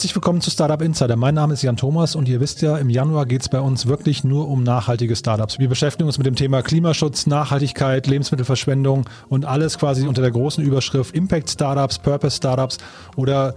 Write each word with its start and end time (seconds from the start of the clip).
Herzlich 0.00 0.16
willkommen 0.16 0.40
zu 0.40 0.50
Startup 0.50 0.80
Insider. 0.80 1.14
Mein 1.14 1.34
Name 1.34 1.52
ist 1.52 1.60
Jan 1.60 1.76
Thomas 1.76 2.14
und 2.14 2.26
ihr 2.26 2.40
wisst 2.40 2.62
ja, 2.62 2.78
im 2.78 2.88
Januar 2.88 3.26
geht 3.26 3.42
es 3.42 3.50
bei 3.50 3.60
uns 3.60 3.84
wirklich 3.84 4.24
nur 4.24 4.48
um 4.48 4.62
nachhaltige 4.62 5.14
Startups. 5.14 5.58
Wir 5.58 5.68
beschäftigen 5.68 6.06
uns 6.06 6.16
mit 6.16 6.26
dem 6.26 6.36
Thema 6.36 6.62
Klimaschutz, 6.62 7.26
Nachhaltigkeit, 7.26 8.06
Lebensmittelverschwendung 8.06 9.04
und 9.28 9.44
alles 9.44 9.76
quasi 9.76 10.08
unter 10.08 10.22
der 10.22 10.30
großen 10.30 10.64
Überschrift 10.64 11.14
Impact 11.14 11.50
Startups, 11.50 11.98
Purpose 11.98 12.34
Startups 12.34 12.78
oder 13.16 13.54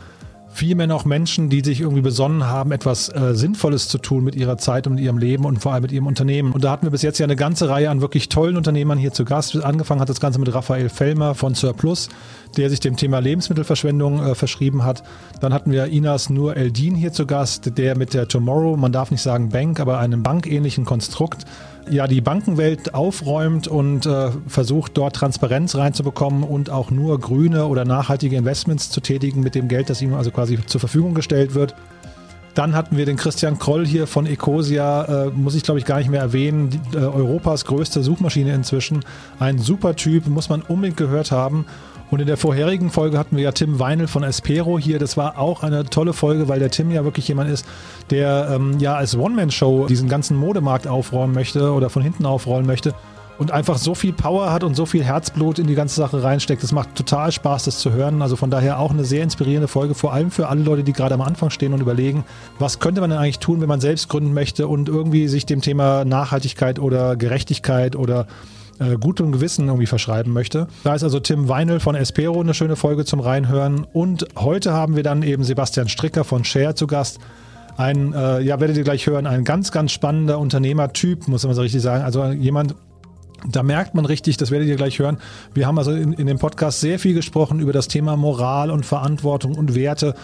vielmehr 0.54 0.88
noch 0.88 1.06
Menschen, 1.06 1.50
die 1.50 1.62
sich 1.62 1.82
irgendwie 1.82 2.02
besonnen 2.02 2.46
haben, 2.46 2.72
etwas 2.72 3.10
äh, 3.10 3.34
Sinnvolles 3.34 3.88
zu 3.88 3.98
tun 3.98 4.24
mit 4.24 4.36
ihrer 4.36 4.58
Zeit 4.58 4.88
und 4.88 4.98
ihrem 4.98 5.18
Leben 5.18 5.46
und 5.46 5.60
vor 5.60 5.74
allem 5.74 5.84
mit 5.84 5.92
ihrem 5.92 6.08
Unternehmen. 6.08 6.54
Und 6.54 6.64
da 6.64 6.72
hatten 6.72 6.86
wir 6.86 6.92
bis 6.92 7.02
jetzt 7.02 7.20
ja 7.20 7.26
eine 7.26 7.36
ganze 7.36 7.70
Reihe 7.70 7.90
an 7.90 8.02
wirklich 8.02 8.30
tollen 8.30 8.58
Unternehmern 8.58 8.98
hier 8.98 9.12
zu 9.12 9.26
Gast. 9.26 9.56
Angefangen 9.64 10.02
hat 10.02 10.10
das 10.10 10.20
Ganze 10.20 10.40
mit 10.40 10.54
Raphael 10.54 10.90
Fellmer 10.90 11.36
von 11.36 11.56
Surplus, 11.56 12.10
der 12.58 12.70
sich 12.70 12.80
dem 12.80 12.96
Thema 12.96 13.20
Lebensmittelverschwendung 13.20 14.26
äh, 14.26 14.36
verschrieben 14.36 14.84
hat. 14.84 15.04
Dann 15.42 15.54
hatten 15.54 15.72
wir 15.72 15.86
Inas 15.86 16.30
Nur 16.30 16.56
Eldin 16.56 16.96
hier 16.96 17.12
zu 17.12 17.26
Gast, 17.26 17.78
der 17.78 17.98
mit 17.98 18.14
der 18.14 18.28
Tomorrow, 18.28 18.78
man 18.78 18.92
darf 18.92 19.12
nicht 19.12 19.22
sagen 19.22 19.50
Bank, 19.50 19.80
aber 19.80 20.00
einem 20.00 20.24
bankähnlichen 20.24 20.86
Konstrukt 20.86 21.46
ja 21.90 22.08
die 22.08 22.22
Bankenwelt 22.22 22.94
aufräumt 22.94 23.68
und 23.68 24.06
äh, 24.06 24.32
versucht 24.48 24.98
dort 24.98 25.16
Transparenz 25.16 25.76
reinzubekommen 25.76 26.44
und 26.44 26.70
auch 26.70 26.92
nur 26.92 27.20
grüne 27.20 27.66
oder 27.68 27.86
nachhaltige 27.86 28.36
Investments 28.36 28.90
zu 28.90 29.02
tätigen 29.02 29.42
mit 29.42 29.56
dem 29.56 29.68
Geld, 29.68 29.90
das 29.90 30.02
ihm 30.02 30.14
also 30.14 30.32
quasi 30.32 30.60
zur 30.66 30.80
Verfügung 30.80 31.14
gestellt 31.14 31.56
wird. 31.56 31.76
Dann 32.54 32.76
hatten 32.76 32.98
wir 32.98 33.06
den 33.06 33.18
Christian 33.18 33.58
Kroll 33.58 33.86
hier 33.86 34.06
von 34.06 34.28
Ecosia, 34.28 35.26
äh, 35.26 35.30
muss 35.30 35.56
ich 35.56 35.64
glaube 35.64 35.80
ich 35.80 35.86
gar 35.86 35.98
nicht 35.98 36.10
mehr 36.10 36.22
erwähnen, 36.22 36.70
die, 36.70 36.98
äh, 36.98 37.00
Europas 37.00 37.66
größte 37.66 38.04
Suchmaschine 38.04 38.54
inzwischen. 38.54 39.04
Ein 39.40 39.58
super 39.58 39.96
Typ, 39.96 40.28
muss 40.28 40.50
man 40.50 40.62
unbedingt 40.62 40.98
gehört 40.98 41.32
haben. 41.32 41.66
Und 42.14 42.20
in 42.20 42.28
der 42.28 42.38
vorherigen 42.38 42.92
Folge 42.92 43.18
hatten 43.18 43.38
wir 43.38 43.44
ja 43.44 43.52
Tim 43.54 43.80
Weinel 43.80 44.06
von 44.06 44.22
Espero 44.22 44.78
hier. 44.78 45.00
Das 45.00 45.18
war 45.18 45.40
auch 45.40 45.64
eine 45.64 45.84
tolle 45.86 46.14
Folge, 46.14 46.48
weil 46.48 46.60
der 46.60 46.70
Tim 46.70 46.92
ja 46.92 47.04
wirklich 47.06 47.28
jemand 47.28 47.50
ist, 47.50 47.66
der 48.12 48.50
ähm, 48.52 48.78
ja 48.78 48.94
als 48.94 49.18
One-Man-Show 49.18 49.88
diesen 49.88 50.10
ganzen 50.10 50.38
Modemarkt 50.38 50.88
aufräumen 50.88 51.34
möchte 51.34 51.74
oder 51.74 51.90
von 51.90 52.04
hinten 52.04 52.28
aufrollen 52.28 52.68
möchte 52.68 52.94
und 53.40 53.50
einfach 53.50 53.80
so 53.80 53.96
viel 53.96 54.14
Power 54.14 54.54
hat 54.54 54.64
und 54.64 54.76
so 54.76 54.86
viel 54.86 55.04
Herzblut 55.04 55.58
in 55.58 55.66
die 55.66 55.74
ganze 55.74 55.96
Sache 55.96 56.22
reinsteckt. 56.22 56.64
Es 56.64 56.72
macht 56.72 56.94
total 56.94 57.32
Spaß, 57.32 57.64
das 57.64 57.80
zu 57.80 57.94
hören. 57.94 58.22
Also 58.22 58.36
von 58.36 58.52
daher 58.52 58.78
auch 58.78 58.92
eine 58.92 59.06
sehr 59.06 59.24
inspirierende 59.24 59.68
Folge, 59.68 59.96
vor 59.96 60.14
allem 60.14 60.30
für 60.30 60.50
alle 60.50 60.62
Leute, 60.62 60.84
die 60.84 60.94
gerade 60.94 61.16
am 61.16 61.22
Anfang 61.22 61.50
stehen 61.50 61.74
und 61.74 61.82
überlegen, 61.82 62.26
was 62.60 62.78
könnte 62.78 63.02
man 63.02 63.10
denn 63.10 63.18
eigentlich 63.18 63.40
tun, 63.40 63.60
wenn 63.60 63.70
man 63.70 63.82
selbst 63.82 64.08
gründen 64.08 64.36
möchte 64.36 64.68
und 64.68 64.88
irgendwie 64.88 65.28
sich 65.28 65.48
dem 65.48 65.62
Thema 65.62 66.06
Nachhaltigkeit 66.06 66.78
oder 66.78 67.16
Gerechtigkeit 67.16 67.96
oder 67.96 68.28
äh, 68.80 68.96
gutem 68.96 69.32
Gewissen 69.32 69.68
irgendwie 69.68 69.86
verschreiben 69.86 70.34
möchte. 70.34 70.68
Da 70.84 70.96
ist 70.96 71.04
also 71.04 71.20
Tim 71.20 71.50
Weinel 71.50 71.80
von 71.80 71.96
Espero 71.96 72.40
eine 72.40 72.54
schöne 72.54 72.76
Folge 72.76 73.06
zum 73.06 73.20
Reinhören. 73.20 73.86
Und 73.94 74.28
heute 74.38 74.74
haben 74.74 74.96
wir 74.96 75.04
dann 75.04 75.24
eben 75.24 75.44
Sebastian 75.44 75.90
Stricker 75.90 76.24
von 76.24 76.44
Share 76.44 76.76
zu 76.76 76.88
Gast. 76.88 77.20
Ein, 77.78 78.14
äh, 78.14 78.42
ja, 78.42 78.60
werdet 78.60 78.78
ihr 78.78 78.84
gleich 78.84 79.08
hören, 79.08 79.26
ein 79.26 79.44
ganz, 79.44 79.72
ganz 79.72 79.92
spannender 79.92 80.38
Unternehmertyp, 80.40 81.28
muss 81.28 81.44
man 81.44 81.56
so 81.56 81.62
richtig 81.62 81.82
sagen. 81.82 82.04
Also 82.04 82.26
jemand, 82.28 82.76
da 83.48 83.64
merkt 83.64 83.96
man 83.96 84.06
richtig, 84.06 84.38
das 84.38 84.52
werdet 84.52 84.68
ihr 84.68 84.76
gleich 84.76 85.00
hören. 85.00 85.18
Wir 85.54 85.68
haben 85.68 85.78
also 85.78 85.92
in, 85.92 86.14
in 86.14 86.28
dem 86.28 86.40
Podcast 86.40 86.80
sehr 86.80 87.00
viel 87.00 87.14
gesprochen 87.14 87.60
über 87.60 87.74
das 87.74 87.88
Thema 87.88 88.16
Moral 88.16 88.72
und 88.72 88.86
Verantwortung 88.86 89.56
und 89.56 89.76
Werte. 89.76 90.16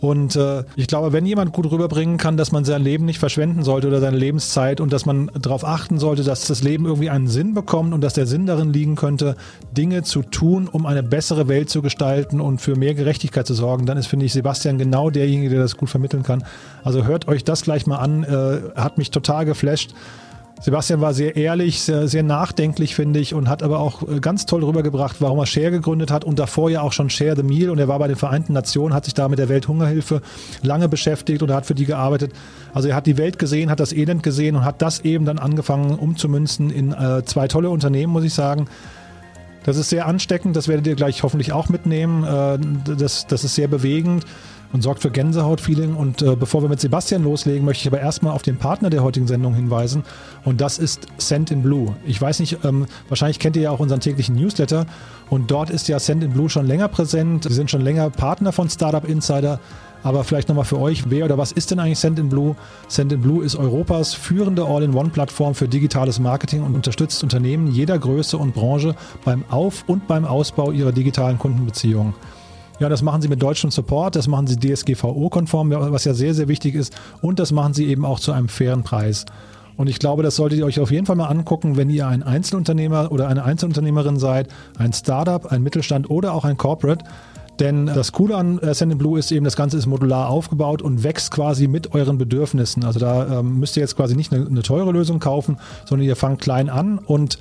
Und 0.00 0.36
äh, 0.36 0.64
ich 0.76 0.88
glaube, 0.88 1.12
wenn 1.12 1.24
jemand 1.24 1.52
gut 1.52 1.70
rüberbringen 1.70 2.18
kann, 2.18 2.36
dass 2.36 2.52
man 2.52 2.64
sein 2.64 2.82
Leben 2.82 3.04
nicht 3.04 3.18
verschwenden 3.18 3.62
sollte 3.62 3.88
oder 3.88 4.00
seine 4.00 4.16
Lebenszeit 4.16 4.80
und 4.80 4.92
dass 4.92 5.06
man 5.06 5.30
darauf 5.40 5.64
achten 5.64 5.98
sollte, 5.98 6.22
dass 6.22 6.46
das 6.46 6.62
Leben 6.62 6.84
irgendwie 6.84 7.10
einen 7.10 7.28
Sinn 7.28 7.54
bekommt 7.54 7.94
und 7.94 8.02
dass 8.02 8.12
der 8.12 8.26
Sinn 8.26 8.46
darin 8.46 8.72
liegen 8.72 8.96
könnte, 8.96 9.36
Dinge 9.74 10.02
zu 10.02 10.22
tun, 10.22 10.68
um 10.70 10.86
eine 10.86 11.02
bessere 11.02 11.48
Welt 11.48 11.70
zu 11.70 11.82
gestalten 11.82 12.40
und 12.40 12.60
für 12.60 12.76
mehr 12.76 12.94
Gerechtigkeit 12.94 13.46
zu 13.46 13.54
sorgen, 13.54 13.86
dann 13.86 13.96
ist, 13.96 14.06
finde 14.06 14.26
ich, 14.26 14.32
Sebastian 14.32 14.78
genau 14.78 15.10
derjenige, 15.10 15.50
der 15.50 15.60
das 15.60 15.76
gut 15.76 15.88
vermitteln 15.88 16.22
kann. 16.22 16.44
Also 16.84 17.04
hört 17.04 17.28
euch 17.28 17.44
das 17.44 17.62
gleich 17.62 17.86
mal 17.86 17.96
an, 17.96 18.24
äh, 18.24 18.78
hat 18.78 18.98
mich 18.98 19.10
total 19.10 19.46
geflasht. 19.46 19.94
Sebastian 20.60 21.02
war 21.02 21.12
sehr 21.12 21.36
ehrlich, 21.36 21.82
sehr, 21.82 22.08
sehr 22.08 22.22
nachdenklich, 22.22 22.94
finde 22.94 23.20
ich, 23.20 23.34
und 23.34 23.48
hat 23.48 23.62
aber 23.62 23.78
auch 23.78 24.08
äh, 24.08 24.20
ganz 24.20 24.46
toll 24.46 24.64
rübergebracht, 24.64 25.16
warum 25.20 25.38
er 25.38 25.46
Share 25.46 25.70
gegründet 25.70 26.10
hat 26.10 26.24
und 26.24 26.38
davor 26.38 26.70
ja 26.70 26.80
auch 26.80 26.92
schon 26.92 27.10
Share 27.10 27.36
the 27.36 27.42
Meal 27.42 27.68
und 27.68 27.78
er 27.78 27.88
war 27.88 27.98
bei 27.98 28.08
den 28.08 28.16
Vereinten 28.16 28.54
Nationen, 28.54 28.94
hat 28.94 29.04
sich 29.04 29.14
da 29.14 29.28
mit 29.28 29.38
der 29.38 29.50
Welthungerhilfe 29.50 30.22
lange 30.62 30.88
beschäftigt 30.88 31.42
und 31.42 31.52
hat 31.52 31.66
für 31.66 31.74
die 31.74 31.84
gearbeitet. 31.84 32.32
Also 32.72 32.88
er 32.88 32.96
hat 32.96 33.06
die 33.06 33.18
Welt 33.18 33.38
gesehen, 33.38 33.70
hat 33.70 33.80
das 33.80 33.92
Elend 33.92 34.22
gesehen 34.22 34.56
und 34.56 34.64
hat 34.64 34.80
das 34.80 35.00
eben 35.00 35.26
dann 35.26 35.38
angefangen 35.38 35.98
umzumünzen 35.98 36.70
in 36.70 36.92
äh, 36.92 37.22
zwei 37.24 37.48
tolle 37.48 37.68
Unternehmen, 37.68 38.12
muss 38.12 38.24
ich 38.24 38.34
sagen. 38.34 38.66
Das 39.64 39.76
ist 39.76 39.90
sehr 39.90 40.06
ansteckend, 40.06 40.56
das 40.56 40.68
werdet 40.68 40.86
ihr 40.86 40.94
gleich 40.94 41.22
hoffentlich 41.22 41.52
auch 41.52 41.68
mitnehmen. 41.68 42.24
Äh, 42.24 42.58
das, 42.96 43.26
das 43.26 43.44
ist 43.44 43.56
sehr 43.56 43.68
bewegend 43.68 44.24
und 44.72 44.82
sorgt 44.82 45.02
für 45.02 45.10
Gänsehautfeeling. 45.10 45.94
Und 45.94 46.22
äh, 46.22 46.36
bevor 46.36 46.62
wir 46.62 46.68
mit 46.68 46.80
Sebastian 46.80 47.22
loslegen, 47.22 47.64
möchte 47.64 47.82
ich 47.82 47.86
aber 47.88 48.00
erstmal 48.00 48.32
auf 48.32 48.42
den 48.42 48.56
Partner 48.56 48.90
der 48.90 49.02
heutigen 49.02 49.26
Sendung 49.26 49.54
hinweisen. 49.54 50.04
Und 50.44 50.60
das 50.60 50.78
ist 50.78 51.06
Send 51.18 51.50
in 51.50 51.62
Blue. 51.62 51.94
Ich 52.06 52.20
weiß 52.20 52.40
nicht, 52.40 52.64
ähm, 52.64 52.86
wahrscheinlich 53.08 53.38
kennt 53.38 53.56
ihr 53.56 53.62
ja 53.62 53.70
auch 53.70 53.80
unseren 53.80 54.00
täglichen 54.00 54.36
Newsletter. 54.36 54.86
Und 55.30 55.50
dort 55.50 55.70
ist 55.70 55.88
ja 55.88 55.98
Send 55.98 56.22
in 56.22 56.32
Blue 56.32 56.48
schon 56.48 56.66
länger 56.66 56.88
präsent. 56.88 57.44
Sie 57.44 57.54
sind 57.54 57.70
schon 57.70 57.80
länger 57.80 58.10
Partner 58.10 58.52
von 58.52 58.68
Startup 58.68 59.06
Insider. 59.08 59.60
Aber 60.02 60.22
vielleicht 60.22 60.48
nochmal 60.48 60.64
für 60.64 60.78
euch, 60.78 61.10
wer 61.10 61.24
oder 61.24 61.36
was 61.36 61.50
ist 61.50 61.72
denn 61.72 61.80
eigentlich 61.80 61.98
Send 61.98 62.20
in 62.20 62.28
Blue? 62.28 62.54
Send 62.86 63.12
in 63.12 63.20
Blue 63.20 63.44
ist 63.44 63.56
Europas 63.56 64.14
führende 64.14 64.64
All-in-One-Plattform 64.64 65.56
für 65.56 65.66
digitales 65.66 66.20
Marketing 66.20 66.62
und 66.62 66.76
unterstützt 66.76 67.24
Unternehmen 67.24 67.66
jeder 67.66 67.98
Größe 67.98 68.38
und 68.38 68.54
Branche 68.54 68.94
beim 69.24 69.44
Auf- 69.50 69.82
und 69.88 70.06
beim 70.06 70.24
Ausbau 70.24 70.70
ihrer 70.70 70.92
digitalen 70.92 71.38
Kundenbeziehungen. 71.38 72.14
Ja, 72.78 72.90
das 72.90 73.00
machen 73.00 73.22
sie 73.22 73.28
mit 73.28 73.42
deutschem 73.42 73.70
Support, 73.70 74.16
das 74.16 74.28
machen 74.28 74.46
sie 74.46 74.56
DSGVO-konform, 74.58 75.70
was 75.70 76.04
ja 76.04 76.12
sehr, 76.12 76.34
sehr 76.34 76.46
wichtig 76.48 76.74
ist. 76.74 76.94
Und 77.22 77.38
das 77.38 77.50
machen 77.50 77.72
sie 77.72 77.86
eben 77.86 78.04
auch 78.04 78.20
zu 78.20 78.32
einem 78.32 78.48
fairen 78.48 78.82
Preis. 78.82 79.24
Und 79.76 79.88
ich 79.88 79.98
glaube, 79.98 80.22
das 80.22 80.36
solltet 80.36 80.58
ihr 80.58 80.66
euch 80.66 80.80
auf 80.80 80.90
jeden 80.90 81.06
Fall 81.06 81.16
mal 81.16 81.26
angucken, 81.26 81.76
wenn 81.76 81.90
ihr 81.90 82.06
ein 82.06 82.22
Einzelunternehmer 82.22 83.12
oder 83.12 83.28
eine 83.28 83.44
Einzelunternehmerin 83.44 84.18
seid, 84.18 84.48
ein 84.78 84.92
Startup, 84.92 85.50
ein 85.50 85.62
Mittelstand 85.62 86.10
oder 86.10 86.32
auch 86.32 86.44
ein 86.44 86.56
Corporate. 86.56 87.04
Denn 87.60 87.86
das 87.86 88.12
Coole 88.12 88.36
an 88.36 88.58
äh, 88.58 88.74
Send 88.74 88.98
Blue 88.98 89.18
ist 89.18 89.32
eben, 89.32 89.44
das 89.44 89.56
Ganze 89.56 89.78
ist 89.78 89.86
modular 89.86 90.28
aufgebaut 90.28 90.82
und 90.82 91.02
wächst 91.02 91.30
quasi 91.30 91.68
mit 91.68 91.94
euren 91.94 92.18
Bedürfnissen. 92.18 92.84
Also 92.84 93.00
da 93.00 93.40
ähm, 93.40 93.58
müsst 93.58 93.76
ihr 93.78 93.80
jetzt 93.80 93.96
quasi 93.96 94.14
nicht 94.14 94.32
eine, 94.32 94.46
eine 94.46 94.62
teure 94.62 94.92
Lösung 94.92 95.20
kaufen, 95.20 95.56
sondern 95.86 96.06
ihr 96.06 96.16
fangt 96.16 96.42
klein 96.42 96.68
an 96.68 96.98
und 96.98 97.38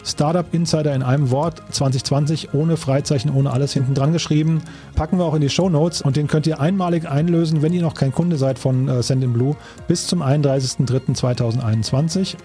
Startup 0.06 0.46
Insider 0.54 0.94
in 0.94 1.02
einem 1.04 1.32
Wort 1.32 1.64
2020 1.72 2.54
ohne 2.54 2.78
Freizeichen, 2.78 3.34
ohne 3.34 3.52
alles 3.52 3.74
hinten 3.74 3.96
dran 3.96 4.14
geschrieben. 4.14 4.62
Packen 4.96 5.18
wir 5.18 5.26
auch 5.26 5.34
in 5.34 5.42
die 5.42 5.50
Show 5.50 5.68
Notes 5.70 6.02
und 6.02 6.16
den 6.16 6.28
könnt 6.28 6.48
ihr 6.48 6.60
einmalig 6.60 7.10
einlösen, 7.10 7.64
wenn 7.64 7.74
ihr 7.74 7.82
noch 7.82 7.96
kein 7.96 8.14
Kunde 8.14 8.38
seid 8.38 8.60
von 8.60 8.88
äh, 8.88 9.02
Send 9.02 9.24
in 9.24 9.34
Blue, 9.34 9.56
bis 9.88 10.06
zum 10.08 10.22
31.03.2021. 10.22 12.36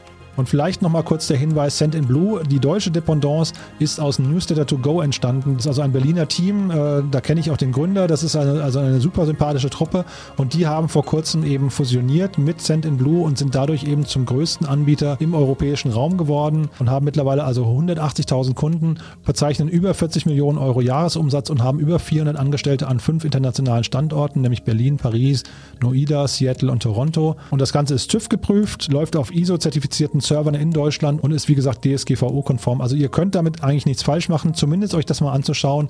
Und 0.40 0.48
vielleicht 0.48 0.80
nochmal 0.80 1.02
kurz 1.02 1.26
der 1.26 1.36
Hinweis, 1.36 1.76
Send 1.76 1.94
in 1.94 2.06
Blue, 2.06 2.42
die 2.42 2.60
deutsche 2.60 2.90
Dependance 2.90 3.52
ist 3.78 4.00
aus 4.00 4.18
Newsletter 4.18 4.64
to 4.64 4.78
Go 4.78 5.02
entstanden. 5.02 5.56
Das 5.56 5.66
ist 5.66 5.68
also 5.68 5.82
ein 5.82 5.92
Berliner 5.92 6.28
Team, 6.28 6.70
äh, 6.70 7.02
da 7.10 7.20
kenne 7.20 7.40
ich 7.40 7.50
auch 7.50 7.58
den 7.58 7.72
Gründer, 7.72 8.06
das 8.06 8.22
ist 8.22 8.36
eine, 8.36 8.62
also 8.62 8.78
eine 8.78 9.02
super 9.02 9.26
sympathische 9.26 9.68
Truppe 9.68 10.06
und 10.38 10.54
die 10.54 10.66
haben 10.66 10.88
vor 10.88 11.04
kurzem 11.04 11.44
eben 11.44 11.68
fusioniert 11.68 12.38
mit 12.38 12.62
Send 12.62 12.86
in 12.86 12.96
Blue 12.96 13.22
und 13.22 13.36
sind 13.36 13.54
dadurch 13.54 13.84
eben 13.84 14.06
zum 14.06 14.24
größten 14.24 14.66
Anbieter 14.66 15.18
im 15.20 15.34
europäischen 15.34 15.90
Raum 15.90 16.16
geworden 16.16 16.70
und 16.78 16.88
haben 16.88 17.04
mittlerweile 17.04 17.44
also 17.44 17.66
180.000 17.66 18.54
Kunden, 18.54 18.96
verzeichnen 19.22 19.68
über 19.68 19.92
40 19.92 20.24
Millionen 20.24 20.56
Euro 20.56 20.80
Jahresumsatz 20.80 21.50
und 21.50 21.62
haben 21.62 21.80
über 21.80 21.98
400 21.98 22.38
Angestellte 22.38 22.88
an 22.88 22.98
fünf 22.98 23.26
internationalen 23.26 23.84
Standorten, 23.84 24.40
nämlich 24.40 24.62
Berlin, 24.62 24.96
Paris, 24.96 25.42
Noida, 25.82 26.26
Seattle 26.26 26.72
und 26.72 26.82
Toronto. 26.82 27.36
Und 27.50 27.60
das 27.60 27.74
Ganze 27.74 27.92
ist 27.92 28.10
TÜV 28.10 28.30
geprüft, 28.30 28.90
läuft 28.90 29.16
auf 29.16 29.30
ISO-zertifizierten 29.34 30.22
Servern 30.30 30.54
in 30.54 30.70
Deutschland 30.70 31.22
und 31.22 31.30
ist 31.32 31.48
wie 31.48 31.56
gesagt 31.56 31.84
DSGVO-konform. 31.84 32.80
Also 32.80 32.94
ihr 32.94 33.08
könnt 33.08 33.34
damit 33.34 33.64
eigentlich 33.64 33.84
nichts 33.84 34.04
falsch 34.04 34.28
machen, 34.28 34.54
zumindest 34.54 34.94
euch 34.94 35.04
das 35.04 35.20
mal 35.20 35.32
anzuschauen. 35.32 35.88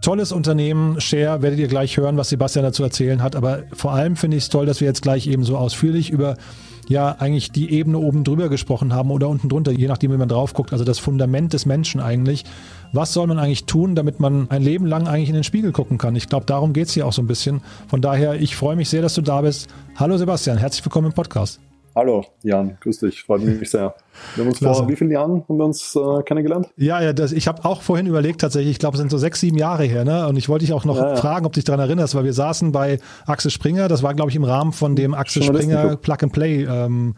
Tolles 0.00 0.32
Unternehmen, 0.32 1.00
Share, 1.00 1.42
werdet 1.42 1.58
ihr 1.58 1.68
gleich 1.68 1.96
hören, 1.96 2.16
was 2.16 2.30
Sebastian 2.30 2.64
dazu 2.64 2.82
erzählen 2.82 3.22
hat. 3.22 3.36
Aber 3.36 3.64
vor 3.72 3.92
allem 3.92 4.16
finde 4.16 4.36
ich 4.36 4.44
es 4.44 4.48
toll, 4.48 4.66
dass 4.66 4.80
wir 4.80 4.88
jetzt 4.88 5.02
gleich 5.02 5.26
eben 5.26 5.44
so 5.44 5.56
ausführlich 5.56 6.10
über 6.10 6.36
ja 6.88 7.16
eigentlich 7.18 7.50
die 7.50 7.72
Ebene 7.72 7.98
oben 7.98 8.24
drüber 8.24 8.48
gesprochen 8.48 8.94
haben 8.94 9.10
oder 9.10 9.28
unten 9.28 9.48
drunter, 9.48 9.72
je 9.72 9.88
nachdem, 9.88 10.12
wie 10.12 10.16
man 10.16 10.28
drauf 10.28 10.54
guckt. 10.54 10.72
Also 10.72 10.84
das 10.84 10.98
Fundament 10.98 11.52
des 11.52 11.66
Menschen 11.66 12.00
eigentlich. 12.00 12.44
Was 12.92 13.12
soll 13.12 13.26
man 13.26 13.38
eigentlich 13.38 13.64
tun, 13.64 13.94
damit 13.94 14.20
man 14.20 14.48
ein 14.50 14.62
Leben 14.62 14.86
lang 14.86 15.08
eigentlich 15.08 15.28
in 15.28 15.34
den 15.34 15.44
Spiegel 15.44 15.72
gucken 15.72 15.98
kann? 15.98 16.16
Ich 16.16 16.28
glaube, 16.28 16.46
darum 16.46 16.72
geht 16.72 16.88
es 16.88 16.94
hier 16.94 17.06
auch 17.06 17.12
so 17.12 17.22
ein 17.22 17.26
bisschen. 17.26 17.60
Von 17.88 18.00
daher, 18.00 18.40
ich 18.40 18.56
freue 18.56 18.76
mich 18.76 18.88
sehr, 18.88 19.02
dass 19.02 19.14
du 19.14 19.22
da 19.22 19.40
bist. 19.40 19.68
Hallo 19.96 20.16
Sebastian, 20.16 20.58
herzlich 20.58 20.84
willkommen 20.84 21.08
im 21.08 21.12
Podcast. 21.12 21.60
Hallo 21.96 22.26
Jan, 22.42 22.76
grüß 22.82 22.98
dich, 22.98 23.22
freut 23.22 23.40
mich 23.40 23.70
sehr. 23.70 23.94
Wir 24.34 24.44
haben 24.44 24.50
uns 24.50 24.58
Klasse. 24.58 24.80
vor 24.80 24.88
wie 24.90 24.96
vielen 24.96 25.10
Jahren 25.10 25.44
haben 25.48 25.56
wir 25.56 25.64
uns 25.64 25.96
äh, 25.96 26.22
kennengelernt? 26.24 26.68
Ja, 26.76 27.00
ja, 27.00 27.14
das, 27.14 27.32
ich 27.32 27.48
habe 27.48 27.64
auch 27.64 27.80
vorhin 27.80 28.04
überlegt 28.04 28.42
tatsächlich, 28.42 28.72
ich 28.72 28.78
glaube, 28.78 28.96
es 28.96 29.00
sind 29.00 29.10
so 29.10 29.16
sechs, 29.16 29.40
sieben 29.40 29.56
Jahre 29.56 29.84
her, 29.84 30.04
ne? 30.04 30.28
Und 30.28 30.36
ich 30.36 30.50
wollte 30.50 30.66
dich 30.66 30.74
auch 30.74 30.84
noch 30.84 30.98
ja, 30.98 31.14
ja. 31.14 31.16
fragen, 31.16 31.46
ob 31.46 31.54
du 31.54 31.56
dich 31.56 31.64
daran 31.64 31.80
erinnerst, 31.80 32.14
weil 32.14 32.24
wir 32.24 32.34
saßen 32.34 32.70
bei 32.70 32.98
Axel 33.24 33.50
Springer, 33.50 33.88
das 33.88 34.02
war, 34.02 34.12
glaube 34.12 34.28
ich, 34.28 34.36
im 34.36 34.44
Rahmen 34.44 34.74
von 34.74 34.94
dem 34.94 35.14
Axel 35.14 35.42
Springer 35.42 35.96
Plug 35.96 36.18
and 36.20 36.32
Play 36.34 36.64
ähm, 36.64 37.14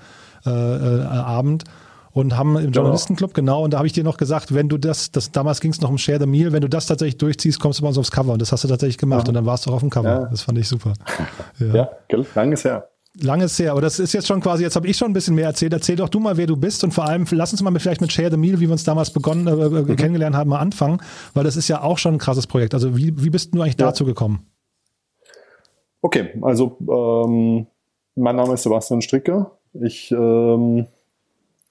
äh, 0.46 0.50
äh, 0.50 1.02
Abend 1.02 1.64
und 2.12 2.36
haben 2.36 2.54
im 2.54 2.66
genau. 2.66 2.74
Journalistenclub, 2.76 3.34
genau, 3.34 3.64
und 3.64 3.72
da 3.72 3.78
habe 3.78 3.88
ich 3.88 3.94
dir 3.94 4.04
noch 4.04 4.16
gesagt, 4.16 4.54
wenn 4.54 4.68
du 4.68 4.78
das, 4.78 5.10
das 5.10 5.32
damals 5.32 5.60
ging 5.60 5.72
es 5.72 5.80
noch 5.80 5.90
um 5.90 5.98
Share 5.98 6.20
the 6.20 6.26
Meal, 6.26 6.52
wenn 6.52 6.62
du 6.62 6.68
das 6.68 6.86
tatsächlich 6.86 7.18
durchziehst, 7.18 7.58
kommst 7.58 7.80
du 7.80 7.82
bei 7.82 7.88
uns 7.88 7.98
aufs 7.98 8.12
Cover 8.12 8.32
und 8.32 8.40
das 8.40 8.52
hast 8.52 8.62
du 8.62 8.68
tatsächlich 8.68 8.98
gemacht 8.98 9.24
ja. 9.24 9.28
und 9.30 9.34
dann 9.34 9.44
warst 9.44 9.66
du 9.66 9.70
auch 9.70 9.74
auf 9.74 9.80
dem 9.80 9.90
Cover. 9.90 10.28
Das 10.30 10.42
fand 10.42 10.56
ich 10.56 10.68
super. 10.68 10.92
Ja, 11.58 11.74
ja 11.74 12.24
langes 12.36 12.64
her. 12.64 12.88
Langes 13.20 13.58
her, 13.58 13.72
aber 13.72 13.80
das 13.80 13.98
ist 13.98 14.12
jetzt 14.12 14.28
schon 14.28 14.40
quasi, 14.40 14.62
jetzt 14.62 14.76
habe 14.76 14.86
ich 14.86 14.96
schon 14.96 15.10
ein 15.10 15.14
bisschen 15.14 15.34
mehr 15.34 15.46
erzählt. 15.46 15.72
Erzähl 15.72 15.96
doch 15.96 16.08
du 16.08 16.20
mal, 16.20 16.36
wer 16.36 16.46
du 16.46 16.56
bist 16.56 16.84
und 16.84 16.92
vor 16.92 17.04
allem 17.04 17.26
lass 17.30 17.52
uns 17.52 17.62
mal 17.62 17.70
mit, 17.70 17.82
vielleicht 17.82 18.00
mit 18.00 18.12
Share 18.12 18.30
the 18.30 18.36
Meal, 18.36 18.60
wie 18.60 18.66
wir 18.66 18.72
uns 18.72 18.84
damals 18.84 19.10
begonnen, 19.10 19.46
äh, 19.46 19.50
äh 19.50 19.68
mhm. 19.82 19.96
kennengelernt 19.96 20.36
haben, 20.36 20.50
mal 20.50 20.58
anfangen, 20.58 21.00
weil 21.34 21.42
das 21.42 21.56
ist 21.56 21.68
ja 21.68 21.82
auch 21.82 21.98
schon 21.98 22.14
ein 22.14 22.18
krasses 22.18 22.46
Projekt. 22.46 22.74
Also 22.74 22.96
wie, 22.96 23.12
wie 23.22 23.30
bist 23.30 23.54
du 23.54 23.60
eigentlich 23.60 23.78
ja. 23.78 23.86
dazu 23.86 24.04
gekommen? 24.04 24.46
Okay, 26.00 26.28
also 26.42 26.76
ähm, 26.80 27.66
mein 28.14 28.36
Name 28.36 28.54
ist 28.54 28.62
Sebastian 28.62 29.02
Stricker. 29.02 29.52
Ich 29.72 30.12
ähm, 30.12 30.86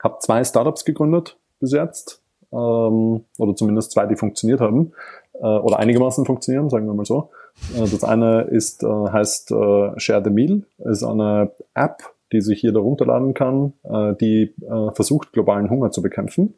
habe 0.03 0.19
zwei 0.19 0.43
Startups 0.43 0.85
gegründet 0.85 1.37
bis 1.59 1.71
jetzt, 1.71 2.21
ähm, 2.51 3.23
oder 3.37 3.55
zumindest 3.55 3.91
zwei, 3.91 4.05
die 4.05 4.15
funktioniert 4.15 4.59
haben, 4.59 4.91
äh, 5.33 5.45
oder 5.45 5.79
einigermaßen 5.79 6.25
funktionieren, 6.25 6.69
sagen 6.69 6.87
wir 6.87 6.93
mal 6.93 7.05
so. 7.05 7.29
Äh, 7.75 7.79
das 7.89 8.03
eine 8.03 8.41
ist, 8.43 8.83
äh, 8.83 8.87
heißt 8.87 9.51
äh, 9.51 9.99
Share 9.99 10.23
the 10.23 10.29
Meal, 10.29 10.63
ist 10.77 11.03
eine 11.03 11.51
App, 11.73 12.03
die 12.31 12.41
sich 12.41 12.61
jeder 12.61 12.81
runterladen 12.81 13.33
kann, 13.33 13.71
die 14.19 14.53
versucht, 14.95 15.31
globalen 15.31 15.69
Hunger 15.69 15.91
zu 15.91 16.01
bekämpfen. 16.01 16.55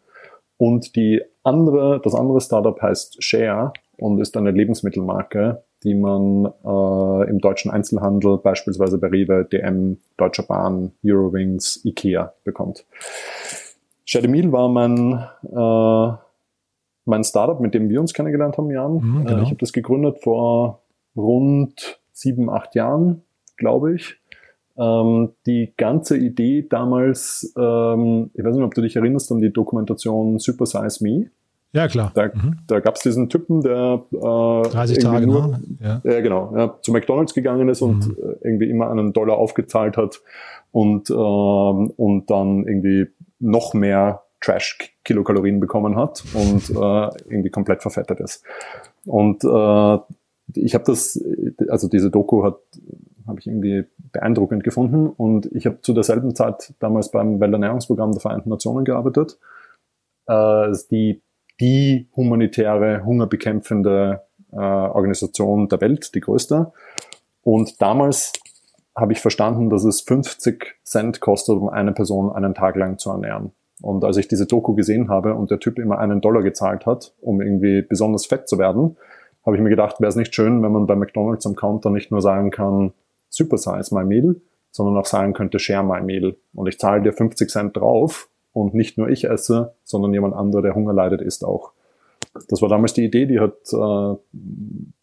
Und 0.57 0.95
die 0.95 1.21
andere, 1.43 2.01
das 2.03 2.15
andere 2.15 2.41
Startup 2.41 2.81
heißt 2.81 3.23
Share 3.23 3.73
und 3.99 4.19
ist 4.19 4.35
eine 4.35 4.49
Lebensmittelmarke, 4.49 5.63
die 5.83 5.93
man 5.93 6.45
äh, 6.45 7.29
im 7.29 7.39
deutschen 7.39 7.69
Einzelhandel, 7.69 8.39
beispielsweise 8.39 8.97
bei 8.97 9.07
Rewe, 9.07 9.45
DM, 9.45 9.97
Deutscher 10.17 10.43
Bahn, 10.43 10.91
Eurowings, 11.05 11.85
Ikea 11.85 12.33
bekommt. 12.43 12.85
Share 14.05 14.23
the 14.23 14.27
Meal 14.27 14.51
war 14.51 14.69
mein, 14.69 15.23
äh, 15.43 16.17
mein 17.05 17.23
Startup, 17.23 17.59
mit 17.59 17.75
dem 17.75 17.89
wir 17.89 18.01
uns 18.01 18.13
kennengelernt 18.13 18.57
haben, 18.57 18.71
Jan. 18.71 18.93
Mhm, 18.95 19.25
genau. 19.25 19.43
ich 19.43 19.49
habe 19.49 19.59
das 19.59 19.71
gegründet 19.71 20.23
vor 20.23 20.81
rund 21.19 21.99
sieben, 22.11 22.49
acht 22.49 22.75
Jahren, 22.75 23.21
glaube 23.57 23.95
ich. 23.95 24.17
Ähm, 24.77 25.33
die 25.45 25.73
ganze 25.75 26.17
Idee 26.17 26.65
damals, 26.69 27.53
ähm, 27.57 28.31
ich 28.33 28.43
weiß 28.43 28.55
nicht, 28.55 28.63
ob 28.63 28.73
du 28.73 28.81
dich 28.81 28.95
erinnerst 28.95 29.31
an 29.31 29.39
die 29.39 29.51
Dokumentation 29.51 30.39
Super 30.39 30.65
Size 30.65 31.03
Me. 31.03 31.29
Ja, 31.71 31.87
klar. 31.87 32.11
Da, 32.15 32.27
mhm. 32.33 32.59
da 32.65 32.79
gab 32.79 32.95
es 32.95 33.01
diesen 33.01 33.29
Typen, 33.29 33.61
der 33.61 34.01
äh, 34.11 34.69
30 34.69 34.99
Tage 34.99 35.27
nur, 35.27 35.59
ja. 35.79 36.01
ja. 36.03 36.21
genau, 36.21 36.51
ja, 36.55 36.75
zu 36.81 36.91
McDonalds 36.91 37.33
gegangen 37.33 37.69
ist 37.69 37.81
mhm. 37.81 37.89
und 37.89 38.17
äh, 38.17 38.37
irgendwie 38.41 38.69
immer 38.69 38.89
einen 38.89 39.13
Dollar 39.13 39.37
aufgezahlt 39.37 39.97
hat 39.97 40.21
und, 40.71 41.09
äh, 41.09 41.13
und 41.13 42.29
dann 42.29 42.65
irgendwie 42.65 43.07
noch 43.39 43.73
mehr 43.73 44.23
Trash-Kilokalorien 44.41 45.59
bekommen 45.59 45.95
hat 45.95 46.23
und 46.33 46.69
äh, 46.69 47.09
irgendwie 47.29 47.49
komplett 47.49 47.81
verfettet 47.81 48.19
ist. 48.19 48.43
Und 49.05 49.43
äh, 49.43 49.97
ich 50.55 50.73
habe 50.73 50.83
das, 50.85 51.21
also 51.67 51.87
diese 51.87 52.09
Doku 52.09 52.43
hat, 52.43 52.57
habe 53.27 53.39
ich 53.39 53.47
irgendwie 53.47 53.85
beeindruckend 54.11 54.63
gefunden 54.63 55.07
und 55.07 55.45
ich 55.53 55.65
habe 55.65 55.81
zu 55.81 55.93
derselben 55.93 56.35
Zeit 56.35 56.73
damals 56.79 57.11
beim 57.11 57.39
Welternährungsprogramm 57.39 58.11
der 58.11 58.21
Vereinten 58.21 58.49
Nationen 58.49 58.85
gearbeitet. 58.85 59.37
Äh, 60.27 60.73
die, 60.91 61.21
die 61.59 62.07
humanitäre, 62.15 63.03
hungerbekämpfende 63.03 64.21
äh, 64.51 64.55
Organisation 64.55 65.67
der 65.67 65.81
Welt, 65.81 66.13
die 66.15 66.21
größte. 66.21 66.71
Und 67.43 67.81
damals 67.81 68.33
habe 68.95 69.13
ich 69.13 69.21
verstanden, 69.21 69.69
dass 69.69 69.83
es 69.83 70.01
50 70.01 70.79
Cent 70.83 71.19
kostet, 71.19 71.55
um 71.57 71.69
eine 71.69 71.93
Person 71.93 72.31
einen 72.31 72.53
Tag 72.53 72.75
lang 72.75 72.97
zu 72.97 73.11
ernähren. 73.11 73.51
Und 73.81 74.03
als 74.03 74.17
ich 74.17 74.27
diese 74.27 74.45
Doku 74.45 74.75
gesehen 74.75 75.09
habe 75.09 75.35
und 75.35 75.51
der 75.51 75.59
Typ 75.59 75.79
immer 75.79 75.99
einen 75.99 76.19
Dollar 76.19 76.43
gezahlt 76.43 76.85
hat, 76.85 77.13
um 77.21 77.41
irgendwie 77.41 77.81
besonders 77.81 78.25
fett 78.25 78.49
zu 78.49 78.57
werden, 78.57 78.97
habe 79.45 79.55
ich 79.55 79.61
mir 79.61 79.69
gedacht, 79.69 79.99
wäre 79.99 80.09
es 80.09 80.15
nicht 80.15 80.35
schön, 80.35 80.61
wenn 80.63 80.71
man 80.71 80.87
bei 80.87 80.95
McDonald's 80.95 81.45
am 81.45 81.55
Counter 81.55 81.89
nicht 81.89 82.11
nur 82.11 82.21
sagen 82.21 82.51
kann, 82.51 82.93
super 83.29 83.57
size 83.57 83.93
my 83.93 84.03
meal, 84.03 84.35
sondern 84.71 84.97
auch 84.97 85.05
sagen 85.05 85.33
könnte, 85.33 85.59
share 85.59 85.83
my 85.83 86.01
meal. 86.01 86.35
Und 86.53 86.67
ich 86.67 86.79
zahle 86.79 87.01
dir 87.01 87.13
50 87.13 87.49
Cent 87.49 87.77
drauf 87.77 88.29
und 88.53 88.73
nicht 88.73 88.97
nur 88.97 89.09
ich 89.09 89.25
esse, 89.25 89.73
sondern 89.83 90.13
jemand 90.13 90.35
anderer, 90.35 90.61
der 90.61 90.75
Hunger 90.75 90.93
leidet, 90.93 91.21
isst 91.21 91.43
auch. 91.45 91.71
Das 92.47 92.61
war 92.61 92.69
damals 92.69 92.93
die 92.93 93.03
Idee, 93.03 93.25
die 93.25 93.39
hat 93.39 93.57
äh, 93.73 94.17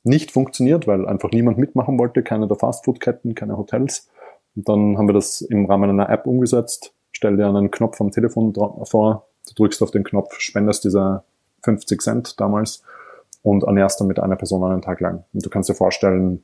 nicht 0.05 0.31
funktioniert, 0.31 0.87
weil 0.87 1.07
einfach 1.07 1.31
niemand 1.31 1.59
mitmachen 1.59 1.99
wollte, 1.99 2.23
keine 2.23 2.47
der 2.47 2.57
Fastfood-Ketten, 2.57 3.35
keine 3.35 3.57
Hotels. 3.57 4.09
Und 4.55 4.69
dann 4.69 4.97
haben 4.97 5.09
wir 5.09 5.13
das 5.13 5.41
im 5.41 5.67
Rahmen 5.67 5.91
einer 5.91 6.09
App 6.09 6.27
umgesetzt. 6.27 6.93
Stell 7.13 7.37
dir 7.37 7.47
einen 7.47 7.71
Knopf 7.71 8.01
am 8.01 8.11
Telefon 8.11 8.55
vor, 8.85 9.27
du 9.49 9.55
drückst 9.55 9.83
auf 9.83 9.91
den 9.91 10.05
Knopf, 10.05 10.39
spendest 10.39 10.85
diese 10.85 11.25
50 11.65 12.01
Cent 12.01 12.41
damals 12.41 12.83
und 13.47 13.63
ernährst 13.63 14.01
damit 14.01 14.19
eine 14.19 14.35
Person 14.35 14.65
einen 14.65 14.83
Tag 14.83 14.99
lang. 15.01 15.23
Und 15.33 15.47
du 15.47 15.51
kannst 15.51 15.69
dir 15.69 15.75
vorstellen, 15.75 16.43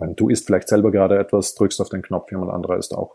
wenn 0.00 0.16
du 0.16 0.28
isst 0.28 0.44
vielleicht 0.44 0.68
selber 0.68 0.90
gerade 0.90 1.16
etwas, 1.16 1.54
drückst 1.54 1.80
auf 1.80 1.88
den 1.88 2.02
Knopf, 2.02 2.32
jemand 2.32 2.50
anderer 2.50 2.78
isst 2.78 2.92
auch. 2.96 3.14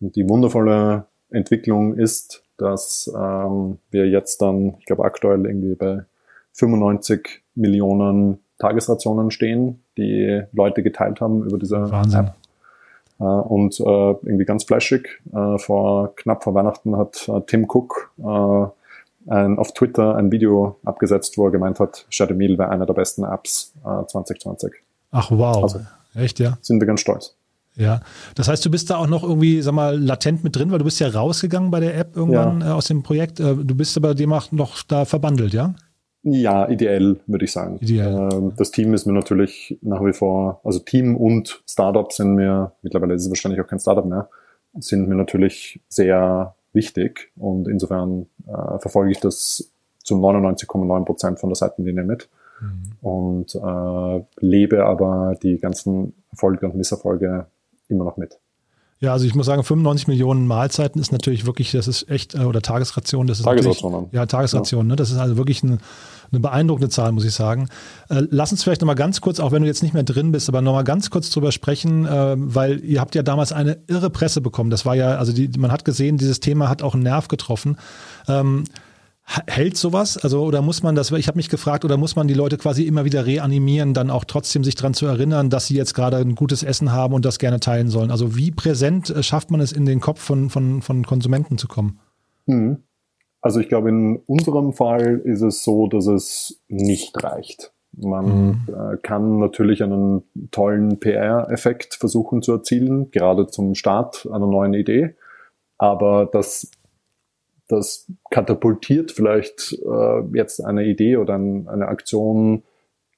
Und 0.00 0.14
die 0.14 0.28
wundervolle 0.28 1.06
Entwicklung 1.30 1.94
ist, 1.94 2.44
dass 2.58 3.12
ähm, 3.12 3.78
wir 3.90 4.08
jetzt 4.08 4.40
dann, 4.40 4.76
ich 4.78 4.86
glaube 4.86 5.04
aktuell 5.04 5.44
irgendwie 5.46 5.74
bei 5.74 6.04
95 6.52 7.42
Millionen 7.56 8.38
Tagesrationen 8.60 9.32
stehen, 9.32 9.82
die 9.96 10.42
Leute 10.52 10.84
geteilt 10.84 11.20
haben 11.20 11.42
über 11.42 11.58
diese 11.58 11.90
Wahnsinn. 11.90 12.20
App. 12.20 12.34
Äh, 13.18 13.24
und 13.24 13.80
äh, 13.80 13.82
irgendwie 13.82 14.44
ganz 14.44 14.62
flashig, 14.62 15.20
äh, 15.34 15.58
vor 15.58 16.14
knapp 16.14 16.44
vor 16.44 16.54
Weihnachten 16.54 16.96
hat 16.96 17.28
äh, 17.28 17.40
Tim 17.48 17.64
Cook 17.68 18.12
äh, 18.18 18.66
ein, 19.26 19.58
auf 19.58 19.72
Twitter 19.72 20.16
ein 20.16 20.32
Video 20.32 20.78
abgesetzt, 20.84 21.38
wo 21.38 21.46
er 21.46 21.50
gemeint 21.52 21.80
hat, 21.80 22.06
Shadow 22.10 22.34
Meal 22.34 22.58
wäre 22.58 22.68
einer 22.68 22.86
der 22.86 22.94
besten 22.94 23.24
Apps 23.24 23.74
äh, 23.84 24.06
2020. 24.06 24.72
Ach 25.10 25.30
wow, 25.30 25.62
also, 25.62 25.80
echt 26.14 26.38
ja? 26.40 26.58
Sind 26.60 26.80
wir 26.80 26.86
ganz 26.86 27.00
stolz. 27.00 27.36
Ja, 27.76 28.00
das 28.34 28.48
heißt, 28.48 28.64
du 28.64 28.70
bist 28.70 28.90
da 28.90 28.96
auch 28.96 29.06
noch 29.06 29.22
irgendwie, 29.22 29.62
sag 29.62 29.72
mal, 29.72 29.98
latent 29.98 30.44
mit 30.44 30.54
drin, 30.56 30.70
weil 30.70 30.78
du 30.78 30.84
bist 30.84 31.00
ja 31.00 31.08
rausgegangen 31.08 31.70
bei 31.70 31.80
der 31.80 31.96
App 31.96 32.16
irgendwann 32.16 32.60
ja. 32.60 32.68
äh, 32.68 32.72
aus 32.72 32.86
dem 32.86 33.02
Projekt. 33.02 33.40
Äh, 33.40 33.54
du 33.56 33.74
bist 33.74 33.96
aber 33.96 34.14
demnach 34.14 34.52
noch 34.52 34.82
da 34.82 35.04
verbandelt, 35.04 35.54
ja? 35.54 35.74
Ja, 36.24 36.68
ideell, 36.68 37.20
würde 37.26 37.44
ich 37.44 37.52
sagen. 37.52 37.78
Ideell. 37.80 38.28
Ähm, 38.32 38.52
das 38.56 38.70
Team 38.70 38.94
ist 38.94 39.06
mir 39.06 39.12
natürlich 39.12 39.78
nach 39.80 40.04
wie 40.04 40.12
vor, 40.12 40.60
also 40.64 40.78
Team 40.80 41.16
und 41.16 41.62
Startup 41.68 42.12
sind 42.12 42.34
mir, 42.34 42.72
mittlerweile 42.82 43.14
ist 43.14 43.22
es 43.22 43.30
wahrscheinlich 43.30 43.60
auch 43.60 43.66
kein 43.66 43.80
Startup 43.80 44.04
mehr, 44.04 44.28
sind 44.78 45.08
mir 45.08 45.16
natürlich 45.16 45.80
sehr 45.88 46.54
wichtig 46.72 47.30
und 47.36 47.68
insofern 47.68 48.26
äh, 48.46 48.78
verfolge 48.78 49.12
ich 49.12 49.20
das 49.20 49.70
zu 49.98 50.14
99,9 50.16 51.04
Prozent 51.04 51.40
von 51.40 51.50
der 51.50 51.56
Seitenlinie 51.56 52.04
mit 52.04 52.28
mhm. 52.60 52.92
und 53.00 53.54
äh, 53.54 54.24
lebe 54.38 54.84
aber 54.84 55.36
die 55.42 55.58
ganzen 55.58 56.14
Erfolge 56.30 56.66
und 56.66 56.76
Misserfolge 56.76 57.46
immer 57.88 58.04
noch 58.04 58.16
mit. 58.16 58.38
Ja, 59.02 59.12
also 59.12 59.26
ich 59.26 59.34
muss 59.34 59.46
sagen, 59.46 59.64
95 59.64 60.06
Millionen 60.06 60.46
Mahlzeiten 60.46 61.00
ist 61.00 61.10
natürlich 61.10 61.44
wirklich, 61.44 61.72
das 61.72 61.88
ist 61.88 62.08
echt, 62.08 62.36
äh, 62.36 62.44
oder 62.44 62.62
Tagesration, 62.62 63.26
das 63.26 63.40
ist 63.40 63.44
Tagesration. 63.44 64.08
Ja, 64.12 64.26
Tagesration, 64.26 64.86
ja. 64.86 64.88
ne? 64.90 64.96
Das 64.96 65.10
ist 65.10 65.16
also 65.18 65.36
wirklich 65.36 65.64
ein, 65.64 65.80
eine 66.30 66.38
beeindruckende 66.38 66.88
Zahl, 66.88 67.10
muss 67.10 67.24
ich 67.24 67.34
sagen. 67.34 67.68
Äh, 68.08 68.22
lass 68.30 68.52
uns 68.52 68.62
vielleicht 68.62 68.80
nochmal 68.80 68.94
ganz 68.94 69.20
kurz, 69.20 69.40
auch 69.40 69.50
wenn 69.50 69.62
du 69.62 69.66
jetzt 69.66 69.82
nicht 69.82 69.92
mehr 69.92 70.04
drin 70.04 70.30
bist, 70.30 70.48
aber 70.48 70.62
nochmal 70.62 70.84
ganz 70.84 71.10
kurz 71.10 71.30
drüber 71.30 71.50
sprechen, 71.50 72.06
äh, 72.06 72.36
weil 72.36 72.78
ihr 72.84 73.00
habt 73.00 73.16
ja 73.16 73.24
damals 73.24 73.50
eine 73.50 73.78
irre 73.88 74.08
Presse 74.08 74.40
bekommen. 74.40 74.70
Das 74.70 74.86
war 74.86 74.94
ja, 74.94 75.16
also 75.16 75.32
die, 75.32 75.48
man 75.58 75.72
hat 75.72 75.84
gesehen, 75.84 76.16
dieses 76.16 76.38
Thema 76.38 76.68
hat 76.68 76.80
auch 76.84 76.94
einen 76.94 77.02
Nerv 77.02 77.26
getroffen. 77.26 77.78
Hält 79.24 79.76
sowas? 79.76 80.18
Also, 80.18 80.42
oder 80.42 80.62
muss 80.62 80.82
man 80.82 80.94
das, 80.94 81.10
ich 81.12 81.28
habe 81.28 81.38
mich 81.38 81.48
gefragt, 81.48 81.84
oder 81.84 81.96
muss 81.96 82.16
man 82.16 82.26
die 82.26 82.34
Leute 82.34 82.58
quasi 82.58 82.82
immer 82.84 83.04
wieder 83.04 83.24
reanimieren, 83.24 83.94
dann 83.94 84.10
auch 84.10 84.24
trotzdem 84.24 84.64
sich 84.64 84.74
daran 84.74 84.94
zu 84.94 85.06
erinnern, 85.06 85.48
dass 85.48 85.68
sie 85.68 85.76
jetzt 85.76 85.94
gerade 85.94 86.16
ein 86.18 86.34
gutes 86.34 86.62
Essen 86.62 86.92
haben 86.92 87.14
und 87.14 87.24
das 87.24 87.38
gerne 87.38 87.60
teilen 87.60 87.88
sollen? 87.88 88.10
Also, 88.10 88.36
wie 88.36 88.50
präsent 88.50 89.10
äh, 89.10 89.22
schafft 89.22 89.50
man 89.50 89.60
es, 89.60 89.72
in 89.72 89.86
den 89.86 90.00
Kopf 90.00 90.20
von, 90.20 90.50
von, 90.50 90.82
von 90.82 91.06
Konsumenten 91.06 91.56
zu 91.56 91.68
kommen? 91.68 92.00
Hm. 92.46 92.82
Also, 93.40 93.60
ich 93.60 93.68
glaube, 93.68 93.90
in 93.90 94.16
unserem 94.26 94.72
Fall 94.72 95.22
ist 95.24 95.42
es 95.42 95.64
so, 95.64 95.86
dass 95.86 96.06
es 96.06 96.60
nicht 96.68 97.22
reicht. 97.22 97.72
Man 97.94 98.26
mhm. 98.26 98.66
äh, 98.68 98.96
kann 99.02 99.38
natürlich 99.38 99.82
einen 99.82 100.22
tollen 100.50 100.98
PR-Effekt 100.98 101.94
versuchen 101.94 102.42
zu 102.42 102.52
erzielen, 102.52 103.10
gerade 103.10 103.46
zum 103.46 103.74
Start 103.74 104.26
einer 104.32 104.46
neuen 104.46 104.72
Idee. 104.72 105.14
Aber 105.76 106.28
das, 106.30 106.70
das 107.68 108.10
katapultiert 108.30 109.12
vielleicht 109.12 109.72
äh, 109.72 110.20
jetzt 110.34 110.60
eine 110.60 110.84
Idee 110.84 111.16
oder 111.16 111.34
ein, 111.34 111.68
eine 111.68 111.88
Aktion 111.88 112.64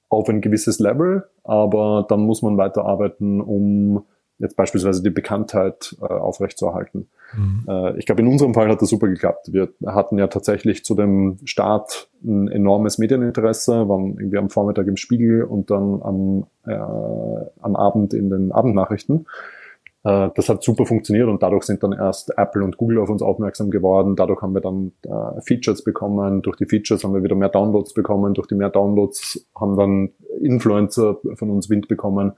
auf 0.09 0.29
ein 0.29 0.41
gewisses 0.41 0.79
Level, 0.79 1.25
aber 1.43 2.05
dann 2.07 2.21
muss 2.21 2.41
man 2.41 2.57
weiterarbeiten, 2.57 3.41
um 3.41 4.05
jetzt 4.37 4.57
beispielsweise 4.57 5.01
die 5.01 5.09
Bekanntheit 5.09 5.95
äh, 6.01 6.05
aufrechtzuerhalten. 6.05 7.07
Mhm. 7.35 7.63
Äh, 7.67 7.97
ich 7.97 8.05
glaube, 8.05 8.21
in 8.21 8.27
unserem 8.27 8.53
Fall 8.53 8.69
hat 8.69 8.81
das 8.81 8.89
super 8.89 9.07
geklappt. 9.07 9.53
Wir 9.53 9.69
hatten 9.85 10.17
ja 10.17 10.27
tatsächlich 10.27 10.83
zu 10.83 10.93
dem 10.95 11.37
Start 11.45 12.09
ein 12.23 12.47
enormes 12.49 12.97
Medieninteresse, 12.97 13.87
waren 13.87 14.17
irgendwie 14.17 14.37
am 14.37 14.49
Vormittag 14.49 14.87
im 14.87 14.97
Spiegel 14.97 15.43
und 15.43 15.71
dann 15.71 16.01
am, 16.01 16.47
äh, 16.65 16.75
am 17.61 17.75
Abend 17.75 18.13
in 18.13 18.29
den 18.29 18.51
Abendnachrichten. 18.51 19.25
Äh, 20.05 20.29
das 20.35 20.49
hat 20.49 20.63
super 20.63 20.85
funktioniert 20.85 21.27
und 21.27 21.41
dadurch 21.41 21.63
sind 21.63 21.81
dann 21.81 21.91
erst 21.91 22.37
Apple 22.37 22.63
und 22.63 22.77
Google 22.77 22.99
auf 22.99 23.09
uns 23.09 23.23
aufmerksam 23.23 23.71
geworden. 23.71 24.15
Dadurch 24.15 24.41
haben 24.41 24.53
wir 24.53 24.61
dann 24.61 24.91
äh, 25.01 25.41
Features 25.41 25.83
bekommen. 25.83 26.43
Durch 26.43 26.55
die 26.57 26.67
Features 26.67 27.03
haben 27.03 27.15
wir 27.15 27.23
wieder 27.23 27.35
mehr 27.35 27.49
Downloads 27.49 27.93
bekommen. 27.93 28.35
Durch 28.35 28.47
die 28.47 28.55
mehr 28.55 28.69
Downloads 28.69 29.47
haben 29.59 29.75
dann 29.75 30.09
Influencer 30.41 31.17
von 31.33 31.49
uns 31.49 31.69
Wind 31.71 31.87
bekommen. 31.87 32.33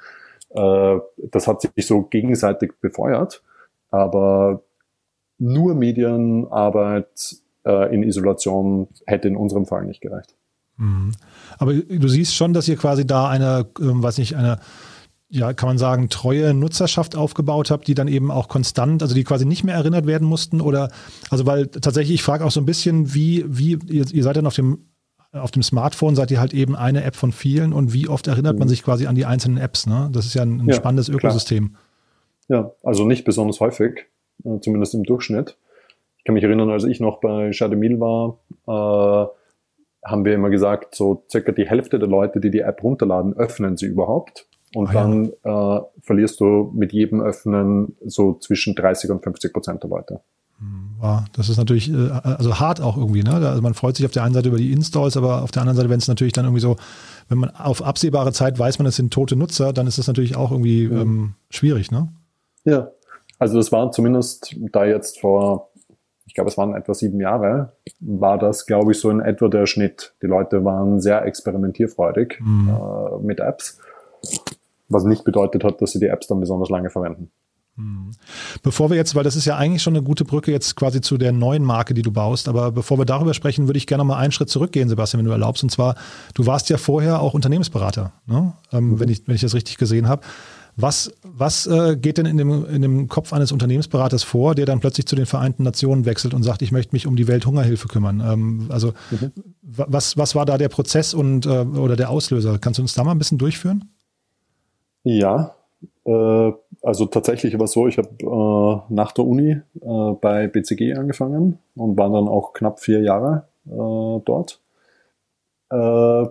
Äh, 0.49 0.97
das 1.17 1.47
hat 1.47 1.61
sich 1.61 1.71
so 1.85 2.03
gegenseitig 2.03 2.71
befeuert. 2.79 3.43
Aber 3.91 4.63
nur 5.37 5.75
Medienarbeit 5.75 7.35
äh, 7.65 7.93
in 7.93 8.03
Isolation 8.03 8.87
hätte 9.05 9.27
in 9.27 9.35
unserem 9.35 9.65
Fall 9.65 9.85
nicht 9.85 9.99
gereicht. 9.99 10.35
Mhm. 10.77 11.11
Aber 11.57 11.73
du 11.73 12.07
siehst 12.07 12.33
schon, 12.33 12.53
dass 12.53 12.69
ihr 12.69 12.77
quasi 12.77 13.05
da 13.05 13.27
eine, 13.27 13.67
ähm, 13.81 14.01
weiß 14.01 14.19
nicht, 14.19 14.37
eine 14.37 14.59
ja, 15.29 15.53
kann 15.53 15.67
man 15.67 15.77
sagen, 15.77 16.09
treue 16.09 16.53
Nutzerschaft 16.53 17.15
aufgebaut 17.15 17.69
habt, 17.69 17.87
die 17.87 17.95
dann 17.95 18.07
eben 18.07 18.31
auch 18.31 18.47
konstant, 18.47 19.01
also 19.01 19.13
die 19.13 19.23
quasi 19.23 19.45
nicht 19.45 19.63
mehr 19.63 19.75
erinnert 19.75 20.07
werden 20.07 20.27
mussten 20.27 20.61
oder, 20.61 20.89
also 21.29 21.45
weil 21.45 21.67
tatsächlich, 21.67 22.15
ich 22.15 22.23
frage 22.23 22.45
auch 22.45 22.51
so 22.51 22.61
ein 22.61 22.65
bisschen, 22.65 23.13
wie, 23.13 23.43
wie, 23.47 23.77
ihr, 23.87 24.05
ihr 24.09 24.23
seid 24.23 24.37
dann 24.37 24.47
auf 24.47 24.55
dem, 24.55 24.87
auf 25.33 25.51
dem 25.51 25.63
Smartphone, 25.63 26.15
seid 26.15 26.31
ihr 26.31 26.39
halt 26.39 26.53
eben 26.53 26.75
eine 26.75 27.03
App 27.03 27.15
von 27.15 27.33
vielen 27.33 27.73
und 27.73 27.93
wie 27.93 28.07
oft 28.07 28.27
erinnert 28.27 28.53
mhm. 28.53 28.59
man 28.59 28.67
sich 28.69 28.83
quasi 28.83 29.07
an 29.07 29.15
die 29.15 29.25
einzelnen 29.25 29.57
Apps, 29.57 29.85
ne? 29.85 30.09
Das 30.13 30.25
ist 30.25 30.33
ja 30.33 30.43
ein, 30.43 30.61
ein 30.61 30.67
ja, 30.69 30.75
spannendes 30.75 31.09
Ökosystem. 31.09 31.69
Klar. 31.69 31.81
Ja, 32.49 32.71
also 32.83 33.05
nicht 33.05 33.25
besonders 33.25 33.59
häufig, 33.59 34.05
äh, 34.45 34.59
zumindest 34.61 34.93
im 34.93 35.03
Durchschnitt. 35.03 35.57
Ich 36.17 36.23
kann 36.23 36.33
mich 36.33 36.43
erinnern, 36.43 36.69
als 36.69 36.85
ich 36.85 37.01
noch 37.01 37.19
bei 37.19 37.51
Chademil 37.51 37.99
war, 37.99 38.39
äh, 38.67 39.27
haben 40.05 40.23
wir 40.23 40.33
immer 40.33 40.49
gesagt, 40.49 40.95
so 40.95 41.25
circa 41.29 41.51
die 41.51 41.67
Hälfte 41.67 41.99
der 41.99 42.07
Leute, 42.07 42.39
die 42.39 42.49
die 42.49 42.59
App 42.59 42.81
runterladen, 42.81 43.33
öffnen 43.33 43.75
sie 43.75 43.87
überhaupt. 43.87 44.46
Und 44.75 44.89
ah, 44.89 44.93
dann 44.93 45.31
ja. 45.45 45.77
äh, 45.77 45.81
verlierst 46.01 46.39
du 46.39 46.71
mit 46.75 46.91
jedem 46.91 47.21
Öffnen 47.21 47.95
so 48.05 48.33
zwischen 48.33 48.75
30 48.75 49.11
und 49.11 49.23
50 49.23 49.53
Prozent 49.53 49.83
der 49.83 49.89
Leute. 49.89 50.21
Wow, 50.99 51.19
hm, 51.19 51.25
das 51.33 51.49
ist 51.49 51.57
natürlich 51.57 51.91
äh, 51.91 52.09
also 52.09 52.59
hart 52.59 52.81
auch 52.81 52.97
irgendwie. 52.97 53.23
Ne? 53.23 53.33
Also 53.33 53.61
man 53.61 53.75
freut 53.75 53.95
sich 53.95 54.05
auf 54.05 54.11
der 54.11 54.23
einen 54.23 54.33
Seite 54.33 54.49
über 54.49 54.57
die 54.57 54.71
Installs, 54.71 55.15
aber 55.15 55.43
auf 55.43 55.51
der 55.51 55.61
anderen 55.61 55.77
Seite, 55.77 55.89
wenn 55.89 55.99
es 55.99 56.07
natürlich 56.07 56.33
dann 56.33 56.45
irgendwie 56.45 56.61
so, 56.61 56.75
wenn 57.29 57.37
man 57.37 57.51
auf 57.51 57.83
absehbare 57.83 58.33
Zeit 58.33 58.57
weiß, 58.57 58.79
man 58.79 58.87
es 58.87 58.95
sind 58.95 59.13
tote 59.13 59.35
Nutzer, 59.35 59.71
dann 59.71 59.87
ist 59.87 59.99
das 59.99 60.07
natürlich 60.07 60.35
auch 60.35 60.51
irgendwie 60.51 60.83
ähm, 60.83 61.35
schwierig. 61.49 61.91
Ne? 61.91 62.09
Ja, 62.65 62.89
also 63.39 63.57
das 63.57 63.71
war 63.71 63.91
zumindest 63.91 64.55
da 64.71 64.83
jetzt 64.85 65.19
vor, 65.19 65.69
ich 66.25 66.33
glaube, 66.33 66.49
es 66.49 66.57
waren 66.57 66.75
etwa 66.75 66.93
sieben 66.93 67.21
Jahre, 67.21 67.73
war 67.99 68.37
das, 68.37 68.65
glaube 68.65 68.91
ich, 68.91 68.99
so 68.99 69.09
in 69.11 69.21
etwa 69.21 69.47
der 69.47 69.67
Schnitt. 69.67 70.15
Die 70.21 70.27
Leute 70.27 70.65
waren 70.65 70.99
sehr 70.99 71.23
experimentierfreudig 71.23 72.39
mhm. 72.41 72.69
äh, 72.69 73.23
mit 73.23 73.39
Apps 73.39 73.79
was 74.89 75.03
nicht 75.03 75.23
bedeutet 75.23 75.63
hat, 75.63 75.81
dass 75.81 75.91
sie 75.91 75.99
die 75.99 76.07
Apps 76.07 76.27
dann 76.27 76.39
besonders 76.39 76.69
lange 76.69 76.89
verwenden. 76.89 77.31
Hm. 77.77 78.11
Bevor 78.63 78.89
wir 78.89 78.97
jetzt, 78.97 79.13
weil 79.13 79.23
das 79.23 79.35
ist 79.35 79.45
ja 79.45 79.55
eigentlich 79.55 79.83
schon 79.83 79.95
eine 79.95 80.03
gute 80.03 80.25
Brücke 80.25 80.51
jetzt 80.51 80.75
quasi 80.75 80.99
zu 80.99 81.17
der 81.17 81.31
neuen 81.31 81.63
Marke, 81.63 81.93
die 81.93 82.01
du 82.01 82.11
baust, 82.11 82.49
aber 82.49 82.71
bevor 82.71 82.97
wir 82.97 83.05
darüber 83.05 83.35
sprechen, 83.35 83.67
würde 83.67 83.77
ich 83.77 83.85
gerne 83.85 84.03
mal 84.03 84.17
einen 84.17 84.31
Schritt 84.31 84.49
zurückgehen, 84.49 84.89
Sebastian, 84.89 85.19
wenn 85.19 85.27
du 85.27 85.31
erlaubst. 85.31 85.61
Und 85.61 85.69
zwar, 85.69 85.95
du 86.33 86.47
warst 86.47 86.69
ja 86.69 86.77
vorher 86.77 87.21
auch 87.21 87.35
Unternehmensberater, 87.35 88.13
ne? 88.25 88.53
ähm, 88.71 88.89
mhm. 88.91 88.99
wenn, 88.99 89.09
ich, 89.09 89.27
wenn 89.27 89.35
ich 89.35 89.41
das 89.41 89.53
richtig 89.53 89.77
gesehen 89.77 90.07
habe. 90.07 90.23
Was, 90.79 91.11
was 91.23 91.65
äh, 91.65 91.97
geht 91.97 92.19
denn 92.19 92.27
in 92.27 92.37
dem, 92.37 92.65
in 92.65 92.83
dem 92.83 93.07
Kopf 93.07 93.33
eines 93.33 93.51
Unternehmensberaters 93.51 94.21
vor, 94.21 94.53
der 94.53 94.67
dann 94.67 94.79
plötzlich 94.79 95.07
zu 95.07 95.15
den 95.15 95.25
Vereinten 95.25 95.63
Nationen 95.63 96.05
wechselt 96.05 96.35
und 96.35 96.43
sagt, 96.43 96.61
ich 96.61 96.71
möchte 96.71 96.93
mich 96.93 97.07
um 97.07 97.15
die 97.15 97.27
Welthungerhilfe 97.27 97.87
kümmern? 97.87 98.21
Ähm, 98.21 98.67
also 98.69 98.93
mhm. 99.09 99.31
was, 99.63 100.17
was 100.17 100.35
war 100.35 100.45
da 100.45 100.59
der 100.59 100.69
Prozess 100.69 101.15
und 101.15 101.47
äh, 101.47 101.49
oder 101.49 101.95
der 101.95 102.11
Auslöser? 102.11 102.59
Kannst 102.59 102.77
du 102.77 102.83
uns 102.83 102.93
da 102.93 103.03
mal 103.03 103.11
ein 103.11 103.17
bisschen 103.17 103.39
durchführen? 103.39 103.89
Ja, 105.09 105.55
äh, 106.05 106.51
also 106.81 107.05
tatsächlich 107.05 107.57
war 107.57 107.63
es 107.63 107.71
so, 107.71 107.87
ich 107.87 107.97
habe 107.97 108.09
äh, 108.89 108.93
nach 108.93 109.13
der 109.13 109.25
Uni 109.25 109.51
äh, 109.51 110.11
bei 110.19 110.47
BCG 110.47 110.95
angefangen 110.95 111.59
und 111.75 111.97
war 111.97 112.09
dann 112.09 112.27
auch 112.27 112.51
knapp 112.51 112.81
vier 112.81 112.99
Jahre 112.99 113.47
äh, 113.67 114.21
dort. 114.25 114.59
Äh, 115.69 116.25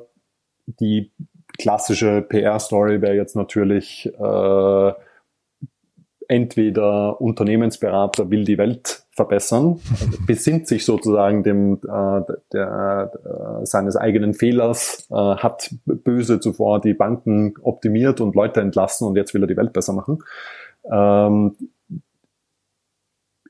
die 0.66 1.10
klassische 1.58 2.20
PR-Story 2.20 3.00
wäre 3.00 3.14
jetzt 3.14 3.34
natürlich 3.34 4.12
äh, 4.18 4.92
entweder 6.28 7.18
Unternehmensberater 7.18 8.30
will 8.30 8.44
die 8.44 8.58
Welt 8.58 9.05
verbessern, 9.16 9.80
besinnt 10.26 10.68
sich 10.68 10.84
sozusagen 10.84 11.42
dem 11.42 11.80
äh, 11.82 12.20
der, 12.52 13.12
äh, 13.62 13.64
seines 13.66 13.96
eigenen 13.96 14.34
Fehlers, 14.34 15.08
äh, 15.10 15.14
hat 15.14 15.74
böse 15.86 16.38
zuvor 16.38 16.82
die 16.82 16.92
Banken 16.92 17.54
optimiert 17.62 18.20
und 18.20 18.36
Leute 18.36 18.60
entlassen 18.60 19.08
und 19.08 19.16
jetzt 19.16 19.32
will 19.32 19.42
er 19.42 19.46
die 19.46 19.56
Welt 19.56 19.72
besser 19.72 19.94
machen. 19.94 20.22
Ähm, 20.92 21.56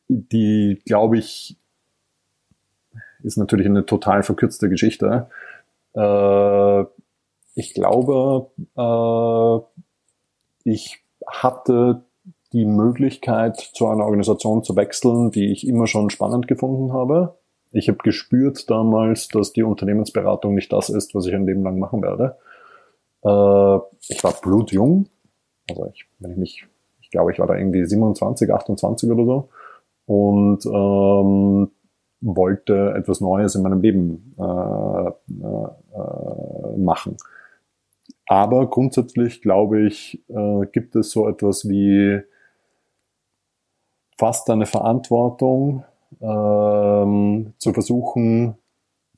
die, 0.08 0.80
glaube 0.87 1.18
ich, 1.18 1.56
ist 3.25 3.37
natürlich 3.37 3.66
eine 3.66 3.85
total 3.85 4.23
verkürzte 4.23 4.68
Geschichte. 4.68 5.28
Äh, 5.94 6.85
ich 7.56 7.75
glaube, 7.75 8.50
äh, 8.76 10.70
ich 10.70 11.02
hatte 11.26 12.05
die 12.56 12.64
Möglichkeit, 12.64 13.58
zu 13.58 13.86
einer 13.86 14.04
Organisation 14.04 14.64
zu 14.64 14.76
wechseln, 14.76 15.30
die 15.30 15.52
ich 15.52 15.68
immer 15.68 15.86
schon 15.86 16.08
spannend 16.08 16.48
gefunden 16.48 16.94
habe. 16.94 17.34
Ich 17.70 17.88
habe 17.88 17.98
gespürt 18.02 18.70
damals, 18.70 19.28
dass 19.28 19.52
die 19.52 19.62
Unternehmensberatung 19.62 20.54
nicht 20.54 20.72
das 20.72 20.88
ist, 20.88 21.14
was 21.14 21.26
ich 21.26 21.34
ein 21.34 21.44
Leben 21.44 21.62
lang 21.62 21.78
machen 21.78 22.00
werde. 22.00 22.38
Äh, 23.22 23.78
ich 24.08 24.25
war 24.25 24.32
blutjung, 24.40 25.06
also 25.68 25.86
ich, 25.92 26.06
wenn 26.18 26.30
ich 26.30 26.36
mich, 26.38 26.66
ich 27.02 27.10
glaube, 27.10 27.30
ich 27.30 27.38
war 27.38 27.46
da 27.46 27.56
irgendwie 27.56 27.84
27, 27.84 28.50
28 28.50 29.10
oder 29.10 29.25
so 29.26 29.48
und 30.06 30.64
ähm, 30.64 31.70
wollte 32.22 32.94
etwas 32.96 33.20
Neues 33.20 33.54
in 33.54 33.64
meinem 33.64 33.82
Leben 33.82 34.34
äh, 34.38 35.08
äh, 35.08 35.68
äh 35.94 36.78
machen. 36.78 37.18
Aber 38.25 38.70
grundsätzlich 38.70 39.42
glaube 39.42 39.86
ich, 39.86 40.25
äh, 40.28 40.64
gibt 40.72 40.96
es 40.96 41.10
so 41.10 41.28
etwas 41.28 41.68
wie 41.68 42.22
fast 44.16 44.49
eine 44.50 44.66
Verantwortung 44.66 45.85
ähm, 46.20 47.52
zu 47.58 47.73
versuchen 47.73 48.56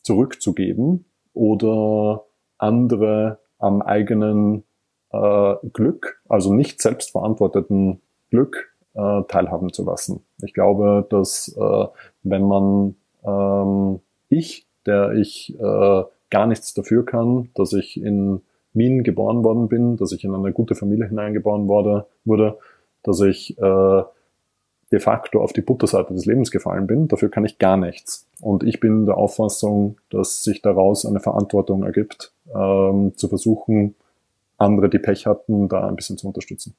zurückzugeben 0.02 1.04
oder 1.34 2.24
andere 2.56 3.38
am 3.58 3.82
eigenen 3.82 4.64
äh, 5.12 5.54
Glück, 5.72 6.22
also 6.28 6.52
nicht 6.52 6.80
selbstverantworteten 6.80 8.00
Glück, 8.30 8.74
äh, 8.94 9.22
teilhaben 9.28 9.72
zu 9.72 9.84
lassen. 9.84 10.24
Ich 10.42 10.54
glaube, 10.54 11.06
dass 11.08 11.54
äh, 11.56 11.86
wenn 12.22 12.42
man 12.42 12.96
ähm, 13.24 14.00
ich, 14.28 14.66
der 14.86 15.12
ich 15.12 15.58
äh, 15.58 16.02
gar 16.30 16.46
nichts 16.46 16.74
dafür 16.74 17.04
kann, 17.04 17.50
dass 17.54 17.72
ich 17.72 18.00
in 18.00 18.42
Wien 18.72 19.02
geboren 19.02 19.44
worden 19.44 19.68
bin, 19.68 19.96
dass 19.96 20.12
ich 20.12 20.24
in 20.24 20.34
eine 20.34 20.52
gute 20.52 20.74
Familie 20.74 21.08
hineingeboren 21.08 21.68
wurde, 21.68 22.06
wurde 22.24 22.58
dass 23.02 23.20
ich 23.20 23.56
äh, 23.58 24.02
de 24.90 25.00
facto 25.00 25.40
auf 25.42 25.52
die 25.52 25.60
Butterseite 25.60 26.14
des 26.14 26.24
Lebens 26.24 26.50
gefallen 26.50 26.86
bin. 26.86 27.08
Dafür 27.08 27.30
kann 27.30 27.44
ich 27.44 27.58
gar 27.58 27.76
nichts. 27.76 28.26
Und 28.40 28.64
ich 28.64 28.80
bin 28.80 29.06
der 29.06 29.16
Auffassung, 29.16 29.98
dass 30.10 30.42
sich 30.42 30.62
daraus 30.62 31.04
eine 31.04 31.20
Verantwortung 31.20 31.82
ergibt, 31.82 32.32
ähm, 32.54 33.12
zu 33.16 33.28
versuchen, 33.28 33.94
andere, 34.56 34.88
die 34.88 34.98
Pech 34.98 35.26
hatten, 35.26 35.68
da 35.68 35.86
ein 35.86 35.96
bisschen 35.96 36.18
zu 36.18 36.26
unterstützen. 36.26 36.74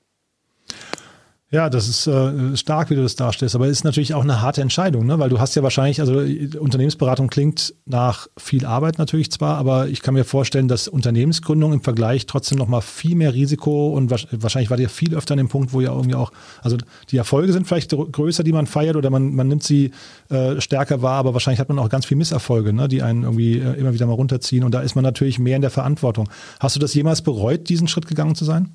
Ja, 1.52 1.72
das 1.72 1.88
ist 1.88 2.06
äh, 2.06 2.56
stark, 2.56 2.92
wie 2.92 2.96
du 2.96 3.02
das 3.02 3.16
darstellst, 3.16 3.56
aber 3.56 3.66
es 3.66 3.72
ist 3.72 3.84
natürlich 3.84 4.14
auch 4.14 4.22
eine 4.22 4.40
harte 4.40 4.62
Entscheidung, 4.62 5.08
ne? 5.08 5.18
weil 5.18 5.30
du 5.30 5.40
hast 5.40 5.56
ja 5.56 5.64
wahrscheinlich, 5.64 6.00
also 6.00 6.20
Unternehmensberatung 6.60 7.28
klingt 7.28 7.74
nach 7.88 8.28
viel 8.38 8.68
Arbeit 8.68 9.00
natürlich 9.00 9.32
zwar, 9.32 9.58
aber 9.58 9.88
ich 9.88 10.04
kann 10.04 10.14
mir 10.14 10.26
vorstellen, 10.26 10.68
dass 10.68 10.88
Unternehmensgründung 10.88 11.74
im 11.74 11.82
Vergleich 11.82 12.28
trotzdem 12.28 12.60
nochmal 12.60 12.84
viel 12.84 13.16
mehr 13.16 13.34
Risiko 13.34 13.90
und 13.90 14.12
wahrscheinlich 14.12 14.70
war 14.70 14.78
dir 14.78 14.90
viel 14.90 15.16
öfter 15.16 15.34
an 15.34 15.40
dem 15.40 15.48
Punkt, 15.48 15.74
wo 15.74 15.82
ja 15.82 15.92
irgendwie 15.92 16.14
auch, 16.14 16.32
also 16.62 16.78
die 17.10 17.18
Erfolge 17.18 17.52
sind 17.52 17.66
vielleicht 17.66 17.90
größer, 17.90 18.44
die 18.44 18.54
man 18.54 18.68
feiert 18.68 18.96
oder 18.96 19.10
man, 19.10 19.34
man 19.34 19.48
nimmt 19.48 19.64
sie 19.64 19.90
äh, 20.30 20.62
stärker 20.62 21.02
wahr, 21.02 21.18
aber 21.18 21.34
wahrscheinlich 21.34 21.60
hat 21.60 21.70
man 21.70 21.80
auch 21.80 21.90
ganz 21.90 22.06
viel 22.06 22.18
Misserfolge, 22.18 22.74
ne? 22.74 22.88
die 22.88 23.02
einen 23.02 23.24
irgendwie 23.24 23.58
äh, 23.58 23.74
immer 23.74 23.96
wieder 23.96 24.06
mal 24.06 24.14
runterziehen 24.14 24.64
und 24.64 24.76
da 24.76 24.82
ist 24.82 24.94
man 24.94 25.04
natürlich 25.04 25.40
mehr 25.40 25.56
in 25.56 25.64
der 25.64 25.72
Verantwortung. 25.72 26.30
Hast 26.60 26.76
du 26.76 26.80
das 26.80 26.94
jemals 26.94 27.24
bereut, 27.24 27.70
diesen 27.70 27.88
Schritt 27.88 28.06
gegangen 28.06 28.36
zu 28.36 28.46
sein? 28.46 28.70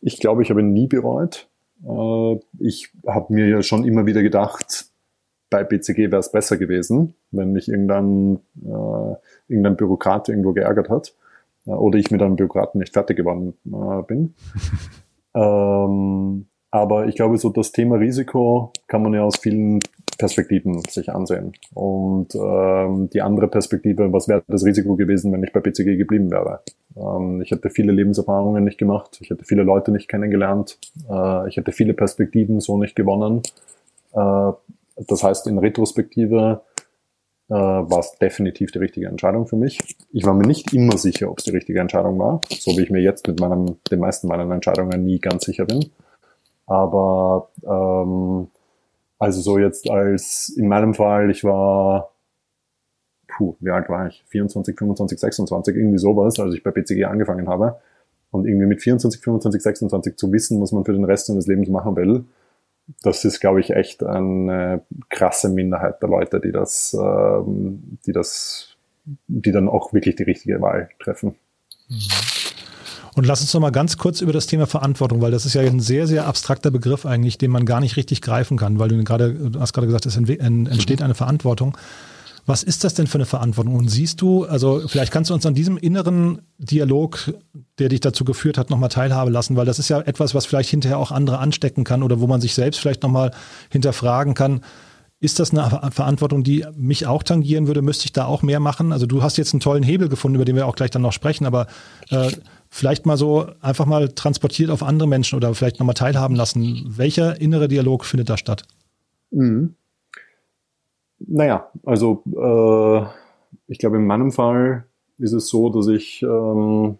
Ich 0.00 0.20
glaube, 0.20 0.42
ich 0.42 0.50
habe 0.50 0.60
ihn 0.60 0.72
nie 0.72 0.86
bereut. 0.86 1.48
Äh, 1.84 2.36
ich 2.58 2.92
habe 3.06 3.32
mir 3.32 3.48
ja 3.48 3.62
schon 3.62 3.84
immer 3.84 4.06
wieder 4.06 4.22
gedacht, 4.22 4.86
bei 5.50 5.64
BCG 5.64 6.10
wäre 6.10 6.18
es 6.18 6.32
besser 6.32 6.56
gewesen, 6.56 7.14
wenn 7.30 7.52
mich 7.52 7.68
irgendein, 7.68 8.40
äh, 8.64 9.14
irgendein 9.48 9.76
Bürokrat 9.76 10.28
irgendwo 10.28 10.52
geärgert 10.52 10.88
hat 10.88 11.14
äh, 11.66 11.70
oder 11.70 11.98
ich 11.98 12.10
mit 12.10 12.22
einem 12.22 12.36
Bürokraten 12.36 12.80
nicht 12.80 12.92
fertig 12.92 13.16
geworden 13.16 13.54
äh, 13.66 14.02
bin. 14.02 14.34
ähm, 15.34 16.46
aber 16.70 17.06
ich 17.06 17.14
glaube, 17.14 17.38
so 17.38 17.50
das 17.50 17.72
Thema 17.72 17.96
Risiko 17.96 18.72
kann 18.86 19.02
man 19.02 19.14
ja 19.14 19.22
aus 19.22 19.38
vielen 19.38 19.78
Perspektiven 20.18 20.80
sich 20.88 21.10
ansehen. 21.10 21.52
Und 21.74 22.34
ähm, 22.34 23.08
die 23.10 23.22
andere 23.22 23.48
Perspektive, 23.48 24.12
was 24.12 24.28
wäre 24.28 24.42
das 24.48 24.64
Risiko 24.64 24.96
gewesen, 24.96 25.32
wenn 25.32 25.42
ich 25.42 25.52
bei 25.52 25.60
BCG 25.60 25.96
geblieben 25.96 26.30
wäre? 26.30 26.60
Ähm, 26.96 27.42
ich 27.42 27.50
hätte 27.50 27.70
viele 27.70 27.92
Lebenserfahrungen 27.92 28.64
nicht 28.64 28.78
gemacht, 28.78 29.18
ich 29.20 29.30
hätte 29.30 29.44
viele 29.44 29.62
Leute 29.62 29.92
nicht 29.92 30.08
kennengelernt, 30.08 30.78
äh, 31.08 31.48
ich 31.48 31.56
hätte 31.56 31.72
viele 31.72 31.94
Perspektiven 31.94 32.60
so 32.60 32.78
nicht 32.78 32.96
gewonnen. 32.96 33.42
Äh, 34.12 34.52
das 35.08 35.22
heißt, 35.22 35.46
in 35.46 35.58
Retrospektive 35.58 36.62
äh, 37.48 37.54
war 37.54 38.00
es 38.00 38.12
definitiv 38.18 38.72
die 38.72 38.78
richtige 38.78 39.06
Entscheidung 39.06 39.46
für 39.46 39.56
mich. 39.56 39.78
Ich 40.12 40.24
war 40.24 40.34
mir 40.34 40.46
nicht 40.46 40.72
immer 40.72 40.96
sicher, 40.96 41.30
ob 41.30 41.38
es 41.38 41.44
die 41.44 41.52
richtige 41.52 41.80
Entscheidung 41.80 42.18
war, 42.18 42.40
so 42.48 42.72
wie 42.72 42.82
ich 42.82 42.90
mir 42.90 43.02
jetzt 43.02 43.26
mit 43.28 43.40
meinem, 43.40 43.76
den 43.90 44.00
meisten 44.00 44.26
meiner 44.26 44.52
Entscheidungen 44.52 45.04
nie 45.04 45.18
ganz 45.18 45.44
sicher 45.44 45.66
bin. 45.66 45.90
Aber 46.66 47.50
ähm, 47.64 48.48
also 49.18 49.40
so 49.40 49.58
jetzt 49.58 49.88
als 49.90 50.50
in 50.56 50.68
meinem 50.68 50.94
Fall, 50.94 51.30
ich 51.30 51.44
war, 51.44 52.12
puh, 53.28 53.56
wie 53.60 53.70
alt 53.70 53.88
war 53.88 54.06
ich? 54.08 54.24
24, 54.28 54.76
25, 54.76 55.18
26, 55.18 55.76
irgendwie 55.76 55.98
sowas, 55.98 56.38
als 56.38 56.54
ich 56.54 56.62
bei 56.62 56.70
BCG 56.70 57.04
angefangen 57.04 57.48
habe. 57.48 57.80
Und 58.30 58.46
irgendwie 58.46 58.66
mit 58.66 58.82
24, 58.82 59.20
25, 59.22 59.62
26 59.62 60.16
zu 60.16 60.32
wissen, 60.32 60.60
was 60.60 60.72
man 60.72 60.84
für 60.84 60.92
den 60.92 61.04
Rest 61.04 61.26
seines 61.26 61.46
Lebens 61.46 61.68
machen 61.68 61.96
will, 61.96 62.24
das 63.02 63.24
ist, 63.24 63.40
glaube 63.40 63.60
ich, 63.60 63.70
echt 63.70 64.02
eine 64.04 64.82
krasse 65.08 65.48
Minderheit 65.48 66.00
der 66.02 66.08
Leute, 66.08 66.40
die 66.40 66.52
das, 66.52 66.96
ähm, 66.98 67.98
die 68.06 68.12
das, 68.12 68.76
die 69.26 69.52
dann 69.52 69.68
auch 69.68 69.92
wirklich 69.92 70.16
die 70.16 70.22
richtige 70.24 70.60
Wahl 70.60 70.88
treffen. 71.00 71.34
Mhm. 71.88 72.35
Und 73.16 73.26
lass 73.26 73.40
uns 73.40 73.54
noch 73.54 73.62
mal 73.62 73.70
ganz 73.70 73.96
kurz 73.96 74.20
über 74.20 74.34
das 74.34 74.46
Thema 74.46 74.66
Verantwortung, 74.66 75.22
weil 75.22 75.30
das 75.30 75.46
ist 75.46 75.54
ja 75.54 75.62
ein 75.62 75.80
sehr, 75.80 76.06
sehr 76.06 76.26
abstrakter 76.26 76.70
Begriff 76.70 77.06
eigentlich, 77.06 77.38
den 77.38 77.50
man 77.50 77.64
gar 77.64 77.80
nicht 77.80 77.96
richtig 77.96 78.20
greifen 78.20 78.58
kann, 78.58 78.78
weil 78.78 78.90
du 78.90 79.02
gerade, 79.04 79.32
du 79.32 79.58
hast 79.58 79.72
gerade 79.72 79.86
gesagt, 79.86 80.04
es 80.04 80.16
entsteht 80.16 81.00
eine 81.00 81.14
Verantwortung. 81.14 81.78
Was 82.44 82.62
ist 82.62 82.84
das 82.84 82.92
denn 82.92 83.06
für 83.06 83.16
eine 83.16 83.24
Verantwortung? 83.24 83.74
Und 83.74 83.88
siehst 83.88 84.20
du, 84.20 84.44
also 84.44 84.82
vielleicht 84.86 85.12
kannst 85.12 85.30
du 85.30 85.34
uns 85.34 85.46
an 85.46 85.54
diesem 85.54 85.78
inneren 85.78 86.42
Dialog, 86.58 87.32
der 87.78 87.88
dich 87.88 88.00
dazu 88.00 88.26
geführt 88.26 88.58
hat, 88.58 88.68
nochmal 88.68 88.90
teilhaben 88.90 89.32
lassen, 89.32 89.56
weil 89.56 89.64
das 89.64 89.78
ist 89.78 89.88
ja 89.88 89.98
etwas, 90.02 90.34
was 90.34 90.44
vielleicht 90.44 90.68
hinterher 90.68 90.98
auch 90.98 91.10
andere 91.10 91.38
anstecken 91.38 91.84
kann 91.84 92.02
oder 92.02 92.20
wo 92.20 92.26
man 92.26 92.42
sich 92.42 92.52
selbst 92.52 92.78
vielleicht 92.80 93.02
nochmal 93.02 93.30
hinterfragen 93.70 94.34
kann. 94.34 94.60
Ist 95.18 95.40
das 95.40 95.52
eine 95.52 95.90
Verantwortung, 95.90 96.44
die 96.44 96.66
mich 96.76 97.06
auch 97.06 97.22
tangieren 97.22 97.66
würde? 97.66 97.80
Müsste 97.80 98.04
ich 98.04 98.12
da 98.12 98.26
auch 98.26 98.42
mehr 98.42 98.60
machen? 98.60 98.92
Also 98.92 99.06
du 99.06 99.22
hast 99.22 99.38
jetzt 99.38 99.54
einen 99.54 99.60
tollen 99.60 99.82
Hebel 99.82 100.10
gefunden, 100.10 100.34
über 100.34 100.44
den 100.44 100.56
wir 100.56 100.66
auch 100.66 100.76
gleich 100.76 100.90
dann 100.90 101.00
noch 101.00 101.14
sprechen, 101.14 101.46
aber 101.46 101.66
äh, 102.10 102.30
vielleicht 102.76 103.06
mal 103.06 103.16
so 103.16 103.46
einfach 103.62 103.86
mal 103.86 104.10
transportiert 104.10 104.70
auf 104.70 104.82
andere 104.82 105.08
Menschen 105.08 105.36
oder 105.36 105.54
vielleicht 105.54 105.80
nochmal 105.80 105.94
teilhaben 105.94 106.36
lassen. 106.36 106.84
Welcher 106.86 107.40
innere 107.40 107.68
Dialog 107.68 108.04
findet 108.04 108.28
da 108.28 108.36
statt? 108.36 108.64
Mhm. 109.30 109.74
Naja, 111.18 111.70
also 111.84 112.22
äh, 112.26 113.06
ich 113.66 113.78
glaube, 113.78 113.96
in 113.96 114.06
meinem 114.06 114.30
Fall 114.30 114.84
ist 115.16 115.32
es 115.32 115.48
so, 115.48 115.70
dass 115.70 115.88
ich 115.88 116.22
ähm, 116.22 116.98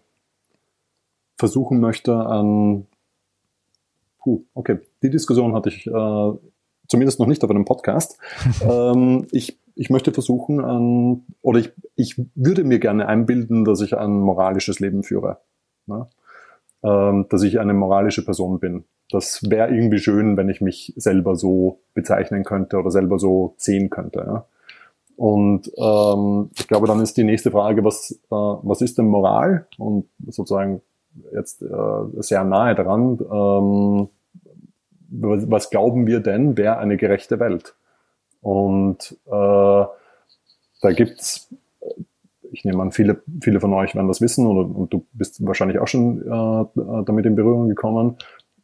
versuchen 1.37 1.79
möchte 1.79 2.15
an, 2.15 2.87
puh, 4.23 4.41
okay, 4.55 4.79
die 5.03 5.11
Diskussion 5.11 5.53
hatte 5.53 5.69
ich 5.69 5.85
äh, 5.85 6.31
zumindest 6.87 7.19
noch 7.19 7.27
nicht 7.27 7.43
auf 7.43 7.51
einem 7.51 7.65
Podcast. 7.65 8.17
ähm, 8.61 9.27
ich, 9.31 9.59
ich 9.75 9.91
möchte 9.91 10.11
versuchen 10.11 10.65
an, 10.65 11.23
oder 11.43 11.59
ich, 11.59 11.71
ich 11.95 12.19
würde 12.33 12.63
mir 12.63 12.79
gerne 12.79 13.07
einbilden, 13.07 13.63
dass 13.63 13.81
ich 13.81 13.95
ein 13.95 14.19
moralisches 14.19 14.79
Leben 14.79 15.03
führe 15.03 15.37
ne? 15.87 16.07
ähm, 16.83 17.25
dass 17.29 17.43
ich 17.43 17.59
eine 17.59 17.73
moralische 17.73 18.23
Person 18.23 18.59
bin. 18.59 18.85
Das 19.09 19.41
wäre 19.49 19.69
irgendwie 19.69 19.99
schön, 19.99 20.35
wenn 20.37 20.49
ich 20.49 20.61
mich 20.61 20.93
selber 20.97 21.35
so 21.35 21.79
bezeichnen 21.93 22.43
könnte 22.43 22.77
oder 22.77 22.91
selber 22.91 23.19
so 23.19 23.53
sehen 23.57 23.89
könnte. 23.89 24.19
Ja? 24.19 24.45
Und 25.15 25.71
ähm, 25.77 26.51
ich 26.55 26.67
glaube, 26.67 26.87
dann 26.87 27.01
ist 27.01 27.17
die 27.17 27.23
nächste 27.23 27.51
Frage, 27.51 27.83
was, 27.83 28.11
äh, 28.11 28.17
was 28.29 28.81
ist 28.81 28.97
denn 28.97 29.07
Moral? 29.07 29.67
Und 29.77 30.05
sozusagen 30.27 30.81
jetzt 31.33 31.63
äh, 31.63 32.21
sehr 32.21 32.43
nahe 32.43 32.75
daran, 32.75 33.19
ähm, 33.31 34.09
was 35.09 35.69
glauben 35.69 36.05
wir 36.05 36.19
denn, 36.19 36.57
wäre 36.57 36.77
eine 36.77 36.97
gerechte 36.97 37.39
Welt? 37.39 37.75
Und 38.41 39.17
äh, 39.25 39.29
da 39.29 40.91
gibt's 40.95 41.49
ich 42.57 42.65
nehme 42.65 42.81
an, 42.81 42.91
viele, 42.91 43.21
viele 43.41 43.59
von 43.59 43.73
euch 43.73 43.95
werden 43.95 44.07
das 44.07 44.19
wissen 44.19 44.47
oder, 44.47 44.67
und 44.67 44.91
du 44.91 45.05
bist 45.13 45.45
wahrscheinlich 45.45 45.79
auch 45.79 45.87
schon 45.87 46.21
äh, 46.21 47.03
damit 47.05 47.25
in 47.25 47.35
Berührung 47.35 47.69
gekommen. 47.69 48.17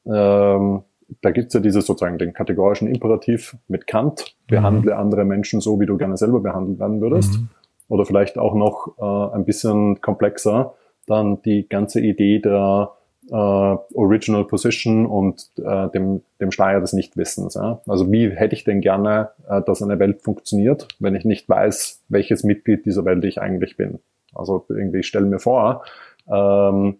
Ähm, 0.05 0.81
da 1.21 1.31
gibt's 1.31 1.53
ja 1.53 1.59
dieses 1.59 1.85
sozusagen 1.85 2.17
den 2.17 2.33
kategorischen 2.33 2.87
Imperativ 2.87 3.55
mit 3.67 3.85
Kant, 3.85 4.35
behandle 4.47 4.93
mhm. 4.93 4.99
andere 4.99 5.25
Menschen 5.25 5.61
so, 5.61 5.79
wie 5.79 5.85
du 5.85 5.97
gerne 5.97 6.17
selber 6.17 6.39
behandelt 6.39 6.79
werden 6.79 7.01
würdest. 7.01 7.39
Mhm. 7.39 7.49
Oder 7.87 8.05
vielleicht 8.05 8.39
auch 8.39 8.55
noch 8.55 8.97
äh, 8.97 9.35
ein 9.35 9.45
bisschen 9.45 10.01
komplexer, 10.01 10.73
dann 11.05 11.41
die 11.43 11.67
ganze 11.69 12.01
Idee 12.01 12.39
der 12.39 12.91
äh, 13.29 13.33
Original 13.33 14.45
Position 14.45 15.05
und 15.05 15.49
äh, 15.57 15.89
dem, 15.89 16.21
dem 16.39 16.51
Schleier 16.51 16.81
des 16.81 16.93
Nichtwissens. 16.93 17.55
Ja? 17.55 17.81
Also 17.87 18.11
wie 18.11 18.29
hätte 18.29 18.55
ich 18.55 18.63
denn 18.63 18.81
gerne, 18.81 19.29
äh, 19.47 19.61
dass 19.61 19.81
eine 19.81 19.99
Welt 19.99 20.21
funktioniert, 20.21 20.87
wenn 20.99 21.15
ich 21.15 21.25
nicht 21.25 21.47
weiß, 21.47 22.03
welches 22.09 22.43
Mitglied 22.43 22.85
dieser 22.85 23.05
Welt 23.05 23.23
ich 23.25 23.41
eigentlich 23.41 23.77
bin? 23.77 23.99
Also 24.33 24.65
irgendwie 24.69 24.99
ich 24.99 25.07
stelle 25.07 25.25
mir 25.25 25.39
vor, 25.39 25.83
ähm, 26.27 26.97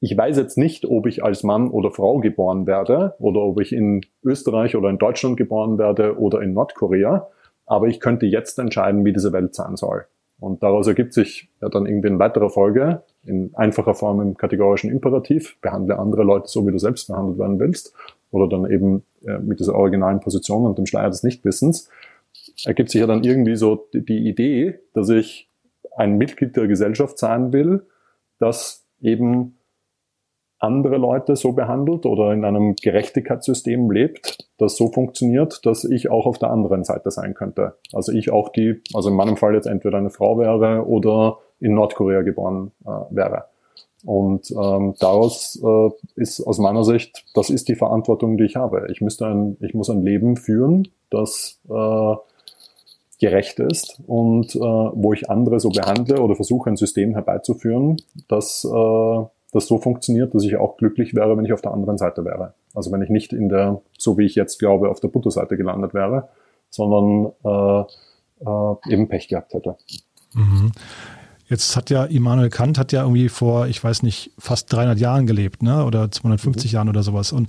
ich 0.00 0.16
weiß 0.16 0.36
jetzt 0.36 0.58
nicht, 0.58 0.84
ob 0.84 1.06
ich 1.06 1.24
als 1.24 1.42
Mann 1.42 1.70
oder 1.70 1.90
Frau 1.90 2.18
geboren 2.18 2.66
werde 2.66 3.14
oder 3.18 3.40
ob 3.40 3.60
ich 3.60 3.72
in 3.72 4.02
Österreich 4.22 4.76
oder 4.76 4.90
in 4.90 4.98
Deutschland 4.98 5.36
geboren 5.36 5.78
werde 5.78 6.18
oder 6.18 6.42
in 6.42 6.52
Nordkorea, 6.52 7.28
aber 7.64 7.86
ich 7.86 7.98
könnte 7.98 8.26
jetzt 8.26 8.58
entscheiden, 8.58 9.04
wie 9.04 9.12
diese 9.12 9.32
Welt 9.32 9.54
sein 9.54 9.76
soll. 9.76 10.06
Und 10.38 10.62
daraus 10.62 10.86
ergibt 10.86 11.14
sich 11.14 11.48
ja 11.62 11.68
dann 11.70 11.86
irgendwie 11.86 12.08
in 12.08 12.18
weiterer 12.18 12.50
Folge, 12.50 13.02
in 13.26 13.54
einfacher 13.54 13.94
Form 13.94 14.20
im 14.20 14.36
kategorischen 14.36 14.90
Imperativ, 14.90 15.58
behandle 15.60 15.98
andere 15.98 16.22
Leute 16.22 16.48
so, 16.48 16.66
wie 16.66 16.72
du 16.72 16.78
selbst 16.78 17.08
behandelt 17.08 17.38
werden 17.38 17.58
willst, 17.58 17.94
oder 18.30 18.48
dann 18.48 18.70
eben 18.70 19.04
äh, 19.26 19.38
mit 19.38 19.60
dieser 19.60 19.74
originalen 19.74 20.20
Position 20.20 20.66
und 20.66 20.78
dem 20.78 20.86
Schleier 20.86 21.08
des 21.08 21.22
Nichtwissens, 21.22 21.88
ergibt 22.64 22.90
sich 22.90 23.00
ja 23.00 23.06
dann 23.06 23.24
irgendwie 23.24 23.56
so 23.56 23.86
die, 23.92 24.04
die 24.04 24.28
Idee, 24.28 24.80
dass 24.94 25.08
ich 25.08 25.48
ein 25.96 26.18
Mitglied 26.18 26.56
der 26.56 26.66
Gesellschaft 26.66 27.18
sein 27.18 27.52
will, 27.52 27.86
das 28.38 28.86
eben 29.00 29.56
andere 30.58 30.96
Leute 30.96 31.36
so 31.36 31.52
behandelt 31.52 32.06
oder 32.06 32.32
in 32.32 32.44
einem 32.44 32.76
Gerechtigkeitssystem 32.76 33.90
lebt, 33.90 34.48
das 34.58 34.76
so 34.76 34.90
funktioniert, 34.90 35.64
dass 35.66 35.84
ich 35.84 36.10
auch 36.10 36.26
auf 36.26 36.38
der 36.38 36.50
anderen 36.50 36.82
Seite 36.82 37.10
sein 37.10 37.34
könnte. 37.34 37.74
Also 37.92 38.12
ich 38.12 38.30
auch 38.30 38.48
die, 38.48 38.80
also 38.94 39.10
in 39.10 39.16
meinem 39.16 39.36
Fall 39.36 39.54
jetzt 39.54 39.66
entweder 39.66 39.98
eine 39.98 40.10
Frau 40.10 40.38
wäre 40.38 40.86
oder 40.86 41.38
in 41.60 41.74
Nordkorea 41.74 42.22
geboren 42.22 42.72
äh, 42.84 42.90
wäre. 43.10 43.44
Und 44.04 44.50
ähm, 44.50 44.94
daraus 45.00 45.60
äh, 45.62 45.90
ist 46.20 46.40
aus 46.40 46.58
meiner 46.58 46.84
Sicht, 46.84 47.24
das 47.34 47.50
ist 47.50 47.68
die 47.68 47.74
Verantwortung, 47.74 48.36
die 48.36 48.44
ich 48.44 48.56
habe. 48.56 48.86
Ich 48.90 49.00
müsste 49.00 49.26
ein, 49.26 49.56
ich 49.60 49.74
muss 49.74 49.90
ein 49.90 50.02
Leben 50.02 50.36
führen, 50.36 50.88
das 51.10 51.58
äh, 51.68 52.14
gerecht 53.18 53.58
ist 53.58 54.00
und 54.06 54.54
äh, 54.54 54.58
wo 54.60 55.12
ich 55.12 55.30
andere 55.30 55.58
so 55.58 55.70
behandle 55.70 56.20
oder 56.20 56.36
versuche 56.36 56.70
ein 56.70 56.76
System 56.76 57.14
herbeizuführen, 57.14 57.96
das 58.28 58.64
äh, 58.64 59.24
das 59.56 59.66
so 59.66 59.78
funktioniert, 59.78 60.34
dass 60.34 60.44
ich 60.44 60.56
auch 60.56 60.76
glücklich 60.76 61.14
wäre, 61.14 61.36
wenn 61.36 61.44
ich 61.44 61.52
auf 61.52 61.62
der 61.62 61.72
anderen 61.72 61.98
Seite 61.98 62.24
wäre. 62.24 62.54
Also 62.74 62.92
wenn 62.92 63.00
ich 63.00 63.08
nicht 63.08 63.32
in 63.32 63.48
der, 63.48 63.80
so 63.96 64.18
wie 64.18 64.26
ich 64.26 64.34
jetzt 64.34 64.58
glaube, 64.58 64.90
auf 64.90 65.00
der 65.00 65.08
Butterseite 65.08 65.56
gelandet 65.56 65.94
wäre, 65.94 66.28
sondern 66.68 67.32
äh, 67.42 67.80
äh, 68.44 68.92
eben 68.92 69.08
Pech 69.08 69.28
gehabt 69.28 69.54
hätte. 69.54 69.76
Mhm. 70.34 70.72
Jetzt 71.48 71.76
hat 71.76 71.90
ja 71.90 72.04
Immanuel 72.04 72.50
Kant 72.50 72.76
hat 72.76 72.90
ja 72.90 73.02
irgendwie 73.02 73.28
vor, 73.28 73.68
ich 73.68 73.82
weiß 73.82 74.02
nicht, 74.02 74.32
fast 74.36 74.72
300 74.72 74.98
Jahren 74.98 75.26
gelebt, 75.26 75.62
ne? 75.62 75.84
Oder 75.84 76.10
250 76.10 76.70
mhm. 76.70 76.74
Jahren 76.74 76.88
oder 76.88 77.04
sowas. 77.04 77.30
Und 77.30 77.48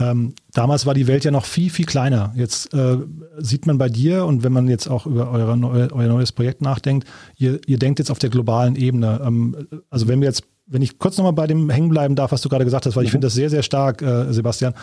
ähm, 0.00 0.34
damals 0.52 0.84
war 0.84 0.94
die 0.94 1.06
Welt 1.06 1.24
ja 1.24 1.30
noch 1.30 1.44
viel, 1.44 1.70
viel 1.70 1.86
kleiner. 1.86 2.32
Jetzt 2.34 2.74
äh, 2.74 2.96
sieht 3.38 3.66
man 3.66 3.78
bei 3.78 3.88
dir 3.88 4.24
und 4.24 4.42
wenn 4.42 4.52
man 4.52 4.68
jetzt 4.68 4.88
auch 4.88 5.06
über 5.06 5.30
eure 5.30 5.52
euer 5.92 6.08
neues 6.08 6.32
Projekt 6.32 6.60
nachdenkt, 6.60 7.06
ihr, 7.36 7.60
ihr 7.66 7.78
denkt 7.78 8.00
jetzt 8.00 8.10
auf 8.10 8.18
der 8.18 8.30
globalen 8.30 8.74
Ebene. 8.74 9.20
Ähm, 9.24 9.68
also 9.90 10.08
wenn 10.08 10.20
wir 10.20 10.26
jetzt, 10.26 10.42
wenn 10.66 10.82
ich 10.82 10.98
kurz 10.98 11.16
nochmal 11.16 11.32
bei 11.32 11.46
dem 11.46 11.70
hängen 11.70 11.88
bleiben 11.88 12.16
darf, 12.16 12.32
was 12.32 12.42
du 12.42 12.48
gerade 12.48 12.64
gesagt 12.64 12.86
hast, 12.86 12.96
weil 12.96 13.02
mhm. 13.02 13.06
ich 13.06 13.12
finde 13.12 13.28
das 13.28 13.34
sehr, 13.34 13.50
sehr 13.50 13.62
stark, 13.62 14.02
äh, 14.02 14.32
Sebastian. 14.32 14.74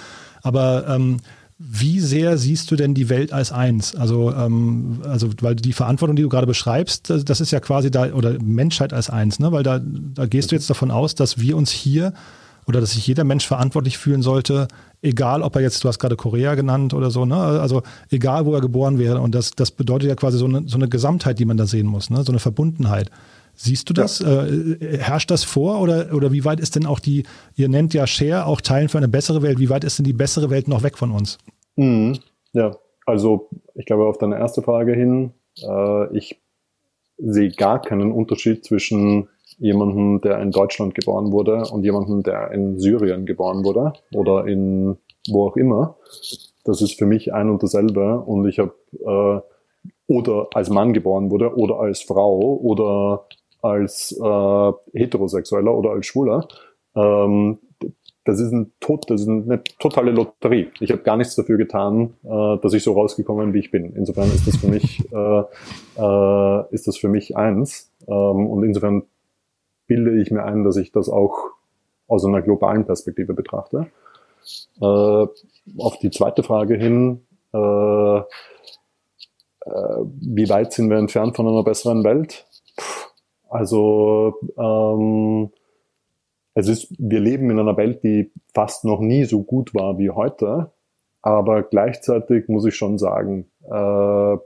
Aber 0.41 0.87
ähm, 0.87 1.17
wie 1.65 1.99
sehr 2.01 2.37
siehst 2.37 2.69
du 2.71 2.75
denn 2.75 2.93
die 2.93 3.07
Welt 3.07 3.31
als 3.31 3.51
eins? 3.51 3.95
Also, 3.95 4.33
ähm, 4.33 5.01
also 5.03 5.29
weil 5.41 5.55
die 5.55 5.71
Verantwortung, 5.71 6.15
die 6.15 6.21
du 6.21 6.29
gerade 6.29 6.47
beschreibst, 6.47 7.09
das, 7.09 7.23
das, 7.23 7.39
ist 7.39 7.51
ja 7.51 7.61
quasi 7.61 7.89
da, 7.89 8.13
oder 8.13 8.37
Menschheit 8.41 8.91
als 8.91 9.09
eins, 9.09 9.39
ne? 9.39 9.51
Weil 9.51 9.63
da, 9.63 9.79
da 9.81 10.25
gehst 10.25 10.51
du 10.51 10.55
jetzt 10.55 10.69
davon 10.69 10.91
aus, 10.91 11.15
dass 11.15 11.39
wir 11.39 11.55
uns 11.55 11.71
hier 11.71 12.13
oder 12.65 12.81
dass 12.81 12.91
sich 12.91 13.07
jeder 13.07 13.23
Mensch 13.23 13.47
verantwortlich 13.47 13.97
fühlen 13.97 14.21
sollte, 14.21 14.67
egal 15.01 15.41
ob 15.41 15.55
er 15.55 15.61
jetzt, 15.61 15.83
du 15.83 15.87
hast 15.87 15.99
gerade 15.99 16.15
Korea 16.15 16.55
genannt 16.55 16.93
oder 16.93 17.11
so, 17.11 17.25
ne? 17.25 17.35
Also 17.35 17.81
egal, 18.09 18.45
wo 18.45 18.53
er 18.53 18.61
geboren 18.61 18.99
wäre. 18.99 19.21
Und 19.21 19.33
das, 19.33 19.51
das 19.51 19.71
bedeutet 19.71 20.09
ja 20.09 20.15
quasi 20.15 20.37
so 20.37 20.45
eine, 20.45 20.67
so 20.67 20.75
eine 20.75 20.89
Gesamtheit, 20.89 21.39
die 21.39 21.45
man 21.45 21.57
da 21.57 21.65
sehen 21.65 21.87
muss, 21.87 22.09
ne? 22.09 22.23
So 22.23 22.31
eine 22.31 22.39
Verbundenheit. 22.39 23.09
Siehst 23.55 23.89
du 23.89 23.93
das? 23.93 24.19
Ja. 24.19 24.45
Äh, 24.45 24.97
herrscht 24.99 25.31
das 25.31 25.43
vor 25.43 25.79
oder, 25.79 26.13
oder 26.13 26.31
wie 26.31 26.43
weit 26.43 26.59
ist 26.59 26.75
denn 26.75 26.85
auch 26.85 26.99
die, 26.99 27.23
ihr 27.55 27.69
nennt 27.69 27.93
ja 27.93 28.05
Share, 28.05 28.47
auch 28.47 28.61
Teilen 28.61 28.89
für 28.89 28.97
eine 28.97 29.07
bessere 29.07 29.41
Welt, 29.41 29.59
wie 29.59 29.69
weit 29.69 29.83
ist 29.83 29.99
denn 29.99 30.05
die 30.05 30.13
bessere 30.13 30.49
Welt 30.49 30.67
noch 30.67 30.83
weg 30.83 30.97
von 30.97 31.11
uns? 31.11 31.37
Mhm. 31.75 32.19
Ja, 32.53 32.75
also 33.05 33.49
ich 33.75 33.85
glaube 33.85 34.05
auf 34.05 34.17
deine 34.17 34.37
erste 34.37 34.61
Frage 34.61 34.93
hin, 34.93 35.33
äh, 35.61 36.17
ich 36.17 36.41
sehe 37.17 37.51
gar 37.51 37.81
keinen 37.81 38.11
Unterschied 38.11 38.63
zwischen 38.65 39.29
jemandem, 39.59 40.21
der 40.21 40.39
in 40.41 40.51
Deutschland 40.51 40.95
geboren 40.95 41.31
wurde 41.31 41.63
und 41.71 41.83
jemandem, 41.83 42.23
der 42.23 42.51
in 42.51 42.79
Syrien 42.79 43.25
geboren 43.25 43.63
wurde 43.63 43.93
oder 44.13 44.45
in 44.47 44.97
wo 45.29 45.47
auch 45.47 45.55
immer. 45.55 45.95
Das 46.65 46.81
ist 46.81 46.97
für 46.97 47.05
mich 47.05 47.33
ein 47.33 47.49
und 47.49 47.63
dasselbe 47.63 48.19
und 48.19 48.47
ich 48.47 48.59
habe 48.59 48.73
äh, 49.05 49.53
oder 50.07 50.47
als 50.53 50.69
Mann 50.69 50.93
geboren 50.93 51.31
wurde 51.31 51.55
oder 51.55 51.79
als 51.79 52.01
Frau 52.01 52.57
oder 52.57 53.25
als 53.61 54.11
äh, 54.11 54.71
Heterosexueller 54.93 55.75
oder 55.75 55.91
als 55.91 56.05
Schwuler. 56.05 56.47
Ähm, 56.95 57.59
das 58.25 58.39
ist 58.39 58.51
ein 58.51 58.71
Tod, 58.79 59.09
das 59.09 59.21
ist 59.21 59.27
eine 59.27 59.63
totale 59.79 60.11
Lotterie. 60.11 60.69
Ich 60.79 60.91
habe 60.91 61.01
gar 61.01 61.17
nichts 61.17 61.35
dafür 61.35 61.57
getan, 61.57 62.13
äh, 62.23 62.57
dass 62.61 62.73
ich 62.73 62.83
so 62.83 62.93
rausgekommen 62.93 63.47
bin, 63.47 63.53
wie 63.53 63.59
ich 63.59 63.71
bin. 63.71 63.93
Insofern 63.95 64.29
ist 64.29 64.47
das 64.47 64.57
für 64.57 64.67
mich 64.67 65.03
äh, 65.11 65.43
äh, 65.97 66.73
ist 66.73 66.87
das 66.87 66.97
für 66.97 67.09
mich 67.09 67.35
eins. 67.35 67.91
Ähm, 68.07 68.47
und 68.47 68.63
insofern 68.63 69.03
bilde 69.87 70.21
ich 70.21 70.31
mir 70.31 70.43
ein, 70.43 70.63
dass 70.63 70.77
ich 70.77 70.91
das 70.91 71.09
auch 71.09 71.51
aus 72.07 72.25
einer 72.25 72.41
globalen 72.41 72.85
Perspektive 72.85 73.33
betrachte. 73.33 73.87
Äh, 74.81 74.85
auf 74.85 75.99
die 76.01 76.11
zweite 76.11 76.43
Frage 76.43 76.75
hin, 76.75 77.21
äh, 77.53 78.17
äh, 78.17 78.23
wie 79.65 80.49
weit 80.49 80.73
sind 80.73 80.89
wir 80.89 80.97
entfernt 80.97 81.35
von 81.35 81.47
einer 81.47 81.63
besseren 81.63 82.03
Welt? 82.03 82.45
Also 83.49 84.35
ähm, 84.57 85.51
es 86.55 86.67
ist, 86.67 86.93
wir 86.97 87.19
leben 87.19 87.49
in 87.49 87.59
einer 87.59 87.77
Welt, 87.77 88.03
die 88.03 88.31
fast 88.53 88.85
noch 88.85 88.99
nie 88.99 89.25
so 89.25 89.43
gut 89.43 89.73
war 89.73 89.97
wie 89.97 90.11
heute, 90.11 90.71
aber 91.21 91.63
gleichzeitig 91.63 92.47
muss 92.47 92.65
ich 92.65 92.75
schon 92.75 92.97
sagen, 92.97 93.47
äh, 93.63 94.37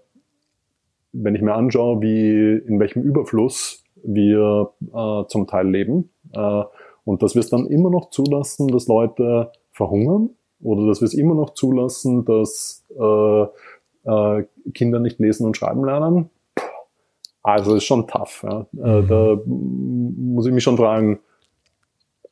wenn 1.14 1.36
ich 1.36 1.42
mir 1.42 1.54
anschaue, 1.54 2.02
wie 2.02 2.62
in 2.68 2.80
welchem 2.80 3.02
Überfluss 3.02 3.84
wir 4.04 4.72
äh, 4.94 5.28
zum 5.28 5.48
Teil 5.48 5.68
leben 5.68 6.12
äh, 6.34 6.64
und 7.04 7.24
dass 7.24 7.36
wir 7.36 7.40
es 7.40 7.50
dann 7.50 7.66
immer 7.68 7.90
noch 7.90 8.10
zulassen, 8.10 8.68
dass 8.68 8.88
Leute 8.88 9.52
verhungern 9.72 10.30
oder 10.62 10.88
dass 10.88 11.02
wir 11.02 11.06
es 11.08 11.14
immer 11.14 11.36
noch 11.36 11.52
zulassen, 11.52 12.26
dass 12.26 12.86
äh, 12.98 13.44
äh, 14.06 14.46
Kinder 14.74 15.00
nicht 15.00 15.20
lesen 15.20 15.46
und 15.46 15.58
schreiben 15.58 15.84
lernen, 15.84 16.30
also 17.44 17.76
ist 17.76 17.86
schon 17.86 18.08
tough. 18.08 18.44
Ja. 18.44 18.68
Äh, 18.84 19.02
mhm. 19.02 19.08
Da 19.08 19.40
muss 19.46 20.46
ich 20.46 20.54
mich 20.54 20.64
schon 20.64 20.78
fragen, 20.78 21.20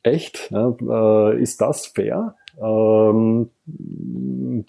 echt? 0.06 0.50
Ja, 0.50 0.76
äh, 0.80 1.40
ist 1.40 1.60
das 1.60 1.86
fair? 1.86 2.34
Ähm, 2.60 3.50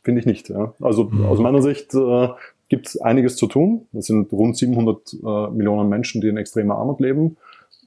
Finde 0.04 0.19
ich 0.19 0.26
nicht. 0.26 0.50
Ja. 0.50 0.73
Also 0.82 1.06
mhm. 1.06 1.26
aus 1.26 1.39
meiner 1.39 1.62
Sicht 1.62 1.93
äh, 1.93 2.30
gibt 2.69 2.88
es 2.88 2.97
einiges 3.00 3.36
zu 3.36 3.47
tun. 3.47 3.88
Es 3.93 4.08
sind 4.08 4.32
rund 4.34 4.58
700 4.58 5.13
äh, 5.13 5.50
Millionen 5.52 5.89
Menschen, 5.89 6.21
die 6.21 6.28
in 6.28 6.38
extremer 6.38 6.76
Armut 6.76 7.00
leben. 7.00 7.38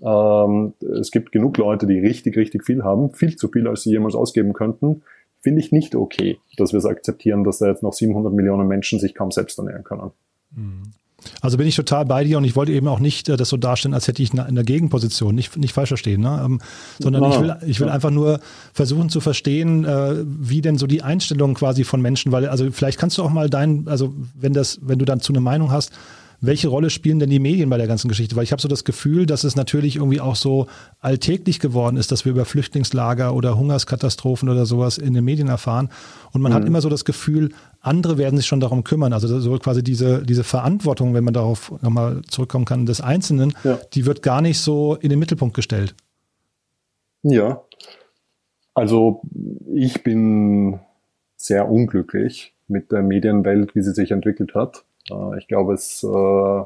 Ähm, 0.02 0.72
es 1.00 1.10
gibt 1.10 1.32
genug 1.32 1.58
Leute, 1.58 1.86
die 1.86 1.98
richtig, 1.98 2.36
richtig 2.36 2.64
viel 2.64 2.82
haben, 2.82 3.12
viel 3.12 3.36
zu 3.36 3.48
viel, 3.48 3.68
als 3.68 3.82
sie 3.82 3.90
jemals 3.90 4.14
ausgeben 4.14 4.52
könnten. 4.52 5.02
Finde 5.40 5.60
ich 5.60 5.72
nicht 5.72 5.94
okay, 5.94 6.38
dass 6.56 6.72
wir 6.72 6.78
es 6.78 6.86
akzeptieren, 6.86 7.44
dass 7.44 7.58
da 7.58 7.68
jetzt 7.68 7.82
noch 7.82 7.92
700 7.92 8.32
Millionen 8.32 8.68
Menschen 8.68 8.98
sich 8.98 9.14
kaum 9.14 9.30
selbst 9.30 9.58
ernähren 9.58 9.84
können. 9.84 10.10
Mhm. 10.54 10.92
Also 11.40 11.56
bin 11.56 11.66
ich 11.66 11.76
total 11.76 12.04
bei 12.04 12.24
dir 12.24 12.38
und 12.38 12.44
ich 12.44 12.56
wollte 12.56 12.72
eben 12.72 12.88
auch 12.88 12.98
nicht 12.98 13.28
äh, 13.28 13.36
das 13.36 13.48
so 13.48 13.56
darstellen, 13.56 13.94
als 13.94 14.08
hätte 14.08 14.22
ich 14.22 14.32
eine, 14.32 14.46
eine 14.46 14.64
Gegenposition, 14.64 15.34
nicht, 15.34 15.56
nicht 15.56 15.72
falsch 15.72 15.88
verstehen, 15.88 16.20
ne? 16.20 16.42
ähm, 16.44 16.60
sondern 16.98 17.22
no, 17.22 17.30
ich 17.30 17.40
will, 17.40 17.56
ich 17.66 17.80
will 17.80 17.88
ja. 17.88 17.92
einfach 17.92 18.10
nur 18.10 18.40
versuchen 18.72 19.08
zu 19.08 19.20
verstehen, 19.20 19.84
äh, 19.84 20.16
wie 20.24 20.60
denn 20.60 20.78
so 20.78 20.86
die 20.86 21.02
Einstellung 21.02 21.54
quasi 21.54 21.84
von 21.84 22.00
Menschen, 22.00 22.32
weil 22.32 22.48
also 22.48 22.70
vielleicht 22.70 22.98
kannst 22.98 23.18
du 23.18 23.22
auch 23.22 23.30
mal 23.30 23.50
dein, 23.50 23.86
also 23.88 24.14
wenn 24.34 24.52
das, 24.52 24.78
wenn 24.82 24.98
du 24.98 25.04
dann 25.04 25.20
zu 25.20 25.32
eine 25.32 25.40
Meinung 25.40 25.70
hast, 25.72 25.92
welche 26.40 26.68
Rolle 26.68 26.90
spielen 26.90 27.18
denn 27.18 27.30
die 27.30 27.38
Medien 27.38 27.68
bei 27.68 27.76
der 27.76 27.86
ganzen 27.86 28.08
Geschichte? 28.08 28.34
Weil 28.36 28.44
ich 28.44 28.52
habe 28.52 28.62
so 28.62 28.68
das 28.68 28.84
Gefühl, 28.84 29.26
dass 29.26 29.44
es 29.44 29.56
natürlich 29.56 29.96
irgendwie 29.96 30.20
auch 30.20 30.36
so 30.36 30.68
alltäglich 31.00 31.60
geworden 31.60 31.96
ist, 31.96 32.12
dass 32.12 32.24
wir 32.24 32.32
über 32.32 32.44
Flüchtlingslager 32.44 33.34
oder 33.34 33.58
Hungerskatastrophen 33.58 34.48
oder 34.48 34.64
sowas 34.64 34.98
in 34.98 35.12
den 35.12 35.24
Medien 35.24 35.48
erfahren. 35.48 35.90
Und 36.32 36.40
man 36.40 36.52
mhm. 36.52 36.56
hat 36.56 36.64
immer 36.64 36.80
so 36.80 36.88
das 36.88 37.04
Gefühl, 37.04 37.50
andere 37.80 38.16
werden 38.16 38.36
sich 38.36 38.46
schon 38.46 38.60
darum 38.60 38.84
kümmern. 38.84 39.12
Also 39.12 39.40
so 39.40 39.58
quasi 39.58 39.82
diese, 39.82 40.22
diese 40.24 40.44
Verantwortung, 40.44 41.12
wenn 41.14 41.24
man 41.24 41.34
darauf 41.34 41.72
nochmal 41.82 42.22
zurückkommen 42.28 42.64
kann, 42.64 42.86
des 42.86 43.00
Einzelnen, 43.00 43.52
ja. 43.64 43.78
die 43.92 44.06
wird 44.06 44.22
gar 44.22 44.40
nicht 44.40 44.58
so 44.58 44.96
in 44.96 45.10
den 45.10 45.18
Mittelpunkt 45.18 45.54
gestellt. 45.54 45.94
Ja. 47.22 47.62
Also 48.72 49.20
ich 49.74 50.02
bin 50.02 50.80
sehr 51.36 51.68
unglücklich 51.68 52.54
mit 52.68 52.92
der 52.92 53.02
Medienwelt, 53.02 53.74
wie 53.74 53.82
sie 53.82 53.92
sich 53.92 54.10
entwickelt 54.10 54.54
hat. 54.54 54.84
Äh, 55.10 55.38
ich 55.38 55.48
glaube, 55.48 55.74
es, 55.74 56.02
äh, 56.04 56.64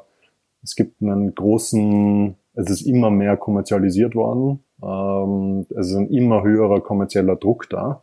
es 0.62 0.74
gibt 0.76 1.02
einen 1.02 1.34
großen, 1.34 2.36
es 2.54 2.70
ist 2.70 2.82
immer 2.82 3.10
mehr 3.10 3.36
kommerzialisiert 3.36 4.14
worden. 4.14 4.64
Ähm, 4.82 5.66
es 5.70 5.88
ist 5.88 5.96
ein 5.96 6.08
immer 6.10 6.42
höherer 6.42 6.80
kommerzieller 6.80 7.36
Druck 7.36 7.68
da, 7.70 8.02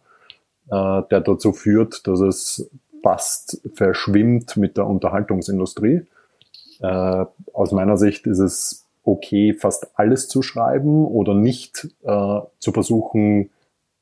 äh, 0.68 1.02
der 1.10 1.22
dazu 1.22 1.54
führt, 1.54 2.08
dass 2.08 2.20
es 2.20 2.70
fast 3.04 3.62
verschwimmt 3.74 4.58
mit 4.58 4.78
der 4.78 4.88
Unterhaltungsindustrie. 4.88 6.06
Aus 7.54 7.72
meiner 7.72 7.98
Sicht 7.98 8.26
ist 8.26 8.40
es 8.40 8.88
okay, 9.04 9.54
fast 9.54 10.00
alles 10.00 10.28
zu 10.28 10.42
schreiben 10.42 11.06
oder 11.06 11.36
nicht 11.36 11.90
zu 12.04 12.72
versuchen, 12.72 13.52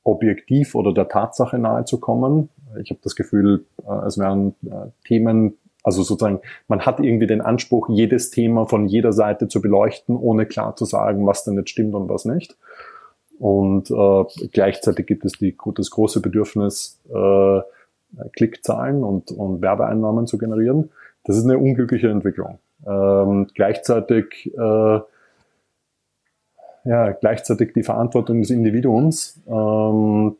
objektiv 0.04 0.76
oder 0.76 0.94
der 0.94 1.10
Tatsache 1.10 1.58
nahe 1.60 1.84
zu 1.84 2.00
kommen. 2.00 2.50
Ich 2.82 2.90
habe 2.90 3.00
das 3.04 3.16
Gefühl, 3.16 3.66
es 4.06 4.18
werden 4.18 4.56
Themen 5.06 5.58
also 5.84 6.04
sozusagen, 6.04 6.42
man 6.68 6.86
hat 6.86 7.00
irgendwie 7.00 7.28
den 7.28 7.42
Anspruch, 7.42 7.90
jedes 7.90 8.32
Thema 8.32 8.66
von 8.66 8.88
jeder 8.88 9.14
Seite 9.14 9.48
zu 9.48 9.62
beleuchten, 9.62 10.16
ohne 10.16 10.46
klar 10.46 10.76
zu 10.76 10.86
sagen, 10.86 11.26
was 11.26 11.44
denn 11.44 11.56
jetzt 11.56 11.70
stimmt 11.70 11.96
und 11.96 12.10
was 12.10 12.26
nicht. 12.26 12.58
Und 13.40 13.90
äh, 13.90 14.48
gleichzeitig 14.52 15.08
gibt 15.08 15.24
es 15.24 15.34
die, 15.34 15.56
das 15.76 15.92
große 15.92 16.22
Bedürfnis, 16.22 17.00
äh, 17.10 17.62
Klickzahlen 18.36 19.04
und, 19.04 19.32
und 19.32 19.62
Werbeeinnahmen 19.62 20.28
zu 20.28 20.38
generieren. 20.38 20.92
Das 21.24 21.38
ist 21.38 21.46
eine 21.46 21.58
unglückliche 21.58 22.10
Entwicklung. 22.10 22.60
Ähm, 22.86 23.48
gleichzeitig 23.54 24.52
äh, 24.58 25.00
ja, 26.86 27.12
gleichzeitig 27.12 27.74
die 27.74 27.84
Verantwortung 27.84 28.42
des 28.42 28.50
Individuums, 28.50 29.40
ähm, 29.48 30.36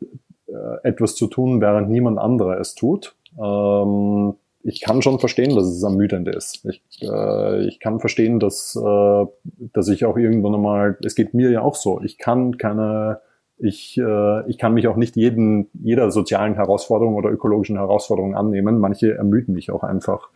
äh, 0.46 0.88
etwas 0.88 1.14
zu 1.14 1.26
tun, 1.26 1.60
während 1.60 1.90
niemand 1.90 2.18
anderer 2.18 2.58
es 2.58 2.74
tut. 2.74 3.14
Ähm, 3.38 4.34
ich 4.62 4.80
kann 4.80 5.02
schon 5.02 5.18
verstehen, 5.18 5.54
dass 5.54 5.66
es 5.66 5.82
ermüdend 5.82 6.28
ist. 6.28 6.64
Ich, 6.66 6.82
äh, 7.02 7.66
ich 7.66 7.80
kann 7.80 8.00
verstehen, 8.00 8.40
dass, 8.40 8.76
äh, 8.76 9.26
dass 9.72 9.88
ich 9.88 10.04
auch 10.04 10.16
irgendwann 10.16 10.54
einmal, 10.54 10.98
es 11.04 11.14
geht 11.14 11.34
mir 11.34 11.50
ja 11.50 11.62
auch 11.62 11.74
so, 11.74 12.00
ich 12.02 12.18
kann 12.18 12.58
keine, 12.58 13.20
ich, 13.58 13.98
äh, 13.98 14.50
ich 14.50 14.58
kann 14.58 14.74
mich 14.74 14.86
auch 14.88 14.96
nicht 14.96 15.16
jeden, 15.16 15.68
jeder 15.72 16.10
sozialen 16.10 16.54
Herausforderung 16.54 17.14
oder 17.14 17.30
ökologischen 17.30 17.76
Herausforderung 17.76 18.34
annehmen. 18.34 18.78
Manche 18.78 19.14
ermüden 19.14 19.54
mich 19.54 19.70
auch 19.70 19.82
einfach. 19.82 20.28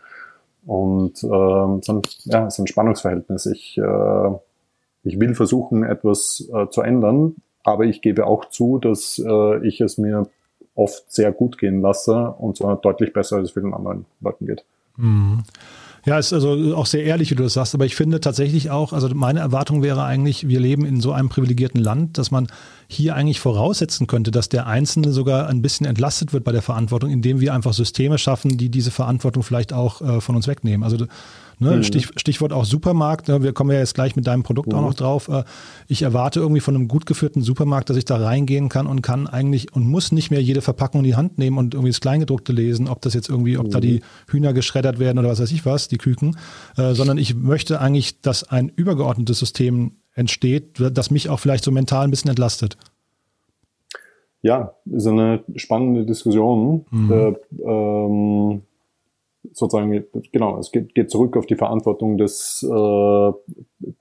Und 0.66 1.22
äh, 1.22 1.78
ist 1.78 2.24
ja, 2.24 2.46
es 2.46 2.54
ist 2.54 2.58
ein 2.58 2.66
Spannungsverhältnis. 2.66 3.46
Ich, 3.46 3.76
äh, 3.76 4.30
ich 5.02 5.20
will 5.20 5.34
versuchen, 5.34 5.84
etwas 5.84 6.48
äh, 6.52 6.68
zu 6.70 6.80
ändern, 6.80 7.36
aber 7.62 7.84
ich 7.84 8.00
gebe 8.00 8.26
auch 8.26 8.46
zu, 8.46 8.78
dass 8.78 9.22
äh, 9.24 9.66
ich 9.66 9.82
es 9.82 9.98
mir 9.98 10.26
oft 10.74 11.04
sehr 11.12 11.32
gut 11.32 11.58
gehen 11.58 11.80
lasse 11.80 12.34
und 12.38 12.56
zwar 12.56 12.76
deutlich 12.76 13.12
besser, 13.12 13.36
als 13.36 13.48
es 13.48 13.54
vielen 13.54 13.74
anderen 13.74 14.06
Leuten 14.20 14.46
geht. 14.46 14.64
Mhm. 14.96 15.44
Ja, 16.06 16.18
ist 16.18 16.34
also 16.34 16.76
auch 16.76 16.84
sehr 16.84 17.04
ehrlich, 17.04 17.30
wie 17.30 17.34
du 17.34 17.44
das 17.44 17.54
sagst, 17.54 17.74
aber 17.74 17.86
ich 17.86 17.96
finde 17.96 18.20
tatsächlich 18.20 18.70
auch, 18.70 18.92
also 18.92 19.08
meine 19.14 19.40
Erwartung 19.40 19.82
wäre 19.82 20.04
eigentlich, 20.04 20.48
wir 20.48 20.60
leben 20.60 20.84
in 20.84 21.00
so 21.00 21.12
einem 21.12 21.30
privilegierten 21.30 21.80
Land, 21.80 22.18
dass 22.18 22.30
man 22.30 22.46
hier 22.88 23.14
eigentlich 23.14 23.40
voraussetzen 23.40 24.06
könnte, 24.06 24.30
dass 24.30 24.48
der 24.48 24.66
Einzelne 24.66 25.12
sogar 25.12 25.48
ein 25.48 25.62
bisschen 25.62 25.86
entlastet 25.86 26.32
wird 26.32 26.44
bei 26.44 26.52
der 26.52 26.62
Verantwortung, 26.62 27.10
indem 27.10 27.40
wir 27.40 27.54
einfach 27.54 27.72
Systeme 27.72 28.18
schaffen, 28.18 28.56
die 28.56 28.68
diese 28.68 28.90
Verantwortung 28.90 29.42
vielleicht 29.42 29.72
auch 29.72 30.00
äh, 30.00 30.20
von 30.20 30.36
uns 30.36 30.46
wegnehmen. 30.46 30.84
Also 30.84 31.06
Ne? 31.60 31.76
Mhm. 31.76 31.82
Stich, 31.84 32.08
Stichwort 32.16 32.52
auch 32.52 32.64
Supermarkt. 32.64 33.28
Ne? 33.28 33.42
Wir 33.42 33.52
kommen 33.52 33.70
ja 33.70 33.78
jetzt 33.78 33.94
gleich 33.94 34.16
mit 34.16 34.26
deinem 34.26 34.42
Produkt 34.42 34.72
mhm. 34.72 34.78
auch 34.78 34.82
noch 34.82 34.94
drauf. 34.94 35.28
Äh, 35.28 35.44
ich 35.86 36.02
erwarte 36.02 36.40
irgendwie 36.40 36.60
von 36.60 36.74
einem 36.74 36.88
gut 36.88 37.06
geführten 37.06 37.42
Supermarkt, 37.42 37.90
dass 37.90 37.96
ich 37.96 38.04
da 38.04 38.16
reingehen 38.16 38.68
kann 38.68 38.86
und 38.86 39.02
kann 39.02 39.26
eigentlich 39.26 39.72
und 39.72 39.86
muss 39.86 40.12
nicht 40.12 40.30
mehr 40.30 40.42
jede 40.42 40.62
Verpackung 40.62 41.00
in 41.00 41.04
die 41.04 41.16
Hand 41.16 41.38
nehmen 41.38 41.58
und 41.58 41.74
irgendwie 41.74 41.90
das 41.90 42.00
Kleingedruckte 42.00 42.52
lesen, 42.52 42.88
ob 42.88 43.02
das 43.02 43.14
jetzt 43.14 43.28
irgendwie, 43.28 43.56
ob 43.58 43.66
mhm. 43.66 43.70
da 43.70 43.80
die 43.80 44.00
Hühner 44.28 44.52
geschreddert 44.52 44.98
werden 44.98 45.18
oder 45.18 45.28
was 45.28 45.40
weiß 45.40 45.52
ich 45.52 45.64
was, 45.64 45.88
die 45.88 45.98
Küken, 45.98 46.36
äh, 46.76 46.94
sondern 46.94 47.18
ich 47.18 47.34
möchte 47.34 47.80
eigentlich, 47.80 48.20
dass 48.20 48.44
ein 48.44 48.68
übergeordnetes 48.68 49.38
System 49.38 49.92
entsteht, 50.14 50.80
das 50.92 51.10
mich 51.10 51.28
auch 51.28 51.40
vielleicht 51.40 51.64
so 51.64 51.70
mental 51.70 52.04
ein 52.04 52.10
bisschen 52.10 52.30
entlastet. 52.30 52.76
Ja, 54.42 54.74
ist 54.84 55.06
eine 55.06 55.42
spannende 55.56 56.04
Diskussion. 56.04 56.84
Mhm. 56.90 57.12
Äh, 57.12 57.34
ähm, 57.64 58.62
sozusagen, 59.52 60.04
genau, 60.32 60.58
es 60.58 60.70
geht, 60.70 60.94
geht 60.94 61.10
zurück 61.10 61.36
auf 61.36 61.46
die 61.46 61.56
Verantwortung 61.56 62.16
des, 62.18 62.62
äh, 62.62 63.32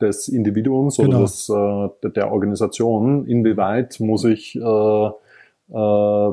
des 0.01 0.27
Individuums 0.27 0.97
genau. 0.97 1.09
oder 1.09 1.19
des, 1.21 1.49
äh, 1.49 2.09
der 2.09 2.31
Organisation. 2.31 3.27
Inwieweit 3.27 3.99
muss 3.99 4.23
ich, 4.23 4.55
äh, 4.55 5.09
äh, 5.73 6.31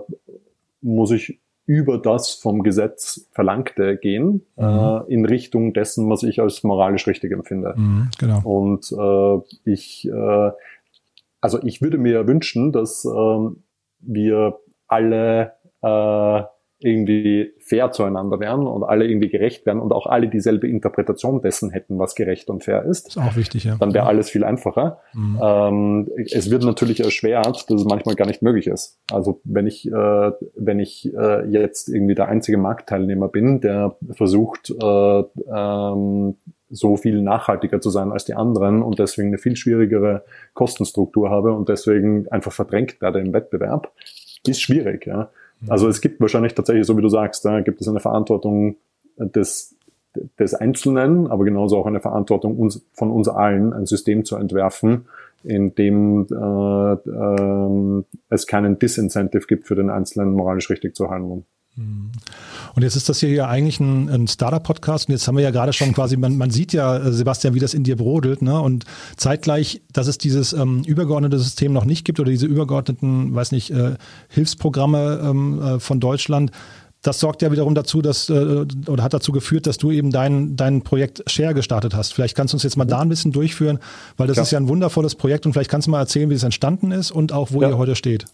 muss 0.82 1.10
ich 1.10 1.39
über 1.70 1.98
das 1.98 2.34
vom 2.34 2.64
Gesetz 2.64 3.28
Verlangte 3.30 3.96
gehen, 3.96 4.44
mhm. 4.56 4.64
äh, 4.64 5.02
in 5.06 5.24
Richtung 5.24 5.72
dessen, 5.72 6.10
was 6.10 6.24
ich 6.24 6.40
als 6.40 6.64
moralisch 6.64 7.06
richtig 7.06 7.30
empfinde. 7.30 7.74
Mhm, 7.76 8.08
genau. 8.18 8.40
Und 8.42 8.90
äh, 8.90 9.70
ich, 9.70 10.08
äh, 10.08 10.50
also 11.40 11.62
ich 11.62 11.80
würde 11.80 11.96
mir 11.96 12.26
wünschen, 12.26 12.72
dass 12.72 13.04
äh, 13.04 13.50
wir 14.00 14.58
alle 14.88 15.52
äh, 15.80 16.42
irgendwie 16.80 17.52
fair 17.58 17.92
zueinander 17.92 18.40
wären 18.40 18.66
und 18.66 18.82
alle 18.82 19.06
irgendwie 19.06 19.28
gerecht 19.28 19.66
wären 19.66 19.80
und 19.80 19.92
auch 19.92 20.06
alle 20.06 20.28
dieselbe 20.28 20.66
Interpretation 20.66 21.42
dessen 21.42 21.70
hätten, 21.70 21.98
was 21.98 22.14
gerecht 22.14 22.48
und 22.48 22.64
fair 22.64 22.84
ist. 22.84 23.08
ist 23.08 23.18
auch 23.18 23.36
wichtig, 23.36 23.64
ja. 23.64 23.76
Dann 23.78 23.92
wäre 23.92 24.06
alles 24.06 24.30
viel 24.30 24.44
einfacher. 24.44 24.98
Mhm. 25.12 25.40
Ähm, 25.42 26.08
es 26.16 26.50
wird 26.50 26.64
natürlich 26.64 27.00
erschwert, 27.00 27.70
dass 27.70 27.80
es 27.80 27.84
manchmal 27.84 28.14
gar 28.14 28.26
nicht 28.26 28.42
möglich 28.42 28.66
ist. 28.66 28.98
Also 29.10 29.40
wenn 29.44 29.66
ich, 29.66 29.86
äh, 29.86 30.30
wenn 30.56 30.80
ich 30.80 31.12
äh, 31.14 31.46
jetzt 31.48 31.88
irgendwie 31.88 32.14
der 32.14 32.28
einzige 32.28 32.56
Marktteilnehmer 32.58 33.28
bin, 33.28 33.60
der 33.60 33.96
versucht, 34.12 34.70
äh, 34.70 35.22
ähm, 35.54 36.36
so 36.70 36.96
viel 36.96 37.20
nachhaltiger 37.20 37.80
zu 37.80 37.90
sein 37.90 38.12
als 38.12 38.24
die 38.24 38.34
anderen 38.34 38.82
und 38.82 38.98
deswegen 38.98 39.28
eine 39.28 39.38
viel 39.38 39.56
schwierigere 39.56 40.24
Kostenstruktur 40.54 41.28
habe 41.28 41.52
und 41.52 41.68
deswegen 41.68 42.28
einfach 42.28 42.52
verdrängt 42.52 43.00
werde 43.00 43.18
im 43.18 43.32
Wettbewerb, 43.32 43.92
ist 44.46 44.62
schwierig. 44.62 45.06
Ja. 45.06 45.30
Also 45.68 45.88
es 45.88 46.00
gibt 46.00 46.20
wahrscheinlich 46.20 46.54
tatsächlich, 46.54 46.86
so 46.86 46.96
wie 46.96 47.02
du 47.02 47.08
sagst, 47.08 47.44
da 47.44 47.60
gibt 47.60 47.80
es 47.80 47.88
eine 47.88 48.00
Verantwortung 48.00 48.76
des, 49.18 49.76
des 50.38 50.54
Einzelnen, 50.54 51.26
aber 51.26 51.44
genauso 51.44 51.78
auch 51.78 51.86
eine 51.86 52.00
Verantwortung 52.00 52.56
uns, 52.56 52.84
von 52.92 53.10
uns 53.10 53.28
allen, 53.28 53.72
ein 53.72 53.86
System 53.86 54.24
zu 54.24 54.36
entwerfen, 54.36 55.06
in 55.44 55.74
dem 55.74 56.26
äh, 56.30 56.92
äh, 56.92 58.04
es 58.28 58.46
keinen 58.46 58.78
Disincentive 58.78 59.46
gibt 59.46 59.66
für 59.66 59.74
den 59.74 59.90
Einzelnen, 59.90 60.32
moralisch 60.32 60.70
richtig 60.70 60.96
zu 60.96 61.10
handeln. 61.10 61.44
Und 61.76 62.82
jetzt 62.82 62.96
ist 62.96 63.08
das 63.08 63.20
hier 63.20 63.30
ja 63.30 63.48
eigentlich 63.48 63.80
ein, 63.80 64.08
ein 64.08 64.28
Startup-Podcast 64.28 65.08
und 65.08 65.12
jetzt 65.12 65.26
haben 65.26 65.36
wir 65.36 65.44
ja 65.44 65.50
gerade 65.50 65.72
schon 65.72 65.92
quasi, 65.94 66.16
man, 66.16 66.36
man 66.36 66.50
sieht 66.50 66.72
ja, 66.72 66.96
äh, 66.96 67.12
Sebastian, 67.12 67.54
wie 67.54 67.58
das 67.58 67.74
in 67.74 67.84
dir 67.84 67.96
brodelt, 67.96 68.42
ne? 68.42 68.60
Und 68.60 68.84
zeitgleich, 69.16 69.80
dass 69.92 70.06
es 70.06 70.18
dieses 70.18 70.52
ähm, 70.52 70.82
übergeordnete 70.84 71.38
System 71.38 71.72
noch 71.72 71.84
nicht 71.84 72.04
gibt 72.04 72.20
oder 72.20 72.30
diese 72.30 72.46
übergeordneten, 72.46 73.34
weiß 73.34 73.52
nicht, 73.52 73.70
äh, 73.70 73.94
Hilfsprogramme 74.28 75.20
ähm, 75.24 75.62
äh, 75.62 75.80
von 75.80 76.00
Deutschland, 76.00 76.50
das 77.02 77.18
sorgt 77.18 77.40
ja 77.40 77.50
wiederum 77.50 77.74
dazu, 77.74 78.02
dass 78.02 78.28
äh, 78.28 78.66
oder 78.86 79.02
hat 79.02 79.14
dazu 79.14 79.32
geführt, 79.32 79.66
dass 79.66 79.78
du 79.78 79.90
eben 79.90 80.10
dein, 80.10 80.56
dein 80.56 80.82
Projekt 80.82 81.22
Share 81.30 81.54
gestartet 81.54 81.94
hast. 81.94 82.12
Vielleicht 82.12 82.36
kannst 82.36 82.52
du 82.52 82.56
uns 82.56 82.62
jetzt 82.62 82.76
mal 82.76 82.84
da 82.84 83.00
ein 83.00 83.08
bisschen 83.08 83.32
durchführen, 83.32 83.78
weil 84.18 84.26
das 84.26 84.36
ja. 84.36 84.42
ist 84.42 84.50
ja 84.50 84.58
ein 84.58 84.68
wundervolles 84.68 85.14
Projekt 85.14 85.46
und 85.46 85.52
vielleicht 85.52 85.70
kannst 85.70 85.86
du 85.86 85.92
mal 85.92 86.00
erzählen, 86.00 86.28
wie 86.28 86.34
es 86.34 86.42
entstanden 86.42 86.90
ist 86.90 87.10
und 87.10 87.32
auch, 87.32 87.52
wo 87.52 87.62
ja. 87.62 87.70
ihr 87.70 87.78
heute 87.78 87.96
steht. 87.96 88.26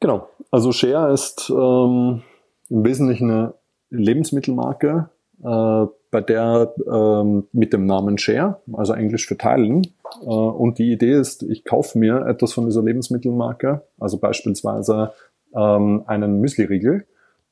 Genau. 0.00 0.28
Also 0.50 0.72
Share 0.72 1.12
ist 1.12 1.50
ähm, 1.50 2.22
im 2.70 2.84
Wesentlichen 2.84 3.30
eine 3.30 3.54
Lebensmittelmarke, 3.90 5.10
äh, 5.42 5.86
bei 6.10 6.20
der 6.22 6.74
ähm, 6.90 7.48
mit 7.52 7.72
dem 7.72 7.84
Namen 7.84 8.16
Share, 8.16 8.60
also 8.72 8.94
Englisch 8.94 9.26
für 9.26 9.36
Teilen. 9.36 9.82
Äh, 10.22 10.26
und 10.26 10.78
die 10.78 10.92
Idee 10.92 11.12
ist, 11.12 11.42
ich 11.42 11.64
kaufe 11.64 11.98
mir 11.98 12.26
etwas 12.26 12.54
von 12.54 12.64
dieser 12.64 12.82
Lebensmittelmarke, 12.82 13.82
also 13.98 14.18
beispielsweise 14.18 15.12
ähm, 15.54 16.04
einen 16.06 16.40
Müsli-Riegel. 16.40 17.06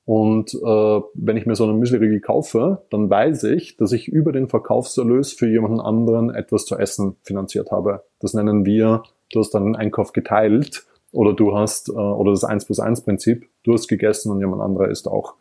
Und 0.07 0.55
äh, 0.55 1.01
wenn 1.15 1.37
ich 1.37 1.47
mir 1.47 1.57
so 1.57 1.65
einen 1.65 1.79
Müsli-Riegel 1.79 2.21
kaufe, 2.21 2.83
dann 2.91 3.11
weiß 3.11 3.45
ich, 3.45 3.77
dass 3.77 3.93
ich 3.93 4.09
über 4.09 4.33
den 4.33 4.49
Verkaufserlös 4.49 5.33
für 5.33 5.49
jemanden 5.49 5.81
anderen 5.81 6.33
etwas 6.33 6.65
zu 6.65 6.79
essen 6.79 7.17
finanziert 7.23 7.73
habe. 7.73 8.05
Das 8.21 8.33
nennen 8.33 8.65
wir, 8.65 9.03
du 9.33 9.41
hast 9.41 9.51
dann 9.51 9.65
einen 9.65 9.77
Einkauf 9.77 10.13
geteilt 10.13 10.87
oder 11.12 11.33
du 11.33 11.57
hast, 11.57 11.88
äh, 11.88 11.92
oder 11.92 12.31
das 12.31 12.45
1 12.45 12.66
plus 12.66 12.81
1 12.81 13.03
Prinzip, 13.03 13.49
du 13.64 13.73
hast 13.73 13.88
gegessen 13.88 14.31
und 14.31 14.40
jemand 14.40 14.62
anderer 14.62 14.88
isst 14.88 15.09
auch. 15.09 15.35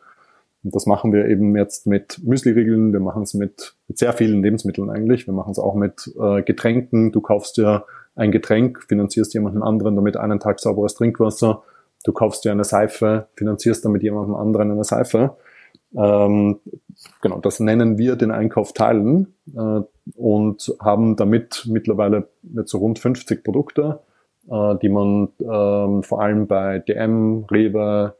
Und 0.64 0.74
das 0.74 0.88
machen 0.88 1.14
wir 1.14 1.28
eben 1.28 1.56
jetzt 1.56 1.86
mit 1.86 2.20
Müsli-Riegeln, 2.24 2.92
wir 2.92 3.00
machen 3.00 3.24
es 3.24 3.36
mit, 3.36 3.76
mit 3.88 4.00
sehr 4.00 4.14
vielen 4.14 4.42
Lebensmitteln 4.42 4.90
eigentlich, 4.90 5.28
wir 5.28 5.34
machen 5.34 5.52
es 5.52 5.60
auch 5.60 5.76
mit 5.76 6.12
äh, 6.20 6.42
Getränken, 6.42 7.12
du 7.12 7.22
kaufst 7.22 7.58
dir 7.58 7.86
ein 8.16 8.32
Getränk, 8.32 8.82
finanzierst 8.88 9.34
jemanden 9.34 9.62
anderen 9.62 9.96
damit 9.96 10.18
einen 10.18 10.40
Tag 10.40 10.60
sauberes 10.60 10.96
Trinkwasser, 10.96 11.64
du 12.04 12.14
kaufst 12.14 12.46
dir 12.46 12.52
eine 12.52 12.64
Seife, 12.64 13.28
finanzierst 13.36 13.86
damit 13.86 14.02
jemandem 14.02 14.36
anderen 14.36 14.72
eine 14.72 14.84
Seife. 14.84 15.38
Ähm, 15.96 16.60
genau, 17.22 17.40
das 17.40 17.60
nennen 17.60 17.98
wir 17.98 18.16
den 18.16 18.32
Einkauf 18.32 18.74
teilen 18.74 19.36
äh, 19.56 19.82
und 20.16 20.76
haben 20.80 21.16
damit 21.16 21.66
mittlerweile 21.70 22.30
jetzt 22.42 22.72
so 22.72 22.80
rund 22.80 23.00
50 23.00 23.44
Produkte 23.44 24.00
äh, 24.50 24.76
die 24.82 24.90
man 24.90 25.30
ähm, 25.40 26.04
vor 26.04 26.22
allem 26.22 26.48
bei 26.48 26.80
DM, 26.80 27.46
Rewe, 27.50 28.16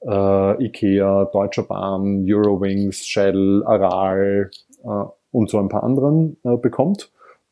äh, 0.00 0.64
Ikea, 0.64 1.26
Deutscher 1.26 1.64
Bahn, 1.64 2.24
Eurowings, 2.28 3.06
Shell, 3.06 3.62
Aral 3.64 4.50
äh, 4.84 5.04
und 5.32 5.50
so 5.50 5.58
ein 5.58 5.68
paar 5.68 5.82
anderen 5.82 6.36
äh, 6.44 6.56
bekommt 6.56 7.10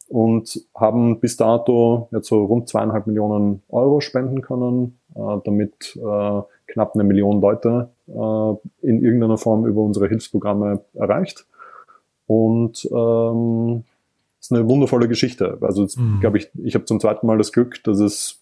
und 0.08 0.60
haben 0.74 1.20
bis 1.20 1.36
dato 1.36 2.08
jetzt 2.12 2.28
so 2.28 2.44
rund 2.44 2.68
zweieinhalb 2.68 3.06
Millionen 3.06 3.62
Euro 3.68 4.00
spenden 4.00 4.42
können, 4.42 4.98
äh, 5.14 5.38
damit 5.44 5.96
äh, 5.96 6.42
knapp 6.68 6.94
eine 6.94 7.04
Million 7.04 7.40
Leute 7.40 7.90
äh, 8.08 8.86
in 8.86 9.02
irgendeiner 9.02 9.38
Form 9.38 9.66
über 9.66 9.82
unsere 9.82 10.08
Hilfsprogramme 10.08 10.84
erreicht. 10.94 11.46
Und 12.26 12.88
ähm, 12.92 13.84
ist 14.46 14.52
eine 14.52 14.68
wundervolle 14.68 15.08
Geschichte. 15.08 15.58
Also 15.60 15.86
mhm. 15.96 16.20
glaube 16.20 16.38
ich, 16.38 16.50
ich 16.62 16.74
habe 16.74 16.84
zum 16.84 17.00
zweiten 17.00 17.26
Mal 17.26 17.38
das 17.38 17.52
Glück, 17.52 17.82
dass 17.84 17.98
es 17.98 18.40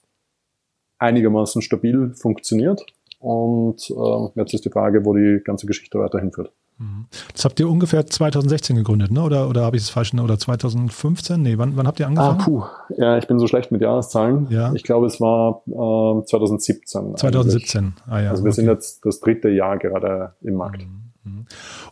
einigermaßen 0.98 1.62
stabil 1.62 2.12
funktioniert. 2.14 2.84
Und 3.18 3.90
äh, 3.90 4.40
jetzt 4.40 4.52
ist 4.54 4.64
die 4.64 4.70
Frage, 4.70 5.04
wo 5.04 5.14
die 5.14 5.40
ganze 5.42 5.66
Geschichte 5.66 5.98
weiterhin 5.98 6.30
führt. 6.30 6.52
Mhm. 6.78 7.06
Das 7.32 7.44
habt 7.44 7.58
ihr 7.60 7.68
ungefähr 7.68 8.04
2016 8.06 8.76
gegründet, 8.76 9.12
ne? 9.12 9.22
Oder, 9.22 9.48
oder 9.48 9.62
habe 9.62 9.76
ich 9.76 9.84
es 9.84 9.90
falsch? 9.90 10.12
Oder 10.12 10.38
2015? 10.38 11.40
Nee, 11.40 11.56
wann, 11.56 11.76
wann 11.76 11.86
habt 11.86 12.00
ihr 12.00 12.06
angefangen? 12.06 12.40
Ah, 12.40 12.44
puh. 12.44 12.64
Ja, 12.96 13.16
ich 13.16 13.26
bin 13.26 13.38
so 13.38 13.46
schlecht 13.46 13.70
mit 13.70 13.80
Jahreszahlen. 13.80 14.48
Ja. 14.50 14.72
Ich 14.74 14.82
glaube, 14.82 15.06
es 15.06 15.20
war 15.20 15.62
äh, 15.66 16.24
2017. 16.26 17.16
2017, 17.16 17.94
ah 18.06 18.20
ja. 18.20 18.30
Also 18.30 18.44
wir 18.44 18.48
okay. 18.48 18.56
sind 18.56 18.66
jetzt 18.66 19.06
das 19.06 19.20
dritte 19.20 19.48
Jahr 19.48 19.78
gerade 19.78 20.34
im 20.42 20.54
Markt. 20.54 20.82
Mhm. 20.82 21.03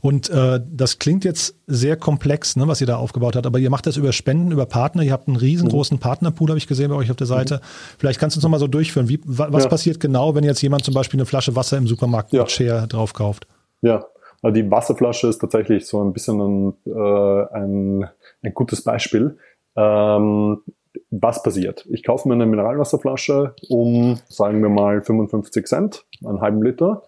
Und 0.00 0.30
äh, 0.30 0.60
das 0.70 0.98
klingt 0.98 1.24
jetzt 1.24 1.56
sehr 1.66 1.96
komplex, 1.96 2.56
ne, 2.56 2.68
was 2.68 2.80
ihr 2.80 2.86
da 2.86 2.96
aufgebaut 2.96 3.36
habt, 3.36 3.46
aber 3.46 3.58
ihr 3.58 3.70
macht 3.70 3.86
das 3.86 3.96
über 3.96 4.12
Spenden, 4.12 4.52
über 4.52 4.66
Partner. 4.66 5.02
Ihr 5.02 5.12
habt 5.12 5.28
einen 5.28 5.36
riesengroßen 5.36 5.96
mhm. 5.96 6.00
Partnerpool, 6.00 6.48
habe 6.48 6.58
ich 6.58 6.66
gesehen 6.66 6.90
bei 6.90 6.96
euch 6.96 7.10
auf 7.10 7.16
der 7.16 7.26
Seite. 7.26 7.56
Mhm. 7.56 7.96
Vielleicht 7.98 8.20
kannst 8.20 8.36
du 8.36 8.38
uns 8.38 8.44
nochmal 8.44 8.60
so 8.60 8.68
durchführen. 8.68 9.08
Wie, 9.08 9.20
was 9.24 9.64
ja. 9.64 9.68
passiert 9.68 10.00
genau, 10.00 10.34
wenn 10.34 10.44
jetzt 10.44 10.62
jemand 10.62 10.84
zum 10.84 10.94
Beispiel 10.94 11.18
eine 11.18 11.26
Flasche 11.26 11.56
Wasser 11.56 11.78
im 11.78 11.86
Supermarkt 11.86 12.32
ja. 12.32 12.42
mit 12.42 12.50
Share 12.50 12.86
drauf 12.86 13.12
kauft? 13.12 13.46
Ja, 13.80 14.04
also 14.42 14.54
die 14.54 14.70
Wasserflasche 14.70 15.28
ist 15.28 15.38
tatsächlich 15.38 15.86
so 15.86 16.02
ein 16.02 16.12
bisschen 16.12 16.40
ein, 16.40 16.74
äh, 16.86 17.54
ein, 17.54 18.08
ein 18.42 18.54
gutes 18.54 18.82
Beispiel. 18.82 19.38
Ähm, 19.76 20.62
was 21.10 21.42
passiert? 21.42 21.86
Ich 21.90 22.02
kaufe 22.02 22.28
mir 22.28 22.34
eine 22.34 22.46
Mineralwasserflasche 22.46 23.54
um, 23.68 24.18
sagen 24.28 24.60
wir 24.62 24.68
mal, 24.68 25.02
55 25.02 25.66
Cent, 25.66 26.04
einen 26.24 26.40
halben 26.40 26.62
Liter 26.62 27.02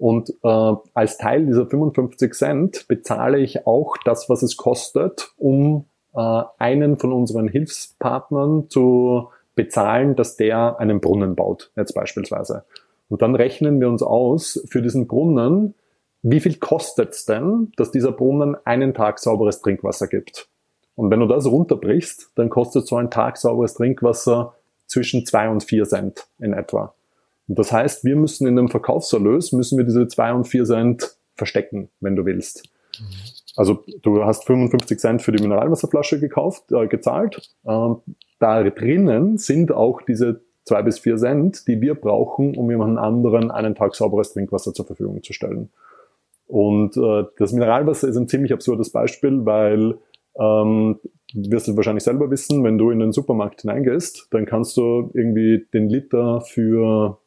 und 0.00 0.30
äh, 0.42 0.72
als 0.94 1.18
Teil 1.18 1.46
dieser 1.46 1.66
55 1.66 2.32
Cent 2.34 2.88
bezahle 2.88 3.38
ich 3.38 3.66
auch 3.66 3.96
das, 4.04 4.28
was 4.28 4.42
es 4.42 4.56
kostet, 4.56 5.32
um 5.36 5.84
äh, 6.14 6.42
einen 6.58 6.98
von 6.98 7.12
unseren 7.12 7.48
Hilfspartnern 7.48 8.70
zu 8.70 9.28
bezahlen, 9.54 10.16
dass 10.16 10.36
der 10.36 10.78
einen 10.80 11.00
Brunnen 11.00 11.36
baut, 11.36 11.70
jetzt 11.76 11.94
beispielsweise. 11.94 12.64
Und 13.08 13.22
dann 13.22 13.34
rechnen 13.34 13.80
wir 13.80 13.88
uns 13.88 14.02
aus, 14.02 14.64
für 14.68 14.80
diesen 14.80 15.06
Brunnen 15.06 15.74
wie 16.22 16.40
viel 16.40 16.56
kostet 16.56 17.10
es 17.10 17.24
denn, 17.24 17.72
dass 17.76 17.90
dieser 17.90 18.12
Brunnen 18.12 18.56
einen 18.64 18.92
Tag 18.92 19.18
sauberes 19.18 19.62
Trinkwasser 19.62 20.06
gibt? 20.06 20.48
Und 20.94 21.10
wenn 21.10 21.20
du 21.20 21.26
das 21.26 21.46
runterbrichst, 21.46 22.32
dann 22.34 22.50
kostet 22.50 22.86
so 22.86 22.96
ein 22.96 23.10
Tag 23.10 23.38
sauberes 23.38 23.74
Trinkwasser 23.74 24.54
zwischen 24.86 25.24
zwei 25.24 25.48
und 25.48 25.64
vier 25.64 25.84
Cent 25.84 26.26
in 26.38 26.52
etwa. 26.52 26.94
Das 27.56 27.72
heißt, 27.72 28.04
wir 28.04 28.16
müssen 28.16 28.46
in 28.46 28.56
dem 28.56 28.68
Verkaufserlös, 28.68 29.52
müssen 29.52 29.76
wir 29.76 29.84
diese 29.84 30.06
zwei 30.06 30.32
und 30.32 30.46
vier 30.46 30.64
Cent 30.64 31.16
verstecken, 31.34 31.88
wenn 32.00 32.14
du 32.14 32.24
willst. 32.24 32.68
Also 33.56 33.84
du 34.02 34.24
hast 34.24 34.44
55 34.46 34.98
Cent 34.98 35.22
für 35.22 35.32
die 35.32 35.42
Mineralwasserflasche 35.42 36.20
gekauft, 36.20 36.70
äh, 36.70 36.86
gezahlt. 36.86 37.50
Ähm, 37.66 37.96
da 38.38 38.62
drinnen 38.62 39.36
sind 39.36 39.72
auch 39.72 40.00
diese 40.02 40.42
zwei 40.64 40.82
bis 40.82 41.00
vier 41.00 41.16
Cent, 41.16 41.66
die 41.66 41.80
wir 41.80 41.94
brauchen, 41.94 42.56
um 42.56 42.70
jemand 42.70 42.98
anderen 42.98 43.50
einen 43.50 43.74
Tag 43.74 43.96
sauberes 43.96 44.32
Trinkwasser 44.32 44.72
zur 44.72 44.86
Verfügung 44.86 45.22
zu 45.22 45.32
stellen. 45.32 45.70
Und 46.46 46.96
äh, 46.96 47.24
das 47.38 47.52
Mineralwasser 47.52 48.08
ist 48.08 48.16
ein 48.16 48.28
ziemlich 48.28 48.52
absurdes 48.52 48.90
Beispiel, 48.90 49.44
weil 49.44 49.98
ähm, 50.38 51.00
wirst 51.34 51.68
du 51.68 51.76
wahrscheinlich 51.76 52.04
selber 52.04 52.30
wissen, 52.30 52.62
wenn 52.62 52.78
du 52.78 52.90
in 52.90 53.00
den 53.00 53.12
Supermarkt 53.12 53.62
hineingehst, 53.62 54.28
dann 54.30 54.46
kannst 54.46 54.76
du 54.76 55.10
irgendwie 55.14 55.66
den 55.72 55.88
Liter 55.88 56.40
für 56.40 57.19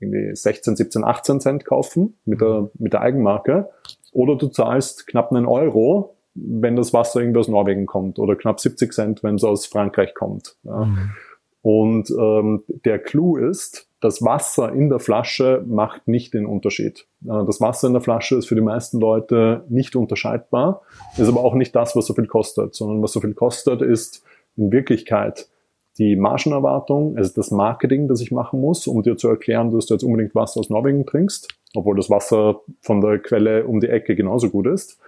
irgendwie 0.00 0.34
16, 0.34 0.76
17, 0.76 1.04
18 1.04 1.40
Cent 1.40 1.64
kaufen 1.64 2.18
mit 2.24 2.40
der, 2.40 2.70
mit 2.78 2.92
der 2.92 3.00
Eigenmarke. 3.00 3.70
Oder 4.12 4.36
du 4.36 4.48
zahlst 4.48 5.06
knapp 5.06 5.32
einen 5.32 5.46
Euro, 5.46 6.16
wenn 6.34 6.76
das 6.76 6.92
Wasser 6.92 7.20
irgendwie 7.20 7.40
aus 7.40 7.48
Norwegen 7.48 7.86
kommt. 7.86 8.18
Oder 8.18 8.36
knapp 8.36 8.60
70 8.60 8.92
Cent, 8.92 9.22
wenn 9.22 9.34
es 9.34 9.44
aus 9.44 9.66
Frankreich 9.66 10.14
kommt. 10.14 10.56
Ja. 10.62 10.84
Mhm. 10.84 11.10
Und 11.62 12.10
ähm, 12.10 12.62
der 12.84 12.98
Clou 12.98 13.36
ist, 13.36 13.88
das 14.00 14.22
Wasser 14.22 14.72
in 14.72 14.88
der 14.88 15.00
Flasche 15.00 15.64
macht 15.66 16.06
nicht 16.06 16.34
den 16.34 16.46
Unterschied. 16.46 17.06
Äh, 17.24 17.44
das 17.46 17.60
Wasser 17.60 17.88
in 17.88 17.94
der 17.94 18.02
Flasche 18.02 18.36
ist 18.36 18.46
für 18.46 18.54
die 18.54 18.60
meisten 18.60 19.00
Leute 19.00 19.64
nicht 19.68 19.96
unterscheidbar, 19.96 20.82
ist 21.16 21.28
aber 21.28 21.40
auch 21.40 21.54
nicht 21.54 21.74
das, 21.74 21.96
was 21.96 22.06
so 22.06 22.14
viel 22.14 22.26
kostet, 22.26 22.74
sondern 22.74 23.02
was 23.02 23.12
so 23.12 23.20
viel 23.20 23.34
kostet, 23.34 23.82
ist 23.82 24.22
in 24.56 24.70
Wirklichkeit 24.70 25.48
die 25.98 26.16
Margenerwartung, 26.16 27.16
also 27.16 27.32
das 27.34 27.50
Marketing, 27.50 28.08
das 28.08 28.20
ich 28.20 28.30
machen 28.30 28.60
muss, 28.60 28.86
um 28.86 29.02
dir 29.02 29.16
zu 29.16 29.28
erklären, 29.28 29.72
dass 29.72 29.86
du 29.86 29.94
jetzt 29.94 30.04
unbedingt 30.04 30.34
Wasser 30.34 30.60
aus 30.60 30.70
Norwegen 30.70 31.04
trinkst, 31.04 31.48
obwohl 31.74 31.96
das 31.96 32.08
Wasser 32.08 32.60
von 32.80 33.00
der 33.00 33.18
Quelle 33.18 33.66
um 33.66 33.80
die 33.80 33.88
Ecke 33.88 34.14
genauso 34.14 34.48
gut 34.48 34.66
ist. 34.66 35.00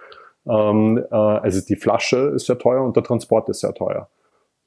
Ähm, 0.47 0.97
äh, 0.97 1.15
also 1.15 1.61
die 1.65 1.75
Flasche 1.75 2.33
ist 2.35 2.47
sehr 2.47 2.57
teuer 2.57 2.83
und 2.83 2.95
der 2.95 3.03
Transport 3.03 3.47
ist 3.49 3.61
sehr 3.61 3.73
teuer. 3.73 4.09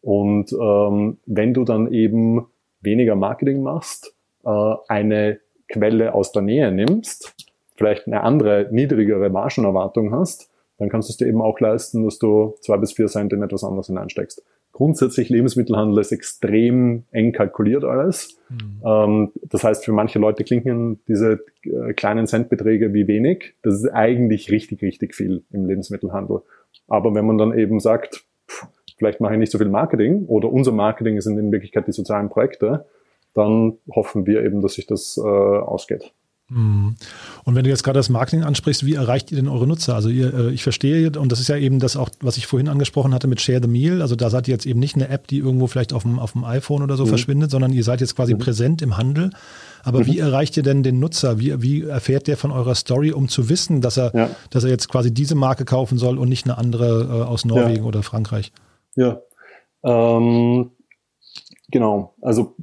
Und 0.01 0.53
ähm, 0.53 1.19
wenn 1.27 1.55
du 1.55 1.65
dann 1.65 1.93
eben 1.93 2.47
weniger 2.81 3.17
Marketing 3.17 3.63
machst, 3.63 4.15
äh, 4.45 4.75
eine 4.89 5.41
Quelle 5.69 6.15
aus 6.15 6.33
der 6.33 6.43
Nähe 6.43 6.71
nimmst, 6.73 7.35
vielleicht 7.77 8.07
eine 8.07 8.23
andere, 8.23 8.69
niedrigere 8.71 9.31
Margenerwartung 9.31 10.13
hast, 10.15 10.51
dann 10.79 10.89
kannst 10.89 11.09
du 11.09 11.13
es 11.13 11.17
dir 11.17 11.27
eben 11.27 11.43
auch 11.43 11.61
leisten, 11.61 12.05
dass 12.05 12.19
du 12.19 12.57
zwei 12.61 12.77
bis 12.77 12.93
vier 12.93 13.07
Cent 13.07 13.33
in 13.33 13.43
etwas 13.43 13.65
anderes 13.65 13.87
hineinsteckst. 13.87 14.43
Grundsätzlich 14.75 15.29
Lebensmittelhandel 15.29 16.01
ist 16.01 16.11
extrem 16.11 17.05
eng 17.13 17.31
kalkuliert 17.31 17.85
alles. 17.85 18.41
Mhm. 18.49 18.83
Ähm, 18.85 19.33
das 19.45 19.63
heißt, 19.63 19.85
für 19.85 19.93
manche 19.93 20.19
Leute 20.19 20.43
klingen 20.43 20.99
diese 21.07 21.45
äh, 21.63 21.93
kleinen 21.93 22.27
Centbeträge 22.27 22.93
wie 22.93 23.07
wenig. 23.07 23.55
Das 23.63 23.75
ist 23.75 23.89
eigentlich 23.89 24.51
richtig, 24.51 24.83
richtig 24.83 25.15
viel 25.15 25.45
im 25.53 25.67
Lebensmittelhandel. 25.67 26.41
Aber 26.89 27.15
wenn 27.15 27.25
man 27.25 27.39
dann 27.39 27.57
eben 27.57 27.79
sagt, 27.79 28.25
pff, 28.49 28.67
vielleicht 28.99 29.21
mache 29.21 29.35
ich 29.35 29.39
nicht 29.39 29.53
so 29.53 29.59
viel 29.59 29.69
Marketing 29.69 30.27
oder 30.27 30.53
unser 30.53 30.73
Marketing 30.73 31.21
sind 31.21 31.39
in 31.39 31.53
Wirklichkeit 31.53 31.87
die 31.87 31.93
sozialen 31.93 32.29
Projekte, 32.29 32.85
dann 33.33 33.75
hoffen 33.95 34.27
wir 34.27 34.43
eben, 34.43 34.61
dass 34.61 34.75
sich 34.75 34.89
das 34.89 35.17
äh, 35.17 35.21
ausgeht. 35.23 36.13
Mhm. 36.55 36.95
Und 37.43 37.55
wenn 37.55 37.65
du 37.65 37.71
jetzt 37.71 37.83
gerade 37.83 37.99
das 37.99 38.09
Marketing 38.09 38.45
ansprichst, 38.45 38.87
wie 38.87 38.95
erreicht 38.95 39.33
ihr 39.33 39.37
denn 39.37 39.49
eure 39.49 39.67
Nutzer? 39.67 39.95
Also 39.95 40.09
ihr, 40.09 40.33
äh, 40.33 40.51
ich 40.53 40.63
verstehe, 40.63 41.11
und 41.19 41.33
das 41.33 41.41
ist 41.41 41.49
ja 41.49 41.57
eben 41.57 41.81
das 41.81 41.97
auch, 41.97 42.09
was 42.21 42.37
ich 42.37 42.47
vorhin 42.47 42.69
angesprochen 42.69 43.13
hatte 43.13 43.27
mit 43.27 43.41
Share 43.41 43.61
the 43.61 43.69
Meal. 43.69 44.01
Also 44.01 44.15
da 44.15 44.31
seid 44.31 44.47
ihr 44.47 44.53
jetzt 44.53 44.65
eben 44.65 44.79
nicht 44.79 44.95
eine 44.95 45.09
App, 45.09 45.27
die 45.27 45.39
irgendwo 45.39 45.67
vielleicht 45.67 45.93
auf 45.93 46.03
dem, 46.03 46.19
auf 46.19 46.33
dem 46.33 46.45
iPhone 46.45 46.83
oder 46.83 46.97
so 46.97 47.05
mhm. 47.05 47.09
verschwindet, 47.09 47.51
sondern 47.51 47.73
ihr 47.73 47.83
seid 47.83 48.01
jetzt 48.01 48.15
quasi 48.15 48.35
mhm. 48.35 48.39
präsent 48.39 48.83
im 48.83 48.97
Handel. 48.97 49.31
Aber 49.83 50.01
mhm. 50.01 50.07
wie 50.07 50.19
erreicht 50.19 50.57
ihr 50.57 50.63
denn 50.63 50.83
den 50.83 51.01
Nutzer? 51.01 51.39
Wie, 51.39 51.61
wie 51.61 51.83
erfährt 51.83 52.29
der 52.29 52.37
von 52.37 52.53
eurer 52.53 52.75
Story, 52.75 53.13
um 53.13 53.29
zu 53.29 53.49
wissen, 53.49 53.81
dass 53.81 53.97
er, 53.97 54.15
ja. 54.15 54.31
dass 54.51 54.65
er 54.65 54.71
jetzt 54.71 54.89
quasi 54.89 55.13
diese 55.13 55.35
Marke 55.35 55.65
kaufen 55.65 55.99
soll 55.99 56.19
und 56.19 56.29
nicht 56.29 56.47
eine 56.47 56.57
andere 56.57 57.03
äh, 57.03 57.23
aus 57.25 57.45
Norwegen 57.45 57.83
ja. 57.83 57.89
oder 57.89 58.03
Frankreich? 58.03 58.53
Ja, 58.95 59.21
ähm, 59.83 60.71
genau. 61.71 62.15
Also 62.23 62.55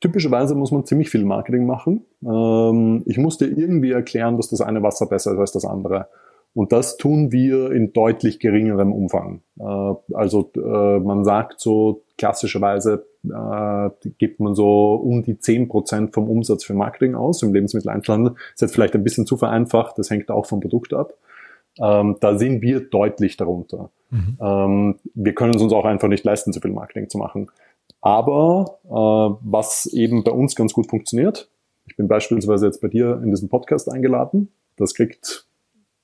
typischerweise 0.00 0.54
muss 0.54 0.70
man 0.70 0.86
ziemlich 0.86 1.10
viel 1.10 1.24
Marketing 1.24 1.66
machen. 1.66 2.05
Ähm, 2.26 3.02
ich 3.06 3.18
musste 3.18 3.46
irgendwie 3.46 3.92
erklären, 3.92 4.36
dass 4.36 4.48
das 4.48 4.60
eine 4.60 4.82
Wasser 4.82 5.06
besser 5.06 5.32
ist 5.32 5.38
als 5.38 5.52
das 5.52 5.64
andere. 5.64 6.08
Und 6.54 6.72
das 6.72 6.96
tun 6.96 7.32
wir 7.32 7.70
in 7.70 7.92
deutlich 7.92 8.40
geringerem 8.40 8.92
Umfang. 8.92 9.42
Äh, 9.60 10.14
also 10.14 10.50
äh, 10.56 10.98
man 11.00 11.24
sagt 11.24 11.60
so 11.60 12.02
klassischerweise 12.16 13.06
äh, 13.24 13.90
gibt 14.18 14.40
man 14.40 14.54
so 14.54 14.94
um 14.94 15.22
die 15.22 15.38
zehn 15.38 15.68
Prozent 15.68 16.14
vom 16.14 16.30
Umsatz 16.30 16.64
für 16.64 16.74
Marketing 16.74 17.14
aus 17.14 17.42
im 17.42 17.52
Lebensmitteleinzelhandel. 17.52 18.32
Das 18.32 18.54
ist 18.54 18.60
jetzt 18.62 18.74
vielleicht 18.74 18.94
ein 18.94 19.04
bisschen 19.04 19.26
zu 19.26 19.36
vereinfacht, 19.36 19.98
das 19.98 20.10
hängt 20.10 20.30
auch 20.30 20.46
vom 20.46 20.60
Produkt 20.60 20.94
ab. 20.94 21.14
Ähm, 21.78 22.16
da 22.20 22.38
sind 22.38 22.62
wir 22.62 22.80
deutlich 22.80 23.36
darunter. 23.36 23.90
Mhm. 24.10 24.38
Ähm, 24.40 24.94
wir 25.14 25.34
können 25.34 25.54
es 25.54 25.62
uns 25.62 25.74
auch 25.74 25.84
einfach 25.84 26.08
nicht 26.08 26.24
leisten, 26.24 26.52
so 26.52 26.60
viel 26.60 26.70
Marketing 26.70 27.10
zu 27.10 27.18
machen. 27.18 27.50
Aber 28.00 28.78
äh, 28.84 29.36
was 29.44 29.86
eben 29.86 30.24
bei 30.24 30.32
uns 30.32 30.56
ganz 30.56 30.72
gut 30.72 30.88
funktioniert, 30.88 31.50
ich 31.96 31.98
bin 31.98 32.08
beispielsweise 32.08 32.66
jetzt 32.66 32.82
bei 32.82 32.88
dir 32.88 33.22
in 33.24 33.30
diesem 33.30 33.48
Podcast 33.48 33.90
eingeladen, 33.90 34.50
das 34.76 34.92
kriegt 34.92 35.46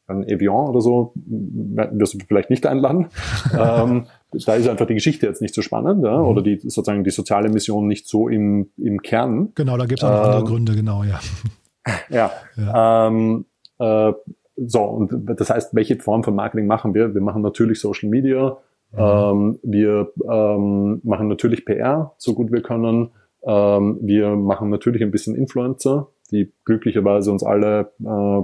ein 0.06 0.26
Evian 0.26 0.66
oder 0.68 0.80
so, 0.80 1.12
wirst 1.14 2.14
du 2.14 2.18
vielleicht 2.26 2.48
nicht 2.48 2.64
einladen. 2.64 3.08
ähm, 3.52 4.06
da 4.32 4.54
ist 4.54 4.68
einfach 4.68 4.86
die 4.86 4.94
Geschichte 4.94 5.26
jetzt 5.26 5.42
nicht 5.42 5.54
so 5.54 5.60
spannend, 5.60 6.02
ja? 6.02 6.16
Mhm. 6.16 6.24
oder 6.24 6.40
die 6.40 6.56
sozusagen 6.56 7.04
die 7.04 7.10
soziale 7.10 7.50
Mission 7.50 7.86
nicht 7.88 8.08
so 8.08 8.30
im, 8.30 8.70
im 8.78 9.02
Kern. 9.02 9.52
Genau, 9.54 9.76
da 9.76 9.84
gibt 9.84 10.02
es 10.02 10.04
auch 10.04 10.12
noch 10.12 10.24
ähm, 10.24 10.30
andere 10.30 10.44
Gründe, 10.44 10.74
genau, 10.74 11.04
ja. 11.04 11.20
Ja. 12.08 12.30
ja. 12.56 13.08
Ähm, 13.08 13.44
äh, 13.78 14.12
so, 14.56 14.82
und 14.82 15.12
das 15.38 15.50
heißt, 15.50 15.74
welche 15.74 15.96
Form 15.96 16.24
von 16.24 16.34
Marketing 16.34 16.66
machen 16.66 16.94
wir? 16.94 17.12
Wir 17.12 17.20
machen 17.20 17.42
natürlich 17.42 17.80
Social 17.80 18.08
Media, 18.08 18.56
mhm. 18.92 18.98
ähm, 18.98 19.58
wir 19.62 20.10
ähm, 20.26 21.02
machen 21.04 21.28
natürlich 21.28 21.66
PR, 21.66 22.14
so 22.16 22.32
gut 22.32 22.50
wir 22.50 22.62
können. 22.62 23.10
Ähm, 23.44 23.98
wir 24.02 24.36
machen 24.36 24.70
natürlich 24.70 25.02
ein 25.02 25.10
bisschen 25.10 25.34
Influencer, 25.34 26.08
die 26.30 26.52
glücklicherweise 26.64 27.30
uns 27.30 27.42
alle 27.42 27.92
äh, 28.04 28.42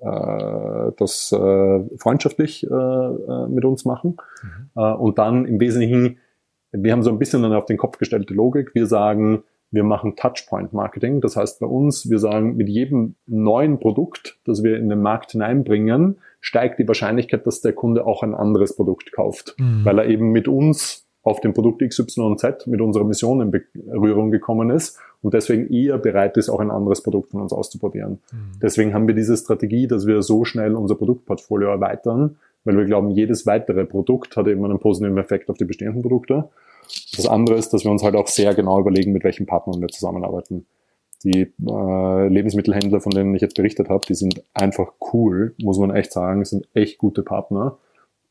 äh, 0.00 0.92
das 0.96 1.32
äh, 1.32 1.98
freundschaftlich 1.98 2.64
äh, 2.64 2.74
äh 2.74 3.48
mit 3.48 3.64
uns 3.64 3.84
machen. 3.84 4.16
Mhm. 4.42 4.70
Äh, 4.76 4.92
und 4.92 5.18
dann 5.18 5.44
im 5.44 5.60
Wesentlichen, 5.60 6.18
wir 6.72 6.92
haben 6.92 7.02
so 7.02 7.10
ein 7.10 7.18
bisschen 7.18 7.44
eine 7.44 7.56
auf 7.56 7.66
den 7.66 7.78
Kopf 7.78 7.98
gestellte 7.98 8.34
Logik. 8.34 8.74
Wir 8.74 8.86
sagen, 8.86 9.42
wir 9.70 9.84
machen 9.84 10.16
Touchpoint-Marketing. 10.16 11.20
Das 11.20 11.36
heißt 11.36 11.60
bei 11.60 11.66
uns, 11.66 12.08
wir 12.08 12.18
sagen, 12.18 12.56
mit 12.56 12.68
jedem 12.68 13.16
neuen 13.26 13.78
Produkt, 13.80 14.38
das 14.44 14.62
wir 14.62 14.78
in 14.78 14.88
den 14.88 15.02
Markt 15.02 15.32
hineinbringen, 15.32 16.18
steigt 16.40 16.78
die 16.78 16.88
Wahrscheinlichkeit, 16.88 17.46
dass 17.46 17.60
der 17.60 17.72
Kunde 17.72 18.06
auch 18.06 18.22
ein 18.22 18.34
anderes 18.34 18.76
Produkt 18.76 19.12
kauft, 19.12 19.56
mhm. 19.58 19.84
weil 19.84 19.98
er 19.98 20.06
eben 20.06 20.30
mit 20.30 20.48
uns 20.48 21.07
auf 21.28 21.40
dem 21.40 21.54
Produkt 21.54 21.82
XYZ 21.82 22.66
mit 22.66 22.80
unserer 22.80 23.04
Mission 23.04 23.40
in 23.40 23.50
Berührung 23.50 24.30
gekommen 24.30 24.70
ist 24.70 24.98
und 25.22 25.34
deswegen 25.34 25.72
eher 25.72 25.98
bereit 25.98 26.36
ist, 26.36 26.48
auch 26.48 26.60
ein 26.60 26.70
anderes 26.70 27.02
Produkt 27.02 27.30
von 27.30 27.40
uns 27.40 27.52
auszuprobieren. 27.52 28.20
Mhm. 28.32 28.58
Deswegen 28.62 28.94
haben 28.94 29.06
wir 29.06 29.14
diese 29.14 29.36
Strategie, 29.36 29.86
dass 29.86 30.06
wir 30.06 30.22
so 30.22 30.44
schnell 30.44 30.74
unser 30.74 30.94
Produktportfolio 30.94 31.68
erweitern, 31.68 32.36
weil 32.64 32.76
wir 32.76 32.84
glauben, 32.84 33.10
jedes 33.10 33.46
weitere 33.46 33.84
Produkt 33.84 34.36
hat 34.36 34.46
eben 34.46 34.64
einen 34.64 34.78
positiven 34.78 35.18
Effekt 35.18 35.48
auf 35.50 35.56
die 35.56 35.64
bestehenden 35.64 36.02
Produkte. 36.02 36.48
Das 37.16 37.26
andere 37.26 37.56
ist, 37.56 37.72
dass 37.72 37.84
wir 37.84 37.90
uns 37.90 38.02
halt 38.02 38.14
auch 38.14 38.28
sehr 38.28 38.54
genau 38.54 38.80
überlegen, 38.80 39.12
mit 39.12 39.24
welchen 39.24 39.46
Partnern 39.46 39.80
wir 39.80 39.88
zusammenarbeiten. 39.88 40.66
Die 41.24 41.52
äh, 41.66 42.28
Lebensmittelhändler, 42.28 43.00
von 43.00 43.10
denen 43.10 43.34
ich 43.34 43.42
jetzt 43.42 43.56
berichtet 43.56 43.88
habe, 43.88 44.06
die 44.06 44.14
sind 44.14 44.42
einfach 44.54 44.92
cool, 45.12 45.54
muss 45.60 45.78
man 45.78 45.94
echt 45.94 46.12
sagen, 46.12 46.44
sind 46.44 46.68
echt 46.74 46.98
gute 46.98 47.22
Partner. 47.22 47.76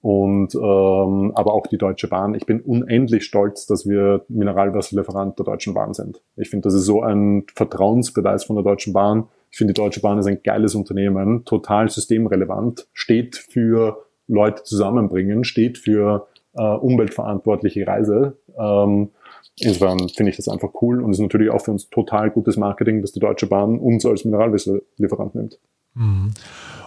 Und 0.07 0.55
ähm, 0.55 1.33
aber 1.35 1.53
auch 1.53 1.67
die 1.67 1.77
Deutsche 1.77 2.07
Bahn. 2.07 2.33
Ich 2.33 2.45
bin 2.45 2.61
unendlich 2.61 3.25
stolz, 3.25 3.65
dass 3.65 3.85
wir 3.85 4.23
Mineralwasserlieferant 4.29 5.37
der 5.37 5.45
Deutschen 5.45 5.73
Bahn 5.73 5.93
sind. 5.93 6.21
Ich 6.37 6.49
finde, 6.49 6.63
das 6.63 6.75
ist 6.75 6.85
so 6.85 7.01
ein 7.01 7.43
Vertrauensbeweis 7.53 8.45
von 8.45 8.55
der 8.55 8.63
Deutschen 8.63 8.93
Bahn. 8.93 9.25
Ich 9.51 9.57
finde, 9.57 9.73
die 9.73 9.81
Deutsche 9.81 9.99
Bahn 9.99 10.17
ist 10.17 10.25
ein 10.25 10.41
geiles 10.41 10.75
Unternehmen, 10.75 11.43
total 11.43 11.89
systemrelevant, 11.89 12.87
steht 12.93 13.35
für 13.35 14.05
Leute 14.27 14.63
zusammenbringen, 14.63 15.43
steht 15.43 15.77
für 15.77 16.27
äh, 16.53 16.61
umweltverantwortliche 16.63 17.85
Reise. 17.85 18.37
Ähm, 18.57 19.09
insofern 19.59 20.07
finde 20.07 20.29
ich 20.29 20.37
das 20.37 20.47
einfach 20.47 20.69
cool 20.81 21.03
und 21.03 21.11
ist 21.11 21.19
natürlich 21.19 21.49
auch 21.49 21.65
für 21.65 21.71
uns 21.71 21.89
total 21.89 22.31
gutes 22.31 22.55
Marketing, 22.55 23.01
dass 23.01 23.11
die 23.11 23.19
Deutsche 23.19 23.47
Bahn 23.47 23.77
uns 23.77 24.05
als 24.05 24.23
Mineralwasserlieferant 24.23 25.35
nimmt. 25.35 25.59
Mhm. 25.95 26.31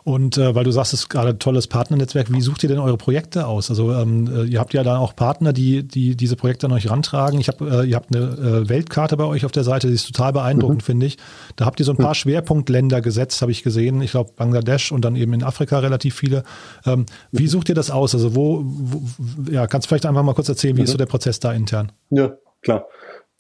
Und 0.05 0.38
äh, 0.38 0.55
weil 0.55 0.64
du 0.64 0.70
sagst, 0.70 0.92
es 0.92 1.01
ist 1.01 1.09
gerade 1.09 1.30
ein 1.30 1.38
tolles 1.38 1.66
Partnernetzwerk, 1.66 2.32
wie 2.32 2.40
sucht 2.40 2.62
ihr 2.62 2.68
denn 2.68 2.78
eure 2.78 2.96
Projekte 2.96 3.46
aus? 3.46 3.70
Also 3.70 3.92
ähm, 3.92 4.28
äh, 4.32 4.44
ihr 4.44 4.61
habt 4.61 4.72
ja 4.74 4.82
da 4.82 4.98
auch 4.98 5.14
Partner, 5.14 5.53
die, 5.53 5.86
die 5.86 6.16
diese 6.16 6.36
Projekte 6.36 6.66
an 6.66 6.72
euch 6.72 6.90
rantragen. 6.90 7.40
Ich 7.40 7.48
hab, 7.48 7.61
äh, 7.61 7.84
ihr 7.84 7.96
habt 7.96 8.14
eine 8.14 8.24
äh, 8.24 8.68
Weltkarte 8.68 9.16
bei 9.16 9.24
euch 9.24 9.44
auf 9.44 9.53
der 9.53 9.64
Seite, 9.64 9.88
die 9.88 9.94
ist 9.94 10.07
total 10.07 10.32
beeindruckend, 10.32 10.82
mhm. 10.82 10.86
finde 10.86 11.07
ich. 11.07 11.18
Da 11.57 11.66
habt 11.66 11.80
ihr 11.80 11.86
so 11.86 11.92
ein 11.92 11.98
paar 11.98 12.11
mhm. 12.11 12.14
Schwerpunktländer 12.14 13.01
gesetzt, 13.01 13.42
habe 13.42 13.53
ich 13.53 13.62
gesehen. 13.62 14.01
Ich 14.03 14.12
glaube 14.12 14.30
Bangladesch 14.36 14.92
und 14.92 15.05
dann 15.05 15.16
eben 15.16 15.32
in 15.32 15.42
Afrika 15.42 15.78
relativ 15.78 16.14
viele. 16.14 16.44
Ähm, 16.86 17.07
wie 17.32 17.46
sucht 17.46 17.68
ihr 17.68 17.74
das 17.74 17.90
aus? 17.90 18.14
Also 18.14 18.34
wo, 18.34 18.62
wo 18.64 19.03
ja, 19.51 19.66
kannst 19.66 19.86
du 19.86 19.88
vielleicht 19.88 20.07
einfach 20.07 20.22
mal 20.22 20.34
kurz 20.34 20.48
erzählen, 20.48 20.76
wie 20.76 20.80
mhm. 20.80 20.84
ist 20.84 20.92
so 20.92 20.98
der 20.98 21.07
Prozess 21.07 21.40
da 21.40 21.53
intern? 21.53 21.92
Ja, 22.11 22.32
klar. 22.62 22.86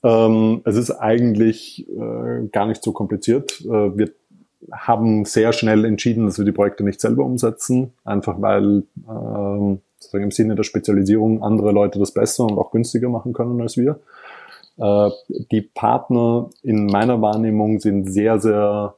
Ähm, 0.02 0.62
es 0.64 0.76
ist 0.76 0.90
eigentlich 0.90 1.86
äh, 1.88 2.48
gar 2.52 2.66
nicht 2.66 2.82
so 2.82 2.92
kompliziert. 2.92 3.60
Äh, 3.62 3.96
wir 3.96 4.12
haben 4.72 5.24
sehr 5.24 5.52
schnell 5.52 5.84
entschieden, 5.84 6.26
dass 6.26 6.38
wir 6.38 6.44
die 6.44 6.52
Projekte 6.52 6.84
nicht 6.84 7.00
selber 7.00 7.24
umsetzen, 7.24 7.92
einfach 8.04 8.40
weil 8.40 8.84
ähm, 9.08 9.80
sozusagen 9.98 10.24
im 10.24 10.30
Sinne 10.30 10.54
der 10.54 10.64
Spezialisierung 10.64 11.42
andere 11.42 11.72
Leute 11.72 11.98
das 11.98 12.12
besser 12.12 12.44
und 12.44 12.58
auch 12.58 12.70
günstiger 12.70 13.08
machen 13.08 13.32
können 13.32 13.60
als 13.60 13.76
wir. 13.76 14.00
Äh, 14.78 15.10
die 15.50 15.62
Partner 15.62 16.50
in 16.62 16.86
meiner 16.86 17.20
Wahrnehmung 17.20 17.80
sind 17.80 18.10
sehr, 18.10 18.40
sehr 18.40 18.94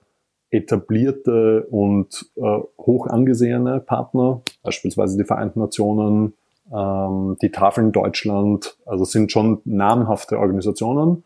etablierte 0.50 1.66
und 1.70 2.30
äh, 2.36 2.58
hoch 2.78 3.06
angesehene 3.06 3.80
Partner, 3.80 4.42
beispielsweise 4.62 5.16
die 5.16 5.24
Vereinten 5.24 5.60
Nationen, 5.60 6.34
ähm, 6.72 7.36
die 7.40 7.50
Tafeln 7.50 7.90
Deutschland, 7.92 8.76
also 8.84 9.04
sind 9.04 9.32
schon 9.32 9.60
namhafte 9.64 10.38
Organisationen. 10.38 11.24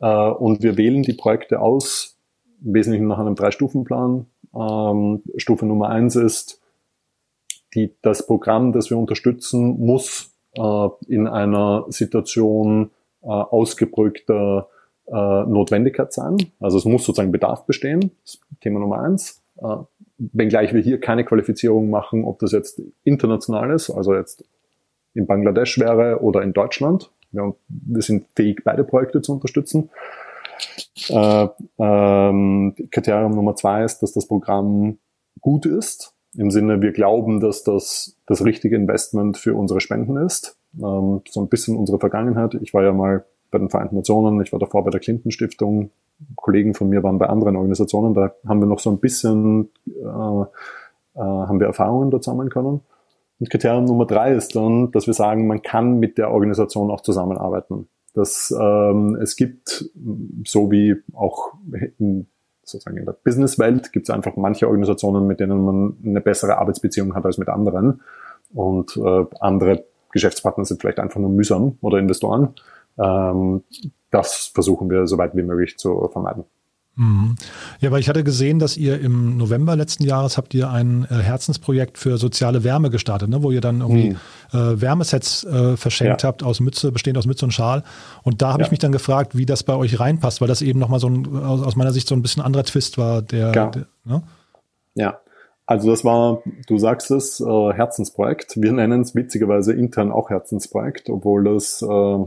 Äh, 0.00 0.28
und 0.28 0.62
wir 0.62 0.76
wählen 0.76 1.02
die 1.02 1.14
Projekte 1.14 1.60
aus, 1.60 2.17
im 2.64 2.74
Wesentlichen 2.74 3.06
nach 3.06 3.18
einem 3.18 3.34
Drei-Stufen-Plan. 3.34 4.26
Ähm, 4.54 5.22
Stufe 5.36 5.66
Nummer 5.66 5.88
eins 5.88 6.16
ist, 6.16 6.60
die, 7.74 7.94
das 8.02 8.26
Programm, 8.26 8.72
das 8.72 8.90
wir 8.90 8.98
unterstützen, 8.98 9.78
muss 9.78 10.34
äh, 10.54 10.88
in 11.08 11.26
einer 11.26 11.86
Situation 11.88 12.90
äh, 13.22 13.28
ausgebrückter 13.28 14.68
äh, 15.06 15.12
Notwendigkeit 15.12 16.12
sein. 16.12 16.36
Also 16.60 16.78
es 16.78 16.84
muss 16.84 17.04
sozusagen 17.04 17.32
Bedarf 17.32 17.66
bestehen. 17.66 18.10
Thema 18.60 18.80
Nummer 18.80 19.00
eins. 19.00 19.42
Äh, 19.58 19.76
wenngleich 20.18 20.72
wir 20.74 20.80
hier 20.80 21.00
keine 21.00 21.24
Qualifizierung 21.24 21.90
machen, 21.90 22.24
ob 22.24 22.38
das 22.40 22.52
jetzt 22.52 22.82
international 23.04 23.70
ist, 23.70 23.90
also 23.90 24.14
jetzt 24.14 24.44
in 25.14 25.26
Bangladesch 25.26 25.78
wäre 25.78 26.20
oder 26.20 26.42
in 26.42 26.52
Deutschland. 26.52 27.10
Wir, 27.30 27.54
wir 27.68 28.02
sind 28.02 28.26
fähig, 28.34 28.62
beide 28.64 28.84
Projekte 28.84 29.22
zu 29.22 29.32
unterstützen. 29.32 29.90
Äh, 31.08 31.48
ähm, 31.78 32.74
Kriterium 32.90 33.32
Nummer 33.32 33.54
zwei 33.56 33.84
ist, 33.84 34.00
dass 34.00 34.12
das 34.12 34.26
Programm 34.26 34.98
gut 35.40 35.66
ist. 35.66 36.14
Im 36.36 36.50
Sinne, 36.50 36.82
wir 36.82 36.92
glauben, 36.92 37.40
dass 37.40 37.64
das 37.64 38.16
das 38.26 38.44
richtige 38.44 38.76
Investment 38.76 39.38
für 39.38 39.54
unsere 39.54 39.80
Spenden 39.80 40.16
ist. 40.16 40.56
Ähm, 40.74 41.22
so 41.28 41.40
ein 41.40 41.48
bisschen 41.48 41.76
unsere 41.76 41.98
Vergangenheit. 41.98 42.54
Ich 42.60 42.74
war 42.74 42.82
ja 42.82 42.92
mal 42.92 43.24
bei 43.50 43.58
den 43.58 43.70
Vereinten 43.70 43.96
Nationen, 43.96 44.40
ich 44.42 44.52
war 44.52 44.58
davor 44.58 44.84
bei 44.84 44.90
der 44.90 45.00
Clinton 45.00 45.30
Stiftung. 45.30 45.90
Kollegen 46.34 46.74
von 46.74 46.88
mir 46.88 47.02
waren 47.02 47.18
bei 47.18 47.28
anderen 47.28 47.56
Organisationen. 47.56 48.12
Da 48.12 48.34
haben 48.46 48.60
wir 48.60 48.66
noch 48.66 48.80
so 48.80 48.90
ein 48.90 48.98
bisschen, 48.98 49.70
äh, 49.86 50.00
äh, 50.02 50.46
haben 51.14 51.60
wir 51.60 51.66
Erfahrungen 51.66 52.10
da 52.10 52.20
sammeln 52.20 52.50
können. 52.50 52.80
Und 53.40 53.50
Kriterium 53.50 53.84
Nummer 53.84 54.04
drei 54.04 54.34
ist 54.34 54.56
dann, 54.56 54.90
dass 54.90 55.06
wir 55.06 55.14
sagen, 55.14 55.46
man 55.46 55.62
kann 55.62 56.00
mit 56.00 56.18
der 56.18 56.30
Organisation 56.30 56.90
auch 56.90 57.02
zusammenarbeiten 57.02 57.88
dass 58.18 58.54
ähm, 58.58 59.16
es 59.22 59.36
gibt, 59.36 59.90
so 60.44 60.70
wie 60.70 60.96
auch 61.14 61.54
in, 61.98 62.26
sozusagen 62.64 62.96
in 62.96 63.06
der 63.06 63.12
Businesswelt, 63.12 63.92
gibt 63.92 64.08
es 64.08 64.14
einfach 64.14 64.36
manche 64.36 64.66
Organisationen, 64.66 65.26
mit 65.26 65.40
denen 65.40 65.64
man 65.64 65.96
eine 66.04 66.20
bessere 66.20 66.58
Arbeitsbeziehung 66.58 67.14
hat 67.14 67.24
als 67.24 67.38
mit 67.38 67.48
anderen. 67.48 68.02
Und 68.52 68.96
äh, 68.96 69.24
andere 69.40 69.84
Geschäftspartner 70.12 70.64
sind 70.64 70.80
vielleicht 70.80 70.98
einfach 70.98 71.20
nur 71.20 71.30
mühsam 71.30 71.78
oder 71.80 71.98
Investoren. 71.98 72.54
Ähm, 72.98 73.62
das 74.10 74.50
versuchen 74.52 74.90
wir 74.90 75.06
so 75.06 75.18
weit 75.18 75.36
wie 75.36 75.42
möglich 75.42 75.78
zu 75.78 76.08
vermeiden. 76.12 76.44
Mhm. 76.98 77.36
Ja, 77.80 77.92
weil 77.92 78.00
ich 78.00 78.08
hatte 78.08 78.24
gesehen, 78.24 78.58
dass 78.58 78.76
ihr 78.76 79.00
im 79.00 79.36
November 79.36 79.76
letzten 79.76 80.02
Jahres 80.02 80.36
habt 80.36 80.52
ihr 80.52 80.68
ein 80.68 81.04
äh, 81.04 81.14
Herzensprojekt 81.14 81.96
für 81.96 82.18
soziale 82.18 82.64
Wärme 82.64 82.90
gestartet, 82.90 83.28
ne? 83.30 83.40
wo 83.44 83.52
ihr 83.52 83.60
dann 83.60 83.80
irgendwie 83.80 84.10
mhm. 84.10 84.16
äh, 84.58 84.80
Wärmesets 84.80 85.44
äh, 85.44 85.76
verschenkt 85.76 86.24
ja. 86.24 86.28
habt 86.28 86.42
aus 86.42 86.58
Mütze, 86.58 86.90
bestehend 86.90 87.16
aus 87.16 87.26
Mütze 87.26 87.44
und 87.44 87.52
Schal. 87.52 87.84
Und 88.24 88.42
da 88.42 88.52
habe 88.52 88.62
ja. 88.62 88.66
ich 88.66 88.72
mich 88.72 88.80
dann 88.80 88.90
gefragt, 88.90 89.36
wie 89.36 89.46
das 89.46 89.62
bei 89.62 89.74
euch 89.74 90.00
reinpasst, 90.00 90.40
weil 90.40 90.48
das 90.48 90.60
eben 90.60 90.80
nochmal 90.80 90.98
so 90.98 91.08
ein, 91.08 91.36
aus, 91.36 91.62
aus, 91.62 91.76
meiner 91.76 91.92
Sicht 91.92 92.08
so 92.08 92.16
ein 92.16 92.22
bisschen 92.22 92.42
anderer 92.42 92.64
Twist 92.64 92.98
war, 92.98 93.22
der, 93.22 93.52
der 93.52 93.86
ne? 94.04 94.22
Ja, 94.96 95.20
also 95.68 95.90
das 95.90 96.02
war, 96.02 96.42
du 96.66 96.78
sagst 96.78 97.10
es, 97.10 97.40
äh, 97.40 97.72
Herzensprojekt. 97.74 98.54
Wir 98.56 98.72
nennen 98.72 99.02
es 99.02 99.14
witzigerweise 99.14 99.74
intern 99.74 100.10
auch 100.10 100.30
Herzensprojekt, 100.30 101.10
obwohl 101.10 101.44
das 101.44 101.82
äh, 101.82 101.86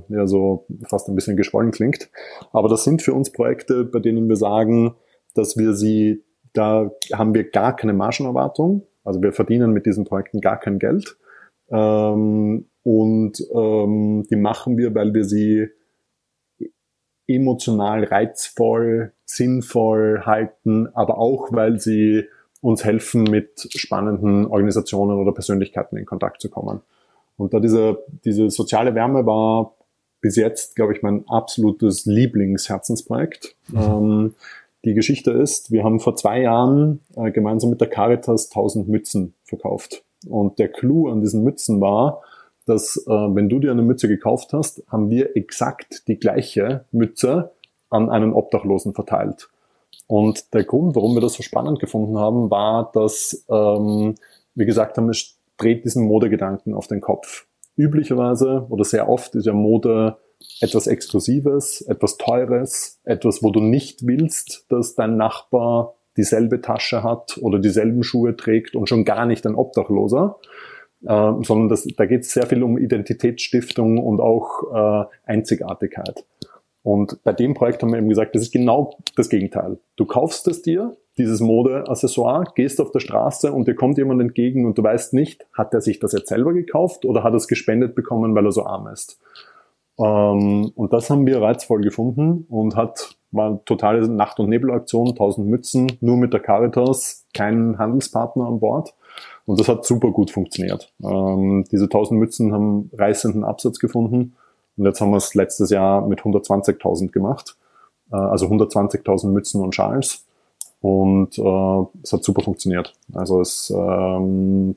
ja 0.09 0.27
so 0.27 0.67
fast 0.87 1.09
ein 1.09 1.15
bisschen 1.15 1.37
geschwollen 1.37 1.71
klingt. 1.71 2.11
Aber 2.53 2.69
das 2.69 2.83
sind 2.83 3.01
für 3.01 3.15
uns 3.15 3.31
Projekte, 3.31 3.83
bei 3.83 3.97
denen 3.97 4.29
wir 4.29 4.35
sagen, 4.35 4.93
dass 5.33 5.57
wir 5.57 5.73
sie, 5.73 6.23
da 6.53 6.91
haben 7.13 7.33
wir 7.33 7.49
gar 7.49 7.75
keine 7.75 7.93
Margenerwartung. 7.93 8.85
Also 9.03 9.23
wir 9.23 9.33
verdienen 9.33 9.71
mit 9.71 9.87
diesen 9.87 10.05
Projekten 10.05 10.39
gar 10.39 10.59
kein 10.59 10.77
Geld. 10.77 11.17
Ähm, 11.71 12.67
und 12.83 13.43
ähm, 13.55 14.23
die 14.29 14.35
machen 14.35 14.77
wir, 14.77 14.93
weil 14.93 15.15
wir 15.15 15.23
sie 15.23 15.67
emotional 17.25 18.03
reizvoll, 18.03 19.13
sinnvoll 19.25 20.27
halten, 20.27 20.89
aber 20.93 21.17
auch, 21.17 21.51
weil 21.51 21.79
sie 21.79 22.25
uns 22.61 22.83
helfen, 22.83 23.23
mit 23.23 23.67
spannenden 23.75 24.45
Organisationen 24.45 25.17
oder 25.17 25.31
Persönlichkeiten 25.31 25.97
in 25.97 26.05
Kontakt 26.05 26.41
zu 26.41 26.49
kommen. 26.49 26.81
Und 27.37 27.53
da 27.53 27.59
diese, 27.59 28.03
diese 28.23 28.49
soziale 28.49 28.93
Wärme 28.93 29.25
war 29.25 29.73
bis 30.21 30.35
jetzt, 30.35 30.75
glaube 30.75 30.93
ich, 30.93 31.01
mein 31.01 31.27
absolutes 31.27 32.05
Lieblingsherzensprojekt. 32.05 33.55
Mhm. 33.69 33.79
Ähm, 33.79 34.35
die 34.85 34.93
Geschichte 34.93 35.31
ist, 35.31 35.71
wir 35.71 35.83
haben 35.83 35.99
vor 35.99 36.15
zwei 36.15 36.41
Jahren 36.41 37.01
äh, 37.15 37.31
gemeinsam 37.31 37.69
mit 37.69 37.81
der 37.81 37.89
Caritas 37.89 38.47
1000 38.49 38.87
Mützen 38.87 39.33
verkauft. 39.43 40.03
Und 40.27 40.59
der 40.59 40.69
Clou 40.69 41.09
an 41.09 41.21
diesen 41.21 41.43
Mützen 41.43 41.81
war, 41.81 42.21
dass 42.65 42.97
äh, 43.07 43.09
wenn 43.09 43.49
du 43.49 43.59
dir 43.59 43.71
eine 43.71 43.81
Mütze 43.81 44.07
gekauft 44.07 44.53
hast, 44.53 44.83
haben 44.87 45.09
wir 45.09 45.35
exakt 45.35 46.07
die 46.07 46.17
gleiche 46.17 46.85
Mütze 46.91 47.51
an 47.89 48.09
einen 48.09 48.33
Obdachlosen 48.33 48.93
verteilt. 48.93 49.49
Und 50.07 50.53
der 50.53 50.63
Grund, 50.63 50.95
warum 50.95 51.15
wir 51.15 51.21
das 51.21 51.33
so 51.33 51.43
spannend 51.43 51.79
gefunden 51.79 52.17
haben, 52.17 52.51
war, 52.51 52.91
dass 52.93 53.45
ähm, 53.49 54.15
wir 54.55 54.65
gesagt 54.65 54.97
haben, 54.97 55.09
es 55.09 55.37
dreht 55.57 55.85
diesen 55.85 56.05
Modegedanken 56.05 56.73
auf 56.73 56.87
den 56.87 57.01
Kopf. 57.01 57.45
Üblicherweise 57.77 58.65
oder 58.69 58.83
sehr 58.83 59.07
oft 59.07 59.35
ist 59.35 59.45
ja 59.45 59.53
Mode 59.53 60.17
etwas 60.59 60.87
Exklusives, 60.87 61.81
etwas 61.81 62.17
Teures, 62.17 62.99
etwas, 63.03 63.43
wo 63.43 63.51
du 63.51 63.61
nicht 63.61 64.05
willst, 64.05 64.65
dass 64.69 64.95
dein 64.95 65.17
Nachbar 65.17 65.95
dieselbe 66.17 66.61
Tasche 66.61 67.03
hat 67.03 67.37
oder 67.41 67.59
dieselben 67.59 68.03
Schuhe 68.03 68.35
trägt 68.35 68.75
und 68.75 68.89
schon 68.89 69.05
gar 69.05 69.25
nicht 69.25 69.45
ein 69.45 69.55
Obdachloser, 69.55 70.39
äh, 71.03 71.31
sondern 71.41 71.69
das, 71.69 71.87
da 71.95 72.05
geht 72.05 72.21
es 72.21 72.33
sehr 72.33 72.47
viel 72.47 72.63
um 72.63 72.77
Identitätsstiftung 72.77 73.97
und 73.97 74.19
auch 74.19 75.05
äh, 75.05 75.05
Einzigartigkeit. 75.25 76.25
Und 76.83 77.23
bei 77.23 77.33
dem 77.33 77.53
Projekt 77.53 77.83
haben 77.83 77.91
wir 77.91 77.99
eben 77.99 78.09
gesagt, 78.09 78.33
das 78.33 78.41
ist 78.41 78.51
genau 78.51 78.97
das 79.15 79.29
Gegenteil. 79.29 79.77
Du 79.97 80.05
kaufst 80.05 80.47
es 80.47 80.61
dir, 80.61 80.97
dieses 81.17 81.39
Modeaccessoire, 81.39 82.45
gehst 82.55 82.81
auf 82.81 82.91
der 82.91 82.99
Straße 82.99 83.51
und 83.51 83.67
dir 83.67 83.75
kommt 83.75 83.97
jemand 83.97 84.21
entgegen 84.21 84.65
und 84.65 84.77
du 84.77 84.83
weißt 84.83 85.13
nicht, 85.13 85.45
hat 85.53 85.73
er 85.73 85.81
sich 85.81 85.99
das 85.99 86.13
jetzt 86.13 86.29
selber 86.29 86.53
gekauft 86.53 87.05
oder 87.05 87.23
hat 87.23 87.33
er 87.33 87.37
es 87.37 87.47
gespendet 87.47 87.93
bekommen, 87.93 88.33
weil 88.33 88.45
er 88.45 88.51
so 88.51 88.65
arm 88.65 88.87
ist. 88.87 89.19
Ähm, 89.99 90.71
und 90.73 90.93
das 90.93 91.09
haben 91.09 91.27
wir 91.27 91.41
reizvoll 91.41 91.81
gefunden 91.81 92.45
und 92.49 92.75
hat, 92.75 93.15
war 93.31 93.47
eine 93.47 93.65
totale 93.65 94.07
Nacht- 94.07 94.39
und 94.39 94.49
Nebelaktion, 94.49 95.09
1000 95.09 95.47
Mützen, 95.47 95.91
nur 95.99 96.17
mit 96.17 96.33
der 96.33 96.39
Caritas, 96.39 97.27
kein 97.35 97.77
Handelspartner 97.77 98.47
an 98.47 98.59
Bord. 98.59 98.95
Und 99.45 99.59
das 99.59 99.67
hat 99.67 99.85
super 99.85 100.11
gut 100.11 100.31
funktioniert. 100.31 100.93
Ähm, 101.03 101.65
diese 101.71 101.83
1000 101.83 102.19
Mützen 102.19 102.53
haben 102.53 102.89
reißenden 102.93 103.43
Absatz 103.43 103.79
gefunden 103.79 104.33
und 104.81 104.87
jetzt 104.87 104.99
haben 104.99 105.11
wir 105.11 105.17
es 105.17 105.35
letztes 105.35 105.69
Jahr 105.69 106.07
mit 106.07 106.21
120.000 106.21 107.11
gemacht. 107.11 107.55
Äh, 108.11 108.15
also 108.15 108.47
120.000 108.47 109.27
Mützen 109.27 109.61
und 109.61 109.75
Schals. 109.75 110.25
Und 110.81 111.37
äh, 111.37 111.85
es 112.01 112.11
hat 112.11 112.23
super 112.23 112.41
funktioniert. 112.41 112.95
Also 113.13 113.41
es 113.41 113.69
ähm, 113.69 114.75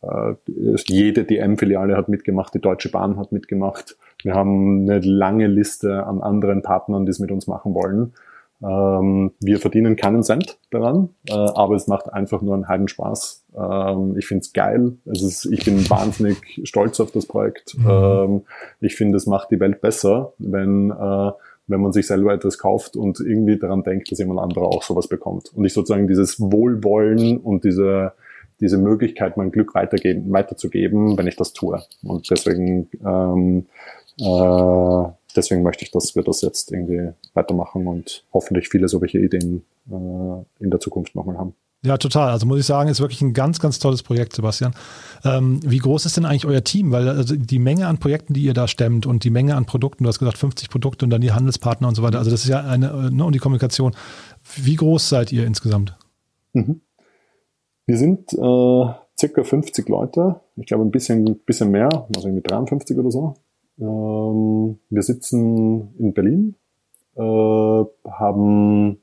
äh, 0.00 0.32
jede 0.46 1.24
DM-Filiale 1.24 1.94
hat 1.94 2.08
mitgemacht, 2.08 2.54
die 2.54 2.60
Deutsche 2.60 2.90
Bahn 2.90 3.18
hat 3.18 3.30
mitgemacht. 3.30 3.98
Wir 4.22 4.32
haben 4.32 4.88
eine 4.88 5.00
lange 5.00 5.46
Liste 5.46 6.06
an 6.06 6.22
anderen 6.22 6.62
Partnern, 6.62 7.04
die 7.04 7.10
es 7.10 7.18
mit 7.18 7.30
uns 7.30 7.46
machen 7.46 7.74
wollen. 7.74 8.14
Ähm, 8.62 9.32
wir 9.40 9.60
verdienen 9.60 9.96
keinen 9.96 10.22
Cent 10.22 10.58
daran, 10.70 11.10
äh, 11.28 11.32
aber 11.32 11.76
es 11.76 11.86
macht 11.86 12.12
einfach 12.12 12.42
nur 12.42 12.54
einen 12.54 12.68
Heidenspaß. 12.68 13.44
Ähm, 13.56 14.16
ich 14.18 14.26
finde 14.26 14.42
es 14.42 14.52
geil. 14.52 14.96
Es 15.04 15.22
ist, 15.22 15.44
ich 15.46 15.64
bin 15.64 15.88
wahnsinnig 15.88 16.60
stolz 16.64 16.98
auf 17.00 17.12
das 17.12 17.26
Projekt. 17.26 17.76
Mhm. 17.78 17.88
Ähm, 17.88 18.42
ich 18.80 18.96
finde, 18.96 19.16
es 19.16 19.26
macht 19.26 19.50
die 19.50 19.60
Welt 19.60 19.80
besser, 19.80 20.32
wenn 20.38 20.90
äh, 20.90 21.30
wenn 21.68 21.80
man 21.82 21.92
sich 21.92 22.06
selber 22.06 22.32
etwas 22.32 22.58
kauft 22.58 22.96
und 22.96 23.20
irgendwie 23.20 23.58
daran 23.58 23.82
denkt, 23.82 24.10
dass 24.10 24.18
jemand 24.18 24.40
anderer 24.40 24.66
auch 24.66 24.82
sowas 24.82 25.06
bekommt. 25.06 25.52
Und 25.54 25.64
ich 25.64 25.74
sozusagen 25.74 26.08
dieses 26.08 26.40
Wohlwollen 26.40 27.36
und 27.36 27.62
diese, 27.64 28.12
diese 28.60 28.78
Möglichkeit, 28.78 29.36
mein 29.36 29.52
Glück 29.52 29.74
weitergeben, 29.74 30.32
weiterzugeben, 30.32 31.16
wenn 31.16 31.26
ich 31.26 31.36
das 31.36 31.52
tue. 31.52 31.82
Und 32.02 32.28
deswegen, 32.30 32.88
ähm, 33.04 33.66
äh, 34.18 35.17
deswegen 35.36 35.62
möchte 35.62 35.84
ich, 35.84 35.90
dass 35.90 36.16
wir 36.16 36.22
das 36.22 36.42
jetzt 36.42 36.72
irgendwie 36.72 37.12
weitermachen 37.34 37.86
und 37.86 38.24
hoffentlich 38.32 38.68
viele 38.68 38.88
solche 38.88 39.18
Ideen 39.18 39.64
äh, 39.90 40.62
in 40.62 40.70
der 40.70 40.80
Zukunft 40.80 41.14
nochmal 41.14 41.38
haben. 41.38 41.54
Ja, 41.84 41.96
total. 41.96 42.30
Also 42.30 42.44
muss 42.44 42.58
ich 42.58 42.66
sagen, 42.66 42.90
ist 42.90 43.00
wirklich 43.00 43.22
ein 43.22 43.34
ganz, 43.34 43.60
ganz 43.60 43.78
tolles 43.78 44.02
Projekt, 44.02 44.34
Sebastian. 44.34 44.74
Ähm, 45.24 45.60
wie 45.64 45.78
groß 45.78 46.06
ist 46.06 46.16
denn 46.16 46.24
eigentlich 46.24 46.44
euer 46.44 46.64
Team? 46.64 46.90
Weil 46.90 47.08
also 47.08 47.36
die 47.36 47.60
Menge 47.60 47.86
an 47.86 47.98
Projekten, 47.98 48.34
die 48.34 48.42
ihr 48.42 48.54
da 48.54 48.66
stemmt 48.66 49.06
und 49.06 49.22
die 49.22 49.30
Menge 49.30 49.54
an 49.54 49.64
Produkten, 49.64 50.02
du 50.02 50.08
hast 50.08 50.18
gesagt 50.18 50.38
50 50.38 50.70
Produkte 50.70 51.04
und 51.04 51.10
dann 51.10 51.20
die 51.20 51.30
Handelspartner 51.30 51.86
und 51.86 51.94
so 51.94 52.02
weiter. 52.02 52.18
Also 52.18 52.32
das 52.32 52.42
ist 52.42 52.48
ja 52.48 52.60
eine, 52.62 53.12
ne, 53.12 53.24
und 53.24 53.32
die 53.32 53.38
Kommunikation. 53.38 53.94
Wie 54.56 54.74
groß 54.74 55.08
seid 55.08 55.30
ihr 55.30 55.46
insgesamt? 55.46 55.96
Mhm. 56.52 56.80
Wir 57.86 57.96
sind 57.96 58.32
äh, 58.32 58.94
circa 59.18 59.44
50 59.44 59.88
Leute. 59.88 60.40
Ich 60.56 60.66
glaube 60.66 60.84
ein 60.84 60.90
bisschen, 60.90 61.38
bisschen 61.46 61.70
mehr, 61.70 62.08
also 62.14 62.26
irgendwie 62.26 62.42
53 62.42 62.98
oder 62.98 63.12
so. 63.12 63.36
Ähm, 63.80 64.78
wir 64.90 65.02
sitzen 65.02 65.94
in 65.98 66.12
Berlin, 66.12 66.54
äh, 67.16 67.20
haben 68.10 68.98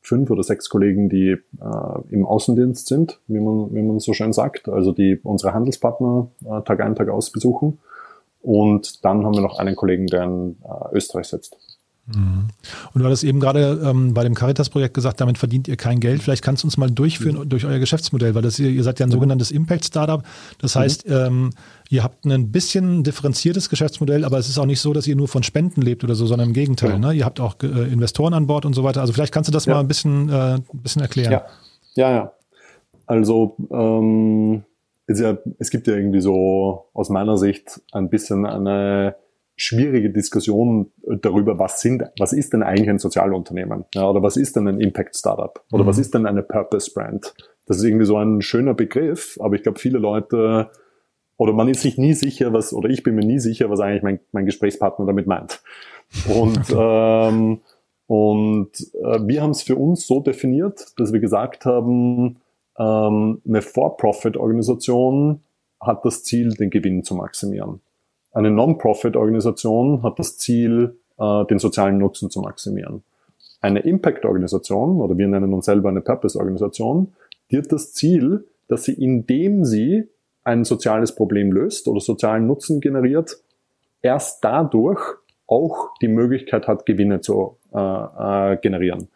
fünf 0.00 0.30
oder 0.30 0.42
sechs 0.42 0.68
Kollegen, 0.68 1.08
die 1.08 1.30
äh, 1.30 2.00
im 2.10 2.24
Außendienst 2.24 2.86
sind, 2.86 3.20
wie 3.26 3.40
man, 3.40 3.74
wie 3.74 3.82
man 3.82 3.98
so 3.98 4.12
schön 4.12 4.32
sagt, 4.32 4.68
also 4.68 4.92
die 4.92 5.18
unsere 5.22 5.52
Handelspartner 5.52 6.28
äh, 6.44 6.62
Tag 6.62 6.80
ein, 6.80 6.94
Tag 6.94 7.08
aus 7.08 7.30
besuchen. 7.30 7.78
Und 8.42 9.04
dann 9.04 9.24
haben 9.24 9.34
wir 9.34 9.40
noch 9.40 9.58
einen 9.58 9.74
Kollegen, 9.74 10.06
der 10.06 10.22
in 10.22 10.56
Österreich 10.92 11.26
sitzt. 11.26 11.75
Mhm. 12.06 12.48
Und 12.94 13.00
du 13.00 13.04
hattest 13.04 13.24
eben 13.24 13.40
gerade 13.40 13.80
ähm, 13.84 14.14
bei 14.14 14.22
dem 14.22 14.34
Caritas-Projekt 14.34 14.94
gesagt, 14.94 15.20
damit 15.20 15.38
verdient 15.38 15.66
ihr 15.66 15.76
kein 15.76 15.98
Geld. 15.98 16.22
Vielleicht 16.22 16.42
kannst 16.42 16.62
du 16.62 16.68
uns 16.68 16.76
mal 16.76 16.90
durchführen 16.90 17.38
mhm. 17.38 17.48
durch 17.48 17.64
euer 17.64 17.78
Geschäftsmodell, 17.78 18.34
weil 18.34 18.42
das, 18.42 18.58
ihr, 18.58 18.70
ihr 18.70 18.84
seid 18.84 19.00
ja 19.00 19.06
ein 19.06 19.08
mhm. 19.08 19.14
sogenanntes 19.14 19.50
Impact-Startup. 19.50 20.22
Das 20.58 20.74
mhm. 20.74 20.80
heißt, 20.80 21.04
ähm, 21.08 21.50
ihr 21.88 22.04
habt 22.04 22.24
ein 22.24 22.52
bisschen 22.52 23.02
differenziertes 23.02 23.68
Geschäftsmodell, 23.68 24.24
aber 24.24 24.38
es 24.38 24.48
ist 24.48 24.58
auch 24.58 24.66
nicht 24.66 24.80
so, 24.80 24.92
dass 24.92 25.06
ihr 25.06 25.16
nur 25.16 25.28
von 25.28 25.42
Spenden 25.42 25.82
lebt 25.82 26.04
oder 26.04 26.14
so, 26.14 26.26
sondern 26.26 26.48
im 26.48 26.54
Gegenteil. 26.54 26.90
Ja. 26.90 26.98
Ne? 26.98 27.12
Ihr 27.14 27.24
habt 27.24 27.40
auch 27.40 27.56
äh, 27.62 27.66
Investoren 27.92 28.34
an 28.34 28.46
Bord 28.46 28.64
und 28.64 28.74
so 28.74 28.84
weiter. 28.84 29.00
Also 29.00 29.12
vielleicht 29.12 29.34
kannst 29.34 29.48
du 29.48 29.52
das 29.52 29.66
ja. 29.66 29.74
mal 29.74 29.80
ein 29.80 29.88
bisschen, 29.88 30.28
äh, 30.28 30.54
ein 30.54 30.64
bisschen 30.74 31.02
erklären. 31.02 31.32
Ja, 31.32 31.46
ja. 31.96 32.10
ja. 32.10 32.32
Also 33.06 33.56
ähm, 33.70 34.64
ja, 35.08 35.38
es 35.58 35.70
gibt 35.70 35.86
ja 35.86 35.94
irgendwie 35.94 36.20
so 36.20 36.86
aus 36.92 37.08
meiner 37.08 37.36
Sicht 37.38 37.80
ein 37.92 38.10
bisschen 38.10 38.44
eine 38.46 39.16
schwierige 39.56 40.10
Diskussion 40.10 40.92
darüber, 41.02 41.58
was 41.58 41.80
sind, 41.80 42.04
was 42.18 42.32
ist 42.32 42.52
denn 42.52 42.62
eigentlich 42.62 42.90
ein 42.90 42.98
Sozialunternehmen? 42.98 43.86
Ja, 43.94 44.08
oder 44.08 44.22
was 44.22 44.36
ist 44.36 44.54
denn 44.54 44.68
ein 44.68 44.80
Impact 44.80 45.16
Startup? 45.16 45.64
Oder 45.72 45.84
mhm. 45.84 45.88
was 45.88 45.98
ist 45.98 46.14
denn 46.14 46.26
eine 46.26 46.42
Purpose 46.42 46.90
Brand? 46.92 47.34
Das 47.66 47.78
ist 47.78 47.84
irgendwie 47.84 48.04
so 48.04 48.16
ein 48.18 48.42
schöner 48.42 48.74
Begriff, 48.74 49.38
aber 49.40 49.56
ich 49.56 49.62
glaube, 49.62 49.78
viele 49.78 49.98
Leute, 49.98 50.70
oder 51.38 51.52
man 51.54 51.68
ist 51.68 51.80
sich 51.80 51.96
nie 51.96 52.12
sicher, 52.12 52.52
was, 52.52 52.72
oder 52.72 52.90
ich 52.90 53.02
bin 53.02 53.14
mir 53.14 53.24
nie 53.24 53.38
sicher, 53.38 53.70
was 53.70 53.80
eigentlich 53.80 54.02
mein, 54.02 54.20
mein 54.32 54.46
Gesprächspartner 54.46 55.06
damit 55.06 55.26
meint. 55.26 55.62
Und, 56.28 56.60
ähm, 56.76 57.60
und 58.06 58.70
äh, 59.02 59.26
wir 59.26 59.42
haben 59.42 59.50
es 59.50 59.62
für 59.62 59.76
uns 59.76 60.06
so 60.06 60.20
definiert, 60.20 60.86
dass 60.98 61.12
wir 61.12 61.20
gesagt 61.20 61.64
haben, 61.64 62.36
ähm, 62.78 63.40
eine 63.46 63.62
For-Profit-Organisation 63.62 65.40
hat 65.80 66.04
das 66.04 66.22
Ziel, 66.24 66.50
den 66.50 66.70
Gewinn 66.70 67.04
zu 67.04 67.14
maximieren. 67.14 67.80
Eine 68.36 68.50
Non-Profit-Organisation 68.50 70.02
hat 70.02 70.18
das 70.18 70.36
Ziel, 70.36 70.98
äh, 71.18 71.44
den 71.46 71.58
sozialen 71.58 71.96
Nutzen 71.96 72.28
zu 72.28 72.42
maximieren. 72.42 73.02
Eine 73.62 73.80
Impact-Organisation, 73.80 75.00
oder 75.00 75.16
wir 75.16 75.26
nennen 75.26 75.54
uns 75.54 75.64
selber 75.64 75.88
eine 75.88 76.02
Purpose-Organisation, 76.02 77.14
die 77.50 77.56
hat 77.56 77.72
das 77.72 77.94
Ziel, 77.94 78.46
dass 78.68 78.84
sie, 78.84 78.92
indem 78.92 79.64
sie 79.64 80.10
ein 80.44 80.64
soziales 80.64 81.14
Problem 81.14 81.50
löst 81.50 81.88
oder 81.88 81.98
sozialen 82.00 82.46
Nutzen 82.46 82.82
generiert, 82.82 83.38
erst 84.02 84.44
dadurch 84.44 85.00
auch 85.46 85.94
die 86.02 86.08
Möglichkeit 86.08 86.68
hat, 86.68 86.84
Gewinne 86.84 87.22
zu 87.22 87.56
äh, 87.72 87.78
äh, 87.78 88.58
generieren. 88.58 89.08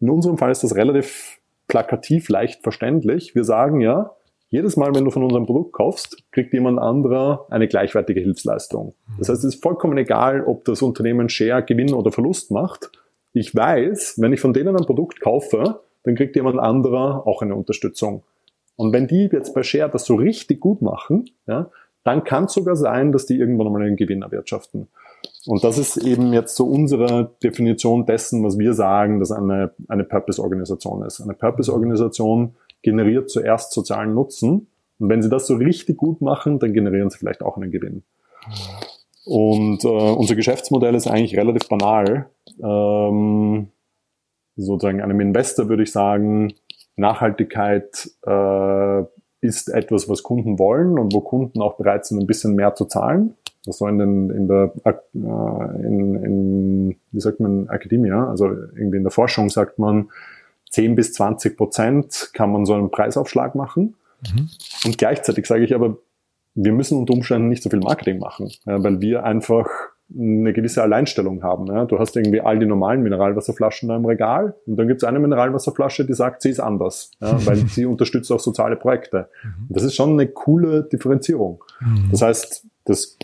In 0.00 0.10
unserem 0.10 0.38
Fall 0.38 0.50
ist 0.50 0.64
das 0.64 0.74
relativ 0.74 1.38
plakativ 1.68 2.28
leicht 2.28 2.64
verständlich. 2.64 3.36
Wir 3.36 3.44
sagen 3.44 3.80
ja, 3.80 4.10
jedes 4.48 4.76
Mal, 4.76 4.94
wenn 4.94 5.04
du 5.04 5.10
von 5.10 5.24
unserem 5.24 5.46
Produkt 5.46 5.72
kaufst, 5.72 6.22
kriegt 6.30 6.52
jemand 6.52 6.78
anderer 6.78 7.46
eine 7.50 7.66
gleichwertige 7.66 8.20
Hilfsleistung. 8.20 8.94
Das 9.18 9.28
heißt, 9.28 9.44
es 9.44 9.56
ist 9.56 9.62
vollkommen 9.62 9.98
egal, 9.98 10.44
ob 10.44 10.64
das 10.64 10.82
Unternehmen 10.82 11.28
Share 11.28 11.64
Gewinn 11.64 11.92
oder 11.92 12.12
Verlust 12.12 12.50
macht. 12.50 12.90
Ich 13.32 13.54
weiß, 13.54 14.14
wenn 14.18 14.32
ich 14.32 14.40
von 14.40 14.52
denen 14.52 14.76
ein 14.76 14.86
Produkt 14.86 15.20
kaufe, 15.20 15.80
dann 16.04 16.14
kriegt 16.14 16.36
jemand 16.36 16.58
anderer 16.58 17.26
auch 17.26 17.42
eine 17.42 17.56
Unterstützung. 17.56 18.22
Und 18.76 18.92
wenn 18.92 19.08
die 19.08 19.28
jetzt 19.32 19.54
bei 19.54 19.62
Share 19.62 19.90
das 19.90 20.04
so 20.04 20.14
richtig 20.14 20.60
gut 20.60 20.80
machen, 20.80 21.28
ja, 21.46 21.70
dann 22.04 22.22
kann 22.22 22.44
es 22.44 22.52
sogar 22.52 22.76
sein, 22.76 23.10
dass 23.10 23.26
die 23.26 23.36
irgendwann 23.36 23.72
mal 23.72 23.82
einen 23.82 23.96
Gewinn 23.96 24.22
erwirtschaften. 24.22 24.86
Und 25.46 25.64
das 25.64 25.76
ist 25.76 25.96
eben 25.96 26.32
jetzt 26.32 26.54
so 26.54 26.66
unsere 26.66 27.32
Definition 27.42 28.06
dessen, 28.06 28.44
was 28.44 28.58
wir 28.58 28.74
sagen, 28.74 29.18
dass 29.18 29.32
eine, 29.32 29.72
eine 29.88 30.04
Purpose-Organisation 30.04 31.02
ist. 31.02 31.20
Eine 31.20 31.34
Purpose-Organisation 31.34 32.54
generiert 32.86 33.28
zuerst 33.28 33.72
sozialen 33.72 34.14
Nutzen. 34.14 34.68
Und 34.98 35.08
wenn 35.08 35.20
sie 35.20 35.28
das 35.28 35.48
so 35.48 35.56
richtig 35.56 35.96
gut 35.96 36.20
machen, 36.20 36.60
dann 36.60 36.72
generieren 36.72 37.10
sie 37.10 37.18
vielleicht 37.18 37.42
auch 37.42 37.56
einen 37.56 37.72
Gewinn. 37.72 38.04
Und 39.24 39.84
äh, 39.84 39.88
unser 39.88 40.36
Geschäftsmodell 40.36 40.94
ist 40.94 41.08
eigentlich 41.08 41.36
relativ 41.36 41.68
banal. 41.68 42.30
Ähm, 42.62 43.68
sozusagen 44.54 45.02
einem 45.02 45.20
Investor 45.20 45.68
würde 45.68 45.82
ich 45.82 45.90
sagen, 45.90 46.54
Nachhaltigkeit 46.94 48.08
äh, 48.24 49.02
ist 49.40 49.68
etwas, 49.68 50.08
was 50.08 50.22
Kunden 50.22 50.60
wollen 50.60 50.96
und 50.96 51.12
wo 51.12 51.20
Kunden 51.20 51.60
auch 51.60 51.76
bereit 51.76 52.06
sind, 52.06 52.20
ein 52.20 52.28
bisschen 52.28 52.54
mehr 52.54 52.76
zu 52.76 52.84
zahlen. 52.84 53.34
Das 53.64 53.78
soll 53.78 53.90
in, 53.90 53.98
den, 53.98 54.30
in 54.30 54.46
der 54.46 54.72
äh, 54.84 54.92
in, 55.84 56.14
in, 56.14 56.96
wie 57.10 57.20
sagt 57.20 57.40
man, 57.40 57.68
Akademie, 57.68 58.12
also 58.12 58.46
irgendwie 58.46 58.98
in 58.98 59.02
der 59.02 59.10
Forschung 59.10 59.48
sagt 59.48 59.80
man, 59.80 60.08
10 60.70 60.94
bis 60.94 61.12
20 61.14 61.56
Prozent 61.56 62.30
kann 62.32 62.52
man 62.52 62.66
so 62.66 62.74
einen 62.74 62.90
Preisaufschlag 62.90 63.54
machen. 63.54 63.94
Mhm. 64.22 64.48
Und 64.84 64.98
gleichzeitig 64.98 65.46
sage 65.46 65.64
ich 65.64 65.74
aber, 65.74 65.98
wir 66.54 66.72
müssen 66.72 66.98
unter 66.98 67.12
Umständen 67.12 67.48
nicht 67.48 67.62
so 67.62 67.70
viel 67.70 67.80
Marketing 67.80 68.18
machen, 68.18 68.50
ja, 68.64 68.82
weil 68.82 69.00
wir 69.00 69.24
einfach 69.24 69.68
eine 70.14 70.52
gewisse 70.52 70.82
Alleinstellung 70.82 71.42
haben. 71.42 71.66
Ja. 71.66 71.84
Du 71.84 71.98
hast 71.98 72.16
irgendwie 72.16 72.40
all 72.40 72.58
die 72.58 72.66
normalen 72.66 73.02
Mineralwasserflaschen 73.02 73.88
da 73.88 73.96
im 73.96 74.04
Regal 74.04 74.54
und 74.66 74.76
dann 74.76 74.86
gibt 74.86 75.02
es 75.02 75.08
eine 75.08 75.18
Mineralwasserflasche, 75.18 76.04
die 76.04 76.14
sagt, 76.14 76.42
sie 76.42 76.50
ist 76.50 76.60
anders, 76.60 77.10
ja, 77.20 77.38
weil 77.46 77.56
sie 77.68 77.86
unterstützt 77.86 78.30
auch 78.30 78.40
soziale 78.40 78.76
Projekte. 78.76 79.28
Mhm. 79.42 79.66
Das 79.68 79.82
ist 79.82 79.94
schon 79.94 80.12
eine 80.12 80.28
coole 80.28 80.84
Differenzierung. 80.84 81.62
Mhm. 81.80 82.08
Das 82.10 82.22
heißt, 82.22 82.66
das 82.84 83.18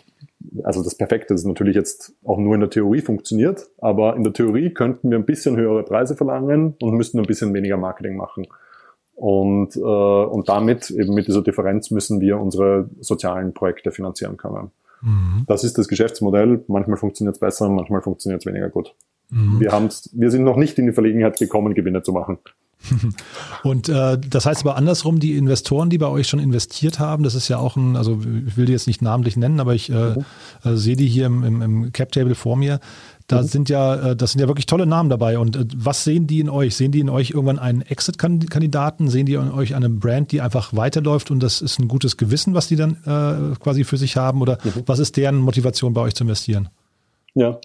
also 0.64 0.82
das 0.82 0.95
Perfekte 0.95 1.34
ist 1.34 1.45
natürlich 1.45 1.76
jetzt 1.76 2.14
auch 2.24 2.38
nur 2.38 2.55
in 2.55 2.61
der 2.61 2.70
Theorie 2.70 3.01
funktioniert, 3.01 3.68
aber 3.78 4.16
in 4.16 4.24
der 4.24 4.32
Theorie 4.32 4.70
könnten 4.70 5.11
wir 5.11 5.18
ein 5.18 5.26
bisschen 5.26 5.57
höhere 5.57 5.82
Preise 5.82 6.16
verlangen 6.16 6.74
und 6.80 6.95
müssten 6.95 7.18
ein 7.18 7.26
bisschen 7.26 7.53
weniger 7.55 7.76
Marketing 7.76 8.16
machen. 8.16 8.47
Und, 9.14 9.76
äh, 9.76 9.80
und 9.80 10.49
damit, 10.49 10.90
eben 10.90 11.14
mit 11.14 11.28
dieser 11.28 11.43
Differenz, 11.43 11.90
müssen 11.90 12.20
wir 12.20 12.38
unsere 12.38 12.88
sozialen 13.01 13.55
Projekte 13.55 13.90
finanzieren 13.90 14.36
können. 14.36 14.70
Mhm. 15.01 15.45
Das 15.47 15.64
ist 15.64 15.78
das 15.78 15.88
Geschäftsmodell. 15.88 16.64
Manchmal 16.68 16.97
funktioniert 16.97 17.36
es 17.36 17.40
besser, 17.40 17.68
manchmal 17.68 18.03
funktioniert 18.03 18.43
es 18.43 18.47
weniger 18.47 18.70
gut. 18.70 18.95
Mhm. 19.30 19.61
Wir, 19.61 19.72
haben's, 19.72 20.11
wir 20.12 20.30
sind 20.30 20.45
noch 20.45 20.57
nicht 20.57 20.78
in 20.78 20.86
die 20.86 20.93
Verlegenheit 20.93 21.38
gekommen, 21.38 21.74
Gewinne 21.74 22.03
zu 22.03 22.12
machen. 22.12 22.38
Und 23.62 23.89
äh, 23.89 24.18
das 24.18 24.47
heißt 24.47 24.62
aber 24.62 24.76
andersrum, 24.76 25.20
die 25.20 25.37
Investoren, 25.37 25.91
die 25.91 25.99
bei 25.99 26.09
euch 26.09 26.28
schon 26.28 26.41
investiert 26.41 26.99
haben, 26.99 27.22
das 27.22 27.35
ist 27.35 27.49
ja 27.49 27.59
auch 27.59 27.76
ein, 27.76 27.97
also 27.97 28.20
ich 28.47 28.57
will 28.57 28.66
die 28.66 28.72
jetzt 28.72 28.87
nicht 28.87 29.03
namentlich 29.03 29.37
nennen, 29.37 29.61
aber 29.61 29.74
ich 29.74 29.91
äh, 29.91 30.14
mhm. 30.14 30.24
äh, 30.64 30.76
sehe 30.76 30.97
die 30.97 31.07
hier 31.07 31.26
im, 31.26 31.45
im, 31.45 31.62
im 31.62 31.93
Cap-Table 31.93 32.35
vor 32.35 32.57
mir. 32.57 32.80
Da 33.28 33.43
mhm. 33.43 33.47
sind 33.47 33.68
ja, 33.68 34.11
äh, 34.11 34.16
das 34.16 34.33
sind 34.33 34.41
ja 34.41 34.49
wirklich 34.49 34.66
tolle 34.66 34.87
Namen 34.87 35.09
dabei. 35.09 35.39
Und 35.39 35.57
äh, 35.57 35.64
was 35.76 36.05
sehen 36.05 36.26
die 36.26 36.41
in 36.41 36.49
euch? 36.49 36.76
Sehen 36.76 36.93
die 36.93 37.01
in 37.01 37.09
euch 37.09 37.30
irgendwann 37.30 37.59
einen 37.59 37.83
Exit-Kandidaten? 37.83 39.09
Sehen 39.09 39.26
die 39.26 39.35
in 39.35 39.51
euch 39.51 39.74
eine 39.74 39.89
Brand, 39.89 40.33
die 40.33 40.41
einfach 40.41 40.74
weiterläuft 40.74 41.30
und 41.30 41.43
das 41.43 41.61
ist 41.62 41.78
ein 41.78 41.89
gutes 41.89 42.16
Gewissen, 42.16 42.55
was 42.55 42.68
die 42.68 42.76
dann 42.76 42.97
äh, 43.05 43.57
quasi 43.59 43.85
für 43.85 43.97
sich 43.97 44.16
haben? 44.16 44.43
Oder 44.43 44.59
mhm. 44.62 44.83
was 44.87 44.99
ist 44.99 45.16
deren 45.16 45.37
Motivation 45.37 45.93
bei 45.95 46.03
euch 46.03 46.14
zu 46.14 46.24
investieren? 46.24 46.68
Ja, 47.35 47.59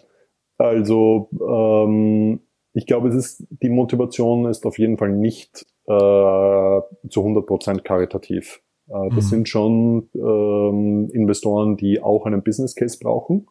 also 0.58 1.30
ähm, 1.32 2.40
ich 2.78 2.86
glaube, 2.86 3.08
es 3.10 3.16
ist, 3.16 3.48
die 3.50 3.70
Motivation 3.70 4.46
ist 4.46 4.64
auf 4.68 4.78
jeden 4.78 4.98
Fall 4.98 5.10
nicht 5.10 5.66
äh, 5.86 5.90
zu 5.90 7.22
100% 7.22 7.82
karitativ. 7.82 8.62
Äh, 8.88 9.10
das 9.16 9.26
mhm. 9.26 9.30
sind 9.30 9.50
schon 9.50 10.10
ähm, 10.14 11.10
Investoren, 11.12 11.76
die 11.76 12.00
auch 12.02 12.28
einen 12.28 12.44
Business 12.44 12.76
Case 12.76 13.00
brauchen. 13.02 13.48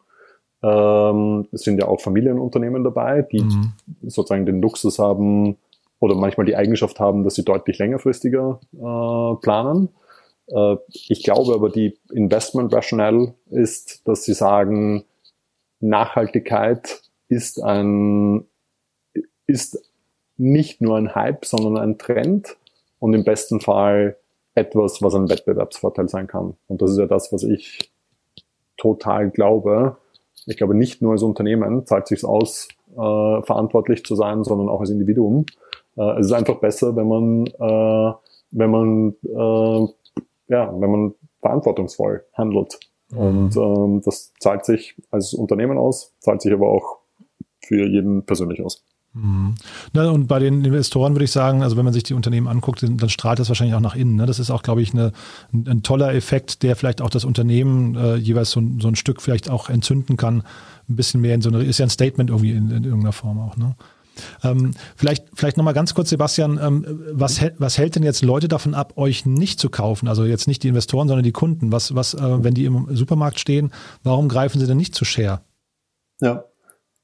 Ähm, 0.63 1.49
es 1.51 1.63
sind 1.63 1.81
ja 1.81 1.89
auch 1.89 2.01
Familienunternehmen 2.01 2.85
dabei, 2.85 3.23
die 3.23 3.43
mhm. 3.43 3.73
sozusagen 4.03 4.47
den 4.47 4.63
Luxus 4.63 5.01
haben 5.01 5.57
oder 5.99 6.15
manchmal 6.15 6.47
die 6.47 6.55
Eigenschaft 6.55 7.01
haben, 7.01 7.25
dass 7.25 7.35
sie 7.35 7.45
deutlich 7.45 7.79
längerfristiger 7.79 8.61
äh, 8.75 9.41
planen. 9.43 9.89
Äh, 10.47 10.77
ich 10.89 11.25
glaube 11.25 11.53
aber, 11.53 11.71
die 11.71 11.99
Investment 12.13 12.73
Rationale 12.73 13.35
ist, 13.51 14.07
dass 14.07 14.23
sie 14.25 14.35
sagen, 14.35 15.05
Nachhaltigkeit 15.81 17.03
ist 17.29 17.61
ein, 17.61 18.47
ist 19.47 19.91
nicht 20.37 20.81
nur 20.81 20.97
ein 20.97 21.15
Hype, 21.15 21.45
sondern 21.45 21.77
ein 21.79 21.99
Trend 21.99 22.57
und 22.99 23.15
im 23.15 23.25
besten 23.25 23.61
Fall 23.61 24.17
etwas, 24.55 25.03
was 25.03 25.15
ein 25.15 25.29
Wettbewerbsvorteil 25.29 26.09
sein 26.09 26.27
kann. 26.27 26.55
Und 26.67 26.83
das 26.83 26.93
ist 26.93 26.99
ja 26.99 27.07
das, 27.07 27.33
was 27.33 27.43
ich 27.43 27.91
total 28.77 29.31
glaube. 29.31 29.97
Ich 30.47 30.57
glaube, 30.57 30.75
nicht 30.75 31.03
nur 31.03 31.13
als 31.13 31.23
Unternehmen 31.23 31.87
zahlt 31.87 32.07
sich 32.07 32.25
aus, 32.25 32.69
äh, 32.93 33.43
verantwortlich 33.43 34.05
zu 34.05 34.15
sein, 34.15 34.45
sondern 34.45 34.69
auch 34.69 34.81
als 34.81 34.91
Individuum. 34.91 35.47
Äh, 35.97 36.19
es 36.19 36.27
ist 36.27 36.33
einfach 36.33 36.57
besser, 36.57 36.97
wenn 36.97 37.09
man, 37.09 37.47
äh, 37.47 38.15
wenn 38.53 38.71
man, 38.71 39.15
äh, 39.25 39.93
ja, 40.49 40.73
wenn 40.81 40.91
man 40.91 41.15
verantwortungsvoll 41.41 42.25
handelt. 42.35 42.79
Mhm. 43.11 43.19
Und 43.19 43.57
ähm, 43.57 44.03
das 44.05 44.33
zahlt 44.41 44.65
sich 44.65 44.97
als 45.11 45.35
Unternehmen 45.35 45.79
aus, 45.79 46.15
zahlt 46.21 46.43
sich 46.43 46.53
aber 46.53 46.69
auch 46.69 46.99
für 47.61 47.87
jeden 47.87 48.25
persönlich 48.25 48.63
aus. 48.63 48.85
Na, 49.95 50.11
und 50.11 50.27
bei 50.27 50.39
den 50.39 50.65
Investoren 50.65 51.15
würde 51.15 51.25
ich 51.25 51.31
sagen, 51.31 51.63
also 51.63 51.77
wenn 51.77 51.85
man 51.85 51.95
sich 51.95 52.03
die 52.03 52.13
Unternehmen 52.13 52.49
anguckt, 52.49 52.83
dann 52.83 53.09
strahlt 53.09 53.39
das 53.39 53.49
wahrscheinlich 53.49 53.75
auch 53.75 53.81
nach 53.81 53.95
innen. 53.95 54.17
Ne? 54.17 54.27
Das 54.27 54.39
ist 54.39 54.51
auch, 54.51 54.63
glaube 54.63 54.83
ich, 54.83 54.93
eine, 54.93 55.13
ein, 55.53 55.67
ein, 55.69 55.83
toller 55.83 56.15
Effekt, 56.15 56.63
der 56.63 56.77
vielleicht 56.77 57.01
auch 57.01 57.09
das 57.09 57.25
Unternehmen 57.25 57.95
äh, 57.95 58.17
jeweils 58.17 58.51
so, 58.51 58.63
so, 58.79 58.89
ein 58.89 58.95
Stück 58.95 59.23
vielleicht 59.23 59.49
auch 59.49 59.71
entzünden 59.71 60.17
kann. 60.17 60.43
Ein 60.89 60.97
bisschen 60.97 61.23
mehr 61.23 61.35
in 61.35 61.41
so 61.41 61.49
eine, 61.49 61.63
ist 61.63 61.79
ja 61.79 61.87
ein 61.87 61.91
Statement 61.91 62.29
irgendwie 62.29 62.51
in, 62.51 62.71
in 62.71 62.85
irgendeiner 62.85 63.13
Form 63.13 63.39
auch. 63.41 63.57
Ne? 63.57 63.75
Ähm, 64.43 64.73
vielleicht 64.97 65.27
vielleicht 65.35 65.57
nochmal 65.57 65.75
ganz 65.75 65.95
kurz, 65.95 66.11
Sebastian, 66.11 66.59
ähm, 66.63 66.85
was, 67.13 67.41
was 67.59 67.79
hält 67.79 67.97
denn 67.97 68.03
jetzt 68.03 68.23
Leute 68.23 68.49
davon 68.49 68.75
ab, 68.75 68.95
euch 68.97 69.25
nicht 69.25 69.61
zu 69.61 69.71
kaufen? 69.71 70.09
Also 70.09 70.25
jetzt 70.25 70.47
nicht 70.47 70.63
die 70.63 70.69
Investoren, 70.69 71.09
sondern 71.09 71.25
die 71.25 71.33
Kunden. 71.33 71.73
Was, 71.73 71.95
was 71.95 72.15
äh, 72.15 72.45
wenn 72.45 72.55
die 72.55 72.65
im 72.65 72.95
Supermarkt 72.95 73.41
stehen, 73.41 73.73
warum 74.03 74.29
greifen 74.29 74.59
sie 74.61 74.67
denn 74.67 74.77
nicht 74.77 74.95
zu 74.95 75.05
Share? 75.05 75.41
Ja, 76.21 76.45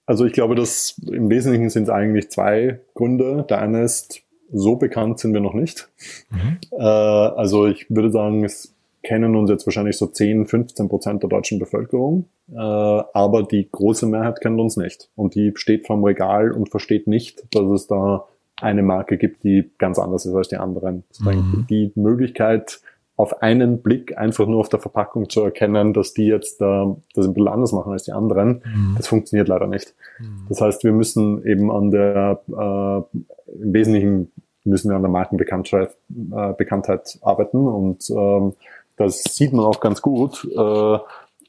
also 0.07 0.24
ich 0.24 0.32
glaube, 0.32 0.55
dass 0.55 1.00
im 1.11 1.30
Wesentlichen 1.30 1.70
sind 1.70 1.84
es 1.84 1.88
eigentlich 1.88 2.30
zwei 2.30 2.80
Gründe. 2.94 3.46
Der 3.48 3.61
eine 3.61 3.82
ist, 3.82 4.22
so 4.53 4.76
bekannt 4.76 5.18
sind 5.18 5.32
wir 5.32 5.40
noch 5.40 5.55
nicht. 5.55 5.88
Mhm. 6.30 6.59
Äh, 6.72 6.82
also 6.82 7.66
ich 7.66 7.88
würde 7.88 8.11
sagen, 8.11 8.44
es 8.44 8.74
kennen 9.03 9.34
uns 9.34 9.50
jetzt 9.50 9.66
wahrscheinlich 9.66 9.96
so 9.96 10.07
10, 10.07 10.46
15 10.46 10.88
Prozent 10.88 11.22
der 11.22 11.30
deutschen 11.30 11.59
Bevölkerung, 11.59 12.26
äh, 12.50 12.57
aber 12.57 13.42
die 13.42 13.68
große 13.70 14.07
Mehrheit 14.07 14.40
kennt 14.40 14.61
uns 14.61 14.76
nicht. 14.76 15.11
Und 15.16 15.34
die 15.34 15.53
steht 15.57 15.86
vorm 15.86 16.05
Regal 16.05 16.53
und 16.53 16.70
versteht 16.70 17.07
nicht, 17.07 17.42
dass 17.53 17.64
es 17.70 17.86
da 17.86 18.26
eine 18.61 18.82
Marke 18.82 19.18
gibt, 19.18 19.42
die 19.42 19.70
ganz 19.78 19.98
anders 19.98 20.24
ist 20.24 20.34
als 20.34 20.48
die 20.48 20.57
anderen. 20.57 21.05
Mhm. 21.18 21.66
Die 21.68 21.90
Möglichkeit, 21.96 22.80
auf 23.16 23.42
einen 23.42 23.82
Blick 23.82 24.16
einfach 24.16 24.46
nur 24.46 24.60
auf 24.60 24.68
der 24.68 24.80
Verpackung 24.80 25.28
zu 25.28 25.42
erkennen, 25.42 25.92
dass 25.92 26.14
die 26.14 26.26
jetzt 26.26 26.60
äh, 26.60 26.86
das 27.14 27.26
ein 27.26 27.34
bisschen 27.34 27.48
anders 27.48 27.72
machen 27.72 27.92
als 27.92 28.04
die 28.04 28.12
anderen, 28.12 28.62
mhm. 28.64 28.94
das 28.96 29.06
funktioniert 29.06 29.48
leider 29.48 29.66
nicht. 29.66 29.94
Mhm. 30.18 30.46
Das 30.48 30.60
heißt, 30.60 30.84
wir 30.84 30.92
müssen 30.92 31.44
eben 31.46 31.70
an 31.70 31.90
der, 31.90 32.42
äh, 32.48 33.18
im 33.62 33.72
Wesentlichen 33.72 34.32
müssen 34.64 34.90
wir 34.90 34.96
an 34.96 35.02
der 35.02 35.10
Markenbekanntheit 35.10 35.96
äh, 36.10 36.52
Bekanntheit 36.54 37.18
arbeiten 37.22 37.66
und 37.66 38.08
ähm, 38.10 38.54
das 38.96 39.22
sieht 39.24 39.52
man 39.52 39.64
auch 39.64 39.80
ganz 39.80 40.02
gut. 40.02 40.44
Äh, 40.56 40.98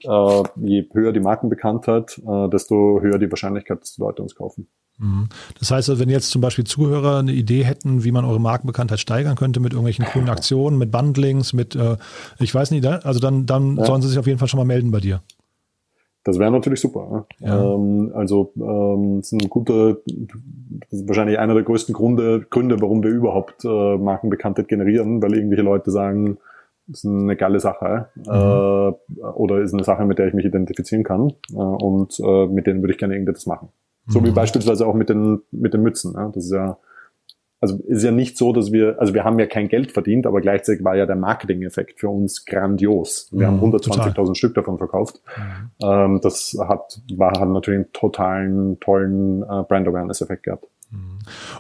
äh, 0.04 0.44
je 0.56 0.88
höher 0.94 1.12
die 1.12 1.20
Markenbekanntheit, 1.20 2.22
äh, 2.26 2.50
desto 2.50 3.02
höher 3.02 3.20
die 3.20 3.30
Wahrscheinlichkeit, 3.32 3.82
dass 3.82 3.96
die 3.96 4.02
Leute 4.02 4.22
uns 4.22 4.36
kaufen. 4.36 4.68
Mhm. 4.98 5.30
Das 5.60 5.72
heißt, 5.72 5.90
also, 5.90 6.02
wenn 6.02 6.10
jetzt 6.10 6.30
zum 6.30 6.42
Beispiel 6.42 6.66
Zuhörer 6.66 7.20
eine 7.20 7.32
Idee 7.32 7.64
hätten, 7.64 8.04
wie 8.04 8.12
man 8.12 8.26
eure 8.26 8.40
Markenbekanntheit 8.40 9.00
steigern 9.00 9.36
könnte 9.36 9.60
mit 9.60 9.74
irgendwelchen 9.74 10.06
coolen 10.06 10.30
Aktionen, 10.30 10.78
mit 10.78 10.92
Bundlings, 10.92 11.54
mit, 11.54 11.76
äh, 11.76 11.98
ich 12.40 12.54
weiß 12.54 12.72
nicht, 12.72 12.86
also 12.86 13.20
dann, 13.20 13.46
dann 13.46 13.78
ja. 13.78 13.86
sollen 13.86 14.02
sie 14.02 14.10
sich 14.10 14.20
auf 14.20 14.28
jeden 14.28 14.40
Fall 14.40 14.48
schon 14.48 14.60
mal 14.60 14.66
melden 14.66 14.92
bei 14.92 15.00
dir. 15.00 15.22
Das 16.26 16.40
wäre 16.40 16.52
natürlich 16.52 16.80
super. 16.80 17.26
Ja. 17.40 17.76
Ähm, 17.76 18.12
also 18.16 18.54
ähm, 18.56 19.18
das 19.18 19.34
ist 19.34 19.42
ein 19.42 19.50
guter, 19.50 19.98
das 20.06 21.02
ist 21.02 21.08
wahrscheinlich 21.08 21.38
einer 21.38 21.54
der 21.54 21.64
größten 21.64 21.94
Gründe, 21.94 22.46
Gründe, 22.50 22.80
warum 22.82 23.04
wir 23.04 23.10
überhaupt 23.10 23.66
äh, 23.66 23.98
Markenbekanntheit 23.98 24.70
generieren, 24.70 25.22
weil 25.22 25.36
irgendwelche 25.36 25.64
Leute 25.64 25.92
sagen, 25.92 26.38
ist 26.92 27.06
eine 27.06 27.36
geile 27.36 27.60
Sache 27.60 28.10
mhm. 28.16 28.24
äh, 28.26 29.22
oder 29.22 29.62
ist 29.62 29.74
eine 29.74 29.84
Sache, 29.84 30.06
mit 30.06 30.20
der 30.20 30.28
ich 30.28 30.34
mich 30.34 30.46
identifizieren 30.46 31.04
kann 31.04 31.34
äh, 31.52 31.56
und 31.56 32.20
äh, 32.20 32.48
mit 32.48 32.68
denen 32.68 32.82
würde 32.82 32.94
ich 32.94 33.00
gerne 33.00 33.14
irgendetwas 33.14 33.46
machen. 33.46 33.70
So 34.08 34.20
mhm. 34.20 34.26
wie 34.26 34.32
beispielsweise 34.32 34.86
auch 34.86 34.94
mit 34.94 35.10
den, 35.10 35.42
mit 35.52 35.74
den 35.74 35.82
Mützen. 35.82 36.14
Ja. 36.16 36.30
Das 36.30 36.46
ist 36.46 36.52
ja, 36.52 36.78
also 37.62 37.78
ist 37.88 38.04
ja 38.04 38.12
nicht 38.12 38.38
so, 38.38 38.52
dass 38.52 38.74
wir, 38.74 39.00
also 39.00 39.14
wir 39.14 39.24
haben 39.24 39.40
ja 39.40 39.46
kein 39.46 39.70
Geld 39.70 39.94
verdient, 39.94 40.28
aber 40.28 40.42
gleichzeitig 40.42 40.84
war 40.84 40.98
ja 40.98 41.06
der 41.06 41.16
Marketing-Effekt 41.16 42.02
für 42.02 42.10
uns 42.10 42.46
grandios. 42.46 43.30
Wir 43.32 43.50
mhm, 43.50 43.62
haben 43.62 43.74
120.000 43.74 44.36
Stück 44.36 44.54
davon 44.56 44.78
verkauft. 44.78 45.22
Mhm. 45.38 45.70
Ähm, 45.82 46.20
das 46.22 46.58
hat, 46.68 47.02
war, 47.16 47.40
hat 47.40 47.48
natürlich 47.48 47.80
einen 47.80 47.94
totalen, 47.94 48.80
tollen 48.82 49.44
äh, 49.44 49.64
Brand-Awareness-Effekt 49.64 50.44
gehabt. 50.44 50.68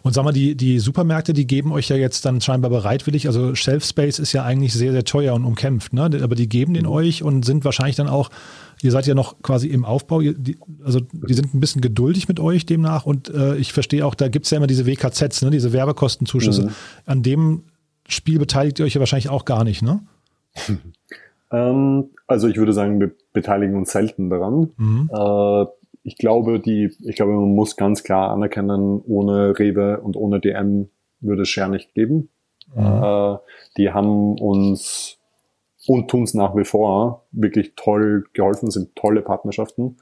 Und 0.01 0.13
sag 0.13 0.23
mal, 0.23 0.33
die, 0.33 0.55
die 0.55 0.79
Supermärkte, 0.79 1.33
die 1.33 1.47
geben 1.47 1.71
euch 1.71 1.87
ja 1.87 1.95
jetzt 1.95 2.25
dann 2.25 2.41
scheinbar 2.41 2.69
bereitwillig, 2.69 3.27
also 3.27 3.55
Shelf 3.55 3.85
Space 3.85 4.19
ist 4.19 4.33
ja 4.33 4.43
eigentlich 4.43 4.73
sehr, 4.73 4.91
sehr 4.91 5.05
teuer 5.05 5.33
und 5.33 5.45
umkämpft, 5.45 5.93
ne? 5.93 6.09
aber 6.21 6.35
die 6.35 6.49
geben 6.49 6.73
den 6.73 6.85
mhm. 6.85 6.91
euch 6.91 7.23
und 7.23 7.45
sind 7.45 7.63
wahrscheinlich 7.63 7.95
dann 7.95 8.07
auch 8.07 8.29
Ihr 8.83 8.91
seid 8.91 9.07
ja 9.07 9.15
noch 9.15 9.41
quasi 9.41 9.69
im 9.69 9.85
Aufbau, 9.85 10.19
die, 10.19 10.57
also 10.83 10.99
die 10.99 11.33
sind 11.33 11.53
ein 11.53 11.61
bisschen 11.61 11.81
geduldig 11.81 12.27
mit 12.27 12.41
euch 12.41 12.65
demnach 12.65 13.05
und 13.05 13.29
äh, 13.29 13.55
ich 13.55 13.71
verstehe 13.71 14.05
auch, 14.05 14.13
da 14.13 14.27
gibt 14.27 14.43
es 14.43 14.51
ja 14.51 14.57
immer 14.57 14.67
diese 14.67 14.85
WKZs, 14.85 15.41
ne, 15.41 15.51
diese 15.51 15.71
Werbekostenzuschüsse. 15.71 16.63
Mhm. 16.63 16.71
An 17.05 17.23
dem 17.23 17.63
Spiel 18.09 18.39
beteiligt 18.39 18.79
ihr 18.79 18.85
euch 18.85 18.93
ja 18.93 18.99
wahrscheinlich 18.99 19.29
auch 19.29 19.45
gar 19.45 19.63
nicht, 19.63 19.81
ne? 19.81 20.01
Ähm, 21.53 22.09
also 22.25 22.47
ich 22.47 22.57
würde 22.57 22.73
sagen, 22.73 22.99
wir 22.99 23.11
beteiligen 23.31 23.75
uns 23.75 23.91
selten 23.91 24.31
daran. 24.31 24.71
Mhm. 24.75 25.07
Äh, 25.13 25.65
ich 26.03 26.17
glaube, 26.17 26.59
die, 26.59 26.91
ich 27.01 27.15
glaube, 27.15 27.33
man 27.33 27.55
muss 27.55 27.77
ganz 27.77 28.03
klar 28.03 28.31
anerkennen, 28.31 29.01
ohne 29.05 29.57
Rewe 29.57 30.01
und 30.01 30.17
ohne 30.17 30.39
DM 30.39 30.89
würde 31.21 31.43
es 31.43 31.49
Share 31.49 31.69
nicht 31.69 31.93
geben. 31.93 32.29
Mhm. 32.75 33.03
Äh, 33.03 33.37
die 33.77 33.91
haben 33.91 34.37
uns 34.37 35.17
und 35.85 36.09
tun 36.09 36.23
es 36.23 36.33
nach 36.33 36.55
wie 36.55 36.65
vor 36.65 37.25
wirklich 37.31 37.73
toll 37.75 38.25
geholfen, 38.33 38.71
sind 38.71 38.95
tolle 38.95 39.21
Partnerschaften. 39.21 39.97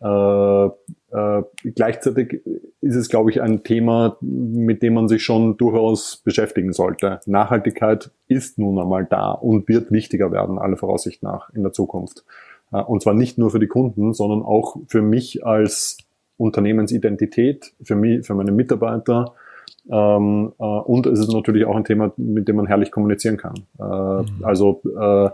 Äh, 0.00 0.66
äh, 0.66 1.42
gleichzeitig 1.74 2.40
ist 2.80 2.94
es, 2.94 3.08
glaube 3.08 3.30
ich, 3.30 3.42
ein 3.42 3.64
Thema, 3.64 4.16
mit 4.20 4.82
dem 4.82 4.94
man 4.94 5.08
sich 5.08 5.24
schon 5.24 5.56
durchaus 5.56 6.18
beschäftigen 6.18 6.72
sollte. 6.72 7.20
Nachhaltigkeit 7.26 8.10
ist 8.28 8.58
nun 8.58 8.78
einmal 8.78 9.06
da 9.06 9.32
und 9.32 9.68
wird 9.68 9.90
wichtiger 9.90 10.30
werden, 10.30 10.58
alle 10.58 10.76
Voraussicht 10.76 11.22
nach, 11.22 11.50
in 11.50 11.62
der 11.62 11.72
Zukunft. 11.72 12.24
Äh, 12.72 12.82
und 12.82 13.02
zwar 13.02 13.14
nicht 13.14 13.38
nur 13.38 13.50
für 13.50 13.60
die 13.60 13.66
Kunden, 13.66 14.14
sondern 14.14 14.42
auch 14.42 14.76
für 14.86 15.02
mich 15.02 15.44
als 15.44 15.98
Unternehmensidentität, 16.36 17.72
für 17.82 17.96
mich, 17.96 18.26
für 18.26 18.34
meine 18.34 18.52
Mitarbeiter, 18.52 19.34
ähm, 19.90 20.52
äh, 20.58 20.64
und 20.64 21.06
es 21.06 21.18
ist 21.18 21.32
natürlich 21.32 21.64
auch 21.64 21.76
ein 21.76 21.84
Thema, 21.84 22.12
mit 22.16 22.48
dem 22.48 22.56
man 22.56 22.66
herrlich 22.66 22.90
kommunizieren 22.90 23.36
kann. 23.36 23.54
Äh, 23.78 23.82
mhm. 23.82 24.44
Also 24.44 24.82
äh, 24.84 25.30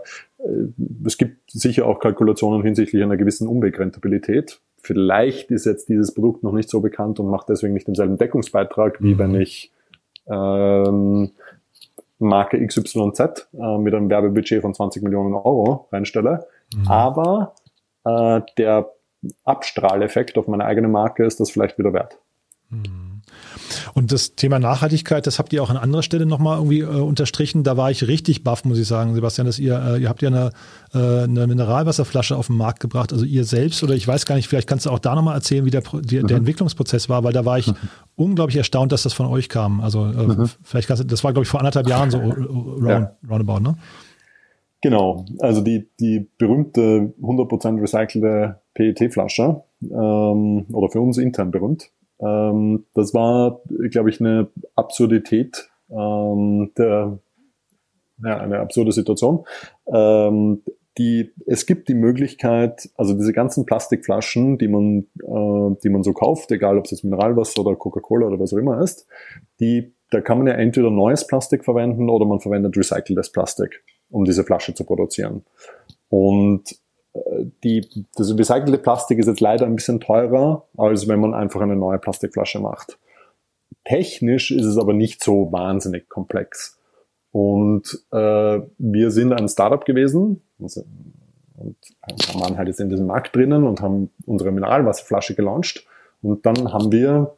es 1.05 1.17
gibt 1.17 1.51
sicher 1.51 1.85
auch 1.85 1.99
Kalkulationen 1.99 2.63
hinsichtlich 2.63 3.03
einer 3.03 3.17
gewissen 3.17 3.47
Umwegrentabilität. 3.47 4.59
Vielleicht 4.77 5.51
ist 5.51 5.65
jetzt 5.65 5.89
dieses 5.89 6.13
Produkt 6.13 6.43
noch 6.43 6.53
nicht 6.53 6.69
so 6.69 6.79
bekannt 6.79 7.19
und 7.19 7.27
macht 7.27 7.49
deswegen 7.49 7.73
nicht 7.73 7.87
denselben 7.87 8.17
Deckungsbeitrag, 8.17 9.01
wie 9.01 9.15
mhm. 9.15 9.19
wenn 9.19 9.35
ich 9.35 9.71
ähm, 10.27 11.31
Marke 12.19 12.65
XYZ 12.65 13.19
äh, 13.59 13.77
mit 13.77 13.93
einem 13.93 14.09
Werbebudget 14.09 14.61
von 14.61 14.73
20 14.73 15.03
Millionen 15.03 15.33
Euro 15.33 15.87
reinstelle. 15.91 16.47
Mhm. 16.75 16.87
Aber 16.87 17.55
äh, 18.03 18.41
der 18.57 18.89
Abstrahleffekt 19.43 20.37
auf 20.37 20.47
meine 20.47 20.65
eigene 20.65 20.87
Marke 20.87 21.25
ist 21.25 21.39
das 21.39 21.51
vielleicht 21.51 21.77
wieder 21.77 21.93
wert. 21.93 22.17
Mhm. 22.69 23.05
Und 23.93 24.11
das 24.11 24.35
Thema 24.35 24.59
Nachhaltigkeit, 24.59 25.25
das 25.25 25.39
habt 25.39 25.53
ihr 25.53 25.63
auch 25.63 25.69
an 25.69 25.77
anderer 25.77 26.03
Stelle 26.03 26.25
nochmal 26.25 26.57
irgendwie 26.57 26.81
äh, 26.81 26.85
unterstrichen. 26.85 27.63
Da 27.63 27.77
war 27.77 27.91
ich 27.91 28.07
richtig 28.07 28.43
baff, 28.43 28.65
muss 28.65 28.77
ich 28.77 28.87
sagen, 28.87 29.15
Sebastian, 29.15 29.47
dass 29.47 29.59
ihr, 29.59 29.79
äh, 29.79 30.01
ihr 30.01 30.09
habt 30.09 30.21
ja 30.21 30.29
eine, 30.29 30.51
äh, 30.93 31.23
eine 31.23 31.47
Mineralwasserflasche 31.47 32.35
auf 32.35 32.47
den 32.47 32.57
Markt 32.57 32.79
gebracht, 32.79 33.13
also 33.13 33.25
ihr 33.25 33.43
selbst 33.45 33.83
oder 33.83 33.93
ich 33.93 34.07
weiß 34.07 34.25
gar 34.25 34.35
nicht, 34.35 34.47
vielleicht 34.47 34.67
kannst 34.67 34.85
du 34.85 34.89
auch 34.89 34.99
da 34.99 35.15
nochmal 35.15 35.35
erzählen, 35.35 35.65
wie 35.65 35.71
der, 35.71 35.81
der, 35.81 36.23
mhm. 36.23 36.27
der 36.27 36.37
Entwicklungsprozess 36.37 37.09
war, 37.09 37.23
weil 37.23 37.33
da 37.33 37.45
war 37.45 37.57
ich 37.57 37.67
mhm. 37.67 37.75
unglaublich 38.15 38.57
erstaunt, 38.57 38.91
dass 38.91 39.03
das 39.03 39.13
von 39.13 39.27
euch 39.27 39.49
kam. 39.49 39.81
Also 39.81 40.05
äh, 40.05 40.27
mhm. 40.27 40.49
vielleicht 40.63 40.87
kannst 40.87 41.03
du, 41.03 41.07
das 41.07 41.23
war 41.23 41.33
glaube 41.33 41.43
ich 41.43 41.49
vor 41.49 41.59
anderthalb 41.59 41.87
Jahren 41.87 42.11
so 42.11 42.17
round, 42.19 42.87
ja. 42.87 43.11
roundabout, 43.29 43.59
ne? 43.59 43.75
Genau, 44.81 45.25
also 45.39 45.61
die, 45.61 45.89
die 45.99 46.27
berühmte 46.37 47.13
100% 47.21 47.81
recycelte 47.81 48.61
PET-Flasche 48.75 49.63
ähm, 49.81 50.65
oder 50.71 50.89
für 50.89 51.01
uns 51.01 51.17
intern 51.17 51.51
berühmt, 51.51 51.91
ähm, 52.19 52.85
das 52.93 53.13
war, 53.13 53.61
glaube 53.89 54.09
ich, 54.09 54.19
eine 54.19 54.49
Absurdität 54.75 55.69
ähm, 55.89 56.71
der, 56.77 57.19
ja, 58.23 58.37
eine 58.37 58.59
absurde 58.59 58.91
Situation. 58.91 59.45
Ähm, 59.87 60.61
die, 60.97 61.33
es 61.45 61.65
gibt 61.65 61.89
die 61.89 61.93
Möglichkeit, 61.93 62.89
also 62.95 63.13
diese 63.13 63.33
ganzen 63.33 63.65
Plastikflaschen, 63.65 64.57
die 64.57 64.69
man, 64.69 65.07
äh, 65.21 65.75
die 65.83 65.89
man 65.89 66.03
so 66.03 66.13
kauft, 66.13 66.51
egal 66.51 66.77
ob 66.77 66.85
es 66.85 66.91
jetzt 66.91 67.03
Mineralwasser 67.03 67.61
oder 67.61 67.75
Coca-Cola 67.75 68.27
oder 68.27 68.39
was 68.39 68.53
auch 68.53 68.57
immer 68.57 68.81
ist, 68.81 69.07
die, 69.59 69.93
da 70.11 70.21
kann 70.21 70.37
man 70.37 70.47
ja 70.47 70.53
entweder 70.53 70.89
neues 70.91 71.27
Plastik 71.27 71.65
verwenden 71.65 72.09
oder 72.09 72.25
man 72.25 72.39
verwendet 72.39 72.77
recyceltes 72.77 73.31
Plastik, 73.31 73.83
um 74.15 74.25
diese 74.25 74.43
Flasche 74.43 74.73
zu 74.73 74.83
produzieren. 74.85 75.43
Und 76.09 76.75
die, 77.63 78.05
das 78.15 78.37
recycelte 78.37 78.77
Plastik 78.77 79.19
ist 79.19 79.27
jetzt 79.27 79.39
leider 79.39 79.65
ein 79.65 79.75
bisschen 79.75 79.99
teurer, 79.99 80.65
als 80.77 81.07
wenn 81.07 81.19
man 81.19 81.33
einfach 81.33 81.61
eine 81.61 81.75
neue 81.75 81.97
Plastikflasche 81.97 82.59
macht. 82.59 82.97
Technisch 83.83 84.51
ist 84.51 84.65
es 84.65 84.77
aber 84.77 84.93
nicht 84.93 85.23
so 85.23 85.51
wahnsinnig 85.51 86.09
komplex. 86.09 86.79
Und 87.31 88.05
äh, 88.11 88.61
wir 88.77 89.11
sind 89.11 89.33
ein 89.33 89.47
Startup 89.47 89.83
gewesen 89.85 90.41
also, 90.61 90.85
und 91.57 91.75
waren 92.39 92.57
halt 92.57 92.67
jetzt 92.67 92.79
in 92.79 92.89
diesem 92.89 93.07
Markt 93.07 93.35
drinnen 93.35 93.65
und 93.65 93.81
haben 93.81 94.09
unsere 94.25 94.51
Mineralwasserflasche 94.51 95.35
gelauncht. 95.35 95.85
Und 96.21 96.45
dann 96.45 96.73
haben 96.73 96.91
wir, 96.91 97.35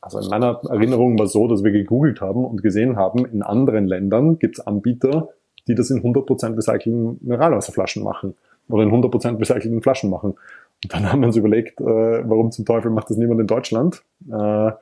also 0.00 0.18
in 0.18 0.28
meiner 0.28 0.60
Erinnerung 0.68 1.18
war 1.18 1.26
es 1.26 1.32
so, 1.32 1.48
dass 1.48 1.64
wir 1.64 1.72
gegoogelt 1.72 2.20
haben 2.20 2.44
und 2.44 2.62
gesehen 2.62 2.96
haben, 2.96 3.24
in 3.26 3.42
anderen 3.42 3.86
Ländern 3.86 4.38
gibt 4.38 4.58
es 4.58 4.66
Anbieter, 4.66 5.30
die 5.68 5.74
das 5.74 5.90
in 5.90 6.02
100% 6.02 6.56
recycelten 6.56 7.18
Mineralwasserflaschen 7.22 8.02
machen 8.02 8.34
oder 8.68 8.82
in 8.82 8.90
100% 8.90 9.38
recycelten 9.38 9.82
Flaschen 9.82 10.10
machen. 10.10 10.34
Und 10.82 10.92
dann 10.92 11.10
haben 11.10 11.20
wir 11.20 11.28
uns 11.28 11.36
überlegt, 11.36 11.80
äh, 11.80 11.84
warum 11.84 12.50
zum 12.50 12.64
Teufel 12.64 12.90
macht 12.90 13.10
das 13.10 13.16
niemand 13.16 13.40
in 13.40 13.46
Deutschland? 13.46 14.02
Äh, 14.30 14.72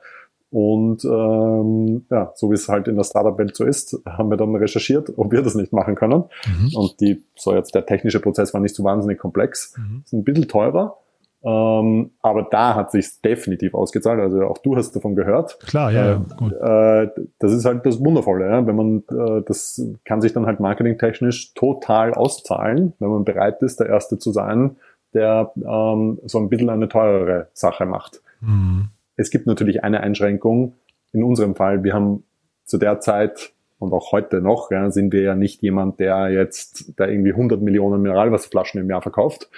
und 0.53 1.03
ähm, 1.03 2.05
ja, 2.11 2.31
so 2.35 2.51
wie 2.51 2.53
es 2.53 2.69
halt 2.69 2.87
in 2.87 2.95
der 2.95 3.03
Startup-Welt 3.03 3.55
so 3.55 3.65
ist, 3.65 3.99
haben 4.05 4.29
wir 4.29 4.37
dann 4.37 4.55
recherchiert, 4.55 5.11
ob 5.17 5.31
wir 5.31 5.41
das 5.41 5.55
nicht 5.55 5.73
machen 5.73 5.95
können. 5.95 6.25
Mhm. 6.45 6.75
Und 6.75 6.99
die, 6.99 7.23
so 7.35 7.55
jetzt 7.55 7.73
der 7.73 7.87
technische 7.87 8.19
Prozess 8.19 8.53
war 8.53 8.61
nicht 8.61 8.75
so 8.75 8.83
wahnsinnig 8.83 9.17
komplex. 9.17 9.73
Mhm. 9.77 10.03
Ist 10.05 10.13
ein 10.13 10.23
bisschen 10.23 10.47
teurer. 10.47 10.97
Ähm, 11.45 12.11
aber 12.21 12.47
da 12.49 12.75
hat 12.75 12.91
sich 12.91 13.21
definitiv 13.21 13.73
ausgezahlt. 13.73 14.19
Also 14.19 14.43
auch 14.45 14.59
du 14.59 14.77
hast 14.77 14.95
davon 14.95 15.15
gehört. 15.15 15.59
Klar, 15.59 15.91
ja, 15.91 16.13
äh, 16.13 16.19
gut. 16.37 16.53
Äh, 16.53 17.09
das 17.39 17.51
ist 17.51 17.65
halt 17.65 17.85
das 17.85 17.99
Wundervolle, 17.99 18.49
ja? 18.49 18.65
wenn 18.65 18.75
man 18.75 19.03
äh, 19.11 19.43
das 19.45 19.81
kann 20.05 20.21
sich 20.21 20.31
dann 20.31 20.45
halt 20.45 20.61
marketingtechnisch 20.61 21.53
total 21.53 22.13
auszahlen, 22.13 22.93
wenn 22.99 23.09
man 23.09 23.25
bereit 23.25 23.61
ist, 23.61 23.81
der 23.81 23.87
Erste 23.87 24.17
zu 24.17 24.31
sein, 24.31 24.77
der 25.13 25.51
ähm, 25.57 26.19
so 26.23 26.39
ein 26.39 26.47
bisschen 26.47 26.69
eine 26.69 26.87
teurere 26.87 27.49
Sache 27.53 27.85
macht. 27.85 28.21
Mhm. 28.39 28.89
Es 29.17 29.29
gibt 29.29 29.45
natürlich 29.45 29.83
eine 29.83 29.99
Einschränkung. 29.99 30.75
In 31.11 31.23
unserem 31.23 31.55
Fall, 31.55 31.83
wir 31.83 31.93
haben 31.93 32.23
zu 32.63 32.77
der 32.77 32.99
Zeit 33.01 33.53
und 33.83 33.93
auch 33.93 34.11
heute 34.11 34.41
noch 34.41 34.71
ja, 34.71 34.89
sind 34.89 35.13
wir 35.13 35.21
ja 35.21 35.35
nicht 35.35 35.61
jemand, 35.61 35.99
der 35.99 36.29
jetzt 36.29 36.93
da 36.97 37.07
irgendwie 37.07 37.31
100 37.31 37.61
Millionen 37.61 38.01
Mineralwasserflaschen 38.01 38.81
im 38.81 38.89
Jahr 38.89 39.01
verkauft. 39.01 39.49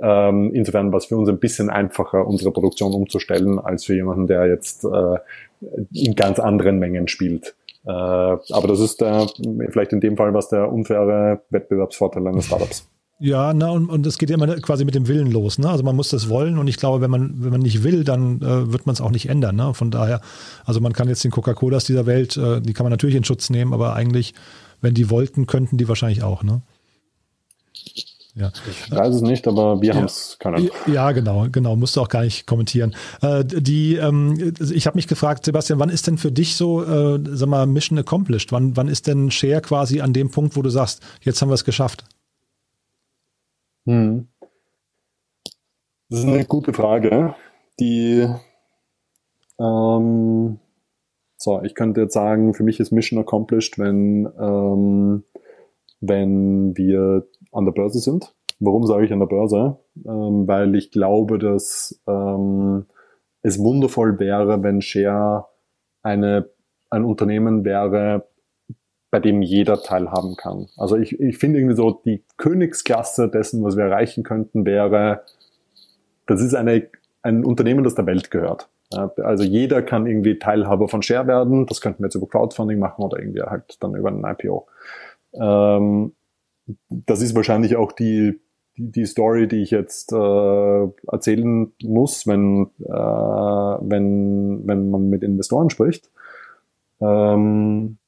Ähm, 0.00 0.52
insofern 0.54 0.92
war 0.92 0.98
es 0.98 1.06
für 1.06 1.16
uns 1.16 1.28
ein 1.28 1.38
bisschen 1.38 1.70
einfacher, 1.70 2.26
unsere 2.26 2.52
Produktion 2.52 2.92
umzustellen, 2.92 3.58
als 3.58 3.84
für 3.84 3.94
jemanden, 3.94 4.26
der 4.26 4.46
jetzt 4.46 4.84
äh, 4.84 5.16
in 5.92 6.14
ganz 6.14 6.38
anderen 6.38 6.78
Mengen 6.78 7.08
spielt. 7.08 7.54
Äh, 7.84 7.90
aber 7.90 8.68
das 8.68 8.80
ist 8.80 9.00
der, 9.00 9.26
vielleicht 9.70 9.92
in 9.92 10.00
dem 10.00 10.16
Fall 10.16 10.34
was 10.34 10.48
der 10.48 10.70
unfaire 10.70 11.40
Wettbewerbsvorteil 11.50 12.26
eines 12.26 12.46
Startups. 12.46 12.86
Ja, 13.22 13.52
na, 13.52 13.68
und, 13.68 13.90
und 13.90 14.06
es 14.06 14.16
geht 14.16 14.30
ja 14.30 14.36
immer 14.36 14.46
quasi 14.60 14.86
mit 14.86 14.94
dem 14.94 15.06
Willen 15.06 15.30
los. 15.30 15.58
Ne? 15.58 15.68
Also 15.68 15.84
man 15.84 15.94
muss 15.94 16.08
das 16.08 16.30
wollen 16.30 16.56
und 16.56 16.68
ich 16.68 16.78
glaube, 16.78 17.02
wenn 17.02 17.10
man, 17.10 17.34
wenn 17.44 17.50
man 17.50 17.60
nicht 17.60 17.82
will, 17.82 18.02
dann 18.02 18.40
äh, 18.40 18.72
wird 18.72 18.86
man 18.86 18.94
es 18.94 19.02
auch 19.02 19.10
nicht 19.10 19.28
ändern. 19.28 19.56
Ne? 19.56 19.74
Von 19.74 19.90
daher, 19.90 20.22
also 20.64 20.80
man 20.80 20.94
kann 20.94 21.06
jetzt 21.06 21.22
den 21.22 21.30
Coca-Colas 21.30 21.84
dieser 21.84 22.06
Welt, 22.06 22.38
äh, 22.38 22.62
die 22.62 22.72
kann 22.72 22.84
man 22.84 22.90
natürlich 22.90 23.16
in 23.16 23.24
Schutz 23.24 23.50
nehmen, 23.50 23.74
aber 23.74 23.94
eigentlich, 23.94 24.32
wenn 24.80 24.94
die 24.94 25.10
wollten, 25.10 25.46
könnten 25.46 25.76
die 25.76 25.86
wahrscheinlich 25.86 26.22
auch. 26.22 26.42
Ne? 26.42 26.62
Ja. 28.34 28.52
Ich 28.70 28.90
weiß 28.90 29.16
es 29.16 29.20
nicht, 29.20 29.46
aber 29.46 29.82
wir 29.82 29.90
ja. 29.90 29.96
haben 29.96 30.06
es 30.06 30.36
keine 30.38 30.70
Ja, 30.86 31.12
genau, 31.12 31.46
genau, 31.52 31.76
musst 31.76 31.96
du 31.96 32.00
auch 32.00 32.08
gar 32.08 32.22
nicht 32.22 32.46
kommentieren. 32.46 32.94
Äh, 33.20 33.44
die, 33.44 33.96
ähm, 33.96 34.54
ich 34.58 34.86
habe 34.86 34.96
mich 34.96 35.08
gefragt, 35.08 35.44
Sebastian, 35.44 35.78
wann 35.78 35.90
ist 35.90 36.06
denn 36.06 36.16
für 36.16 36.32
dich 36.32 36.56
so, 36.56 36.82
äh, 36.82 37.20
sag 37.32 37.50
mal, 37.50 37.66
Mission 37.66 37.98
accomplished? 37.98 38.50
Wann, 38.50 38.78
wann 38.78 38.88
ist 38.88 39.06
denn 39.06 39.30
Share 39.30 39.60
quasi 39.60 40.00
an 40.00 40.14
dem 40.14 40.30
Punkt, 40.30 40.56
wo 40.56 40.62
du 40.62 40.70
sagst, 40.70 41.02
jetzt 41.20 41.42
haben 41.42 41.50
wir 41.50 41.54
es 41.54 41.66
geschafft? 41.66 42.04
Hm. 43.86 44.28
Das 46.08 46.20
ist 46.20 46.26
eine 46.26 46.44
gute 46.44 46.72
Frage, 46.72 47.34
die 47.78 48.26
ähm, 49.60 50.58
so, 51.36 51.62
ich 51.62 51.74
könnte 51.74 52.02
jetzt 52.02 52.14
sagen, 52.14 52.52
für 52.52 52.64
mich 52.64 52.80
ist 52.80 52.92
Mission 52.92 53.18
accomplished, 53.18 53.78
wenn, 53.78 54.28
ähm, 54.38 55.24
wenn 56.00 56.76
wir 56.76 57.26
an 57.52 57.64
der 57.64 57.72
Börse 57.72 57.98
sind. 57.98 58.34
Warum 58.58 58.86
sage 58.86 59.06
ich 59.06 59.12
an 59.12 59.20
der 59.20 59.26
Börse? 59.26 59.78
Ähm, 60.04 60.46
weil 60.46 60.74
ich 60.74 60.90
glaube, 60.90 61.38
dass 61.38 61.98
ähm, 62.06 62.84
es 63.42 63.58
wundervoll 63.58 64.18
wäre, 64.18 64.62
wenn 64.62 64.82
Share 64.82 65.46
eine, 66.02 66.50
ein 66.90 67.04
Unternehmen 67.04 67.64
wäre, 67.64 68.28
bei 69.10 69.18
dem 69.18 69.42
jeder 69.42 69.82
teilhaben 69.82 70.36
kann. 70.36 70.68
Also 70.76 70.96
ich, 70.96 71.18
ich 71.18 71.38
finde 71.38 71.58
irgendwie 71.58 71.76
so, 71.76 72.00
die 72.04 72.22
Königsklasse 72.36 73.28
dessen, 73.28 73.62
was 73.64 73.76
wir 73.76 73.84
erreichen 73.84 74.22
könnten, 74.22 74.64
wäre, 74.64 75.24
das 76.26 76.40
ist 76.40 76.54
eine, 76.54 76.88
ein 77.22 77.44
Unternehmen, 77.44 77.82
das 77.82 77.96
der 77.96 78.06
Welt 78.06 78.30
gehört. 78.30 78.68
Also 78.92 79.44
jeder 79.44 79.82
kann 79.82 80.06
irgendwie 80.06 80.38
Teilhaber 80.38 80.88
von 80.88 81.02
Share 81.02 81.26
werden. 81.26 81.66
Das 81.66 81.80
könnten 81.80 82.02
wir 82.02 82.06
jetzt 82.06 82.16
über 82.16 82.28
Crowdfunding 82.28 82.78
machen 82.78 83.02
oder 83.02 83.18
irgendwie 83.20 83.42
halt 83.42 83.76
dann 83.80 83.94
über 83.94 84.10
ein 84.10 84.24
IPO. 84.24 84.66
Ähm, 85.34 86.12
das 86.88 87.22
ist 87.22 87.36
wahrscheinlich 87.36 87.76
auch 87.76 87.92
die, 87.92 88.40
die, 88.76 88.90
die 88.90 89.06
Story, 89.06 89.46
die 89.46 89.62
ich 89.62 89.70
jetzt 89.70 90.12
äh, 90.12 90.88
erzählen 91.06 91.72
muss, 91.82 92.26
wenn, 92.26 92.70
äh, 92.80 92.90
wenn, 92.90 94.66
wenn 94.66 94.90
man 94.90 95.08
mit 95.08 95.22
Investoren 95.22 95.70
spricht. 95.70 96.10
Ähm, 97.00 97.98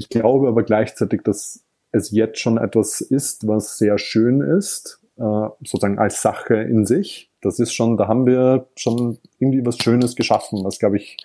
ich 0.00 0.08
glaube 0.08 0.48
aber 0.48 0.62
gleichzeitig, 0.62 1.22
dass 1.24 1.62
es 1.92 2.10
jetzt 2.10 2.40
schon 2.40 2.56
etwas 2.56 3.02
ist, 3.02 3.46
was 3.46 3.76
sehr 3.76 3.98
schön 3.98 4.40
ist, 4.40 4.98
äh, 5.18 5.48
sozusagen 5.60 5.98
als 5.98 6.22
Sache 6.22 6.54
in 6.54 6.86
sich. 6.86 7.30
Das 7.42 7.58
ist 7.58 7.74
schon, 7.74 7.98
da 7.98 8.08
haben 8.08 8.24
wir 8.24 8.66
schon 8.76 9.18
irgendwie 9.38 9.64
was 9.64 9.76
Schönes 9.76 10.16
geschaffen, 10.16 10.64
was 10.64 10.78
glaube 10.78 10.96
ich, 10.96 11.18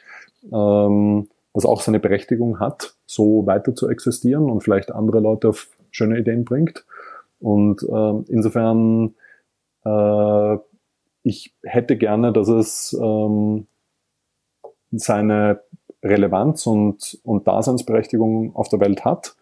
ähm, 0.52 1.30
was 1.54 1.66
auch 1.66 1.80
seine 1.80 2.02
Berechtigung 2.02 2.60
hat, 2.60 2.96
so 3.06 3.46
weiter 3.46 3.74
zu 3.76 3.88
existieren 3.88 4.52
und 4.52 4.62
vielleicht 4.62 4.92
andere 4.92 5.22
Leute 5.22 5.50
auf 5.50 5.70
schöne 5.92 6.20
Ideen 6.20 6.44
bringt. 6.44 6.86
Und 7.40 7.82
äh, 7.82 8.32
insofern, 8.32 9.16
äh, 9.86 10.58
ich 11.24 11.56
hätte 11.64 11.96
gerne, 11.96 12.34
dass 12.34 12.50
es 12.50 12.98
ähm, 13.02 13.68
seine 14.92 15.62
Relevanz 16.06 16.68
und, 16.68 17.20
und 17.24 17.48
Daseinsberechtigung 17.48 18.56
auf 18.56 18.70
der 18.70 18.80
Welt 18.80 19.04
hat. 19.04 19.36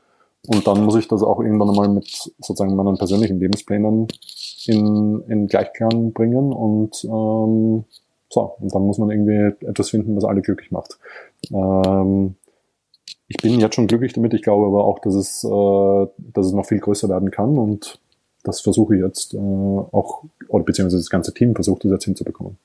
Und 0.47 0.67
dann 0.67 0.83
muss 0.83 0.95
ich 0.95 1.07
das 1.07 1.23
auch 1.23 1.39
irgendwann 1.39 1.69
einmal 1.69 1.89
mit 1.89 2.07
sozusagen 2.39 2.75
meinen 2.75 2.97
persönlichen 2.97 3.39
Lebensplänen 3.39 4.07
in, 4.65 5.23
in 5.27 5.47
Gleichklang 5.47 6.11
bringen 6.11 6.51
und 6.51 7.03
ähm, 7.05 7.85
so, 8.29 8.55
und 8.59 8.73
dann 8.73 8.81
muss 8.81 8.97
man 8.97 9.11
irgendwie 9.11 9.65
etwas 9.65 9.91
finden, 9.91 10.15
was 10.15 10.25
alle 10.25 10.41
glücklich 10.41 10.71
macht. 10.71 10.97
Ähm, 11.51 12.35
ich 13.27 13.37
bin 13.37 13.59
jetzt 13.59 13.75
schon 13.75 13.87
glücklich 13.87 14.13
damit, 14.13 14.33
ich 14.33 14.41
glaube 14.41 14.65
aber 14.65 14.83
auch, 14.83 14.99
dass 14.99 15.15
es, 15.15 15.43
äh, 15.43 16.07
dass 16.17 16.47
es 16.47 16.53
noch 16.53 16.65
viel 16.65 16.79
größer 16.79 17.07
werden 17.07 17.31
kann 17.31 17.57
und 17.57 17.99
das 18.43 18.59
versuche 18.59 18.95
ich 18.95 19.01
jetzt 19.01 19.33
äh, 19.33 19.37
auch, 19.37 20.23
oder 20.49 20.65
beziehungsweise 20.65 20.97
das 20.97 21.09
ganze 21.09 21.33
Team 21.33 21.55
versucht 21.55 21.85
das 21.85 21.91
jetzt 21.91 22.05
hinzubekommen. 22.05 22.57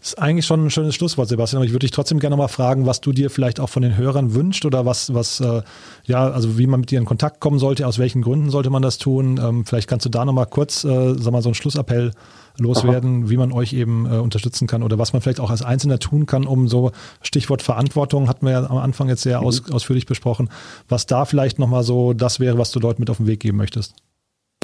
Das 0.00 0.10
ist 0.10 0.18
eigentlich 0.18 0.46
schon 0.46 0.64
ein 0.64 0.70
schönes 0.70 0.94
Schlusswort, 0.94 1.28
Sebastian. 1.28 1.58
Aber 1.58 1.66
ich 1.66 1.72
würde 1.72 1.84
dich 1.84 1.90
trotzdem 1.90 2.20
gerne 2.20 2.36
mal 2.36 2.48
fragen, 2.48 2.86
was 2.86 3.02
du 3.02 3.12
dir 3.12 3.28
vielleicht 3.28 3.60
auch 3.60 3.68
von 3.68 3.82
den 3.82 3.98
Hörern 3.98 4.34
wünscht 4.34 4.64
oder 4.64 4.86
was, 4.86 5.12
was, 5.12 5.40
äh, 5.40 5.62
ja, 6.06 6.30
also 6.30 6.56
wie 6.56 6.66
man 6.66 6.80
mit 6.80 6.90
dir 6.90 6.98
in 6.98 7.04
Kontakt 7.04 7.40
kommen 7.40 7.58
sollte, 7.58 7.86
aus 7.86 7.98
welchen 7.98 8.22
Gründen 8.22 8.48
sollte 8.48 8.70
man 8.70 8.80
das 8.80 8.96
tun? 8.96 9.38
Ähm, 9.42 9.66
vielleicht 9.66 9.88
kannst 9.88 10.06
du 10.06 10.10
da 10.10 10.24
nochmal 10.24 10.46
kurz, 10.46 10.84
äh, 10.84 11.14
sag 11.18 11.32
mal, 11.32 11.42
so 11.42 11.50
einen 11.50 11.54
Schlussappell 11.54 12.12
loswerden, 12.56 13.24
Aha. 13.24 13.30
wie 13.30 13.36
man 13.36 13.52
euch 13.52 13.74
eben 13.74 14.06
äh, 14.06 14.16
unterstützen 14.16 14.66
kann 14.66 14.82
oder 14.82 14.98
was 14.98 15.12
man 15.12 15.20
vielleicht 15.20 15.40
auch 15.40 15.50
als 15.50 15.62
Einzelner 15.62 15.98
tun 15.98 16.24
kann, 16.24 16.46
um 16.46 16.66
so 16.66 16.92
Stichwort 17.20 17.60
Verantwortung, 17.60 18.28
hatten 18.28 18.46
wir 18.46 18.52
ja 18.52 18.70
am 18.70 18.78
Anfang 18.78 19.08
jetzt 19.08 19.22
sehr 19.22 19.40
mhm. 19.40 19.46
aus, 19.46 19.70
ausführlich 19.70 20.06
besprochen, 20.06 20.48
was 20.88 21.04
da 21.04 21.26
vielleicht 21.26 21.58
nochmal 21.58 21.82
so 21.82 22.14
das 22.14 22.40
wäre, 22.40 22.56
was 22.56 22.70
du 22.70 22.80
Leuten 22.80 23.02
mit 23.02 23.10
auf 23.10 23.18
den 23.18 23.26
Weg 23.26 23.40
geben 23.40 23.58
möchtest. 23.58 23.94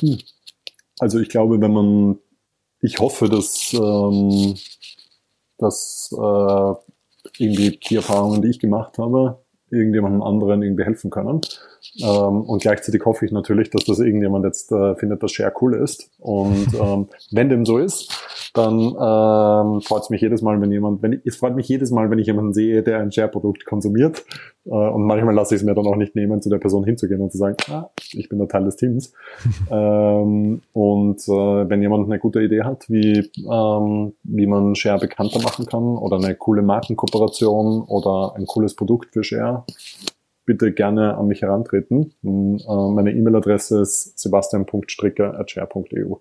Hm. 0.00 0.18
Also 0.98 1.20
ich 1.20 1.28
glaube, 1.28 1.60
wenn 1.60 1.72
man, 1.72 2.18
ich 2.80 2.98
hoffe, 2.98 3.28
dass 3.28 3.74
ähm, 3.74 4.54
dass 5.58 6.10
äh, 6.12 6.74
irgendwie 7.38 7.78
die 7.78 7.96
Erfahrungen, 7.96 8.42
die 8.42 8.48
ich 8.48 8.60
gemacht 8.60 8.98
habe, 8.98 9.38
irgendjemandem 9.70 10.22
anderen 10.22 10.62
irgendwie 10.62 10.84
helfen 10.84 11.10
können. 11.10 11.40
Ähm, 12.00 12.42
und 12.42 12.62
gleichzeitig 12.62 13.04
hoffe 13.04 13.26
ich 13.26 13.32
natürlich, 13.32 13.70
dass 13.70 13.84
das 13.84 13.98
irgendjemand 13.98 14.44
jetzt 14.44 14.70
äh, 14.72 14.94
findet, 14.96 15.22
dass 15.22 15.32
Share 15.32 15.52
cool 15.60 15.74
ist. 15.74 16.10
Und 16.18 16.68
ähm, 16.74 17.08
wenn 17.30 17.48
dem 17.48 17.66
so 17.66 17.78
ist, 17.78 18.12
dann 18.56 18.80
ähm, 18.80 19.80
freut 19.82 20.02
es 20.02 20.10
mich 20.10 20.20
jedes 20.20 20.42
Mal, 20.42 20.60
wenn 20.60 20.72
jemand, 20.72 21.02
wenn 21.02 21.14
ich, 21.14 21.20
es 21.24 21.36
freut 21.36 21.54
mich 21.54 21.68
jedes 21.68 21.90
Mal, 21.90 22.10
wenn 22.10 22.18
ich 22.18 22.26
jemanden 22.26 22.52
sehe, 22.54 22.82
der 22.82 23.00
ein 23.00 23.12
Share-Produkt 23.12 23.66
konsumiert. 23.66 24.24
Äh, 24.64 24.70
und 24.70 25.04
manchmal 25.04 25.34
lasse 25.34 25.54
ich 25.54 25.60
es 25.60 25.66
mir 25.66 25.74
dann 25.74 25.86
auch 25.86 25.96
nicht 25.96 26.14
nehmen, 26.14 26.40
zu 26.40 26.48
der 26.48 26.58
Person 26.58 26.84
hinzugehen 26.84 27.20
und 27.20 27.30
zu 27.32 27.38
sagen, 27.38 27.56
ah, 27.70 27.90
ich 28.12 28.28
bin 28.28 28.38
der 28.38 28.48
Teil 28.48 28.64
des 28.64 28.76
Teams. 28.76 29.12
ähm, 29.70 30.62
und 30.72 31.20
äh, 31.28 31.68
wenn 31.68 31.82
jemand 31.82 32.06
eine 32.06 32.18
gute 32.18 32.40
Idee 32.40 32.62
hat, 32.62 32.88
wie, 32.88 33.30
ähm, 33.50 34.14
wie 34.22 34.46
man 34.46 34.74
Share 34.74 34.98
bekannter 34.98 35.40
machen 35.42 35.66
kann 35.66 35.96
oder 35.96 36.16
eine 36.16 36.34
coole 36.34 36.62
Markenkooperation 36.62 37.82
oder 37.82 38.34
ein 38.36 38.46
cooles 38.46 38.74
Produkt 38.74 39.12
für 39.12 39.22
Share, 39.22 39.64
bitte 40.46 40.72
gerne 40.72 41.16
an 41.18 41.26
mich 41.26 41.42
herantreten. 41.42 42.14
Hm, 42.22 42.56
äh, 42.56 42.88
meine 42.90 43.12
E-Mail-Adresse 43.12 43.80
ist 43.82 44.18
sebastian.stricker.share.eu. 44.18 46.16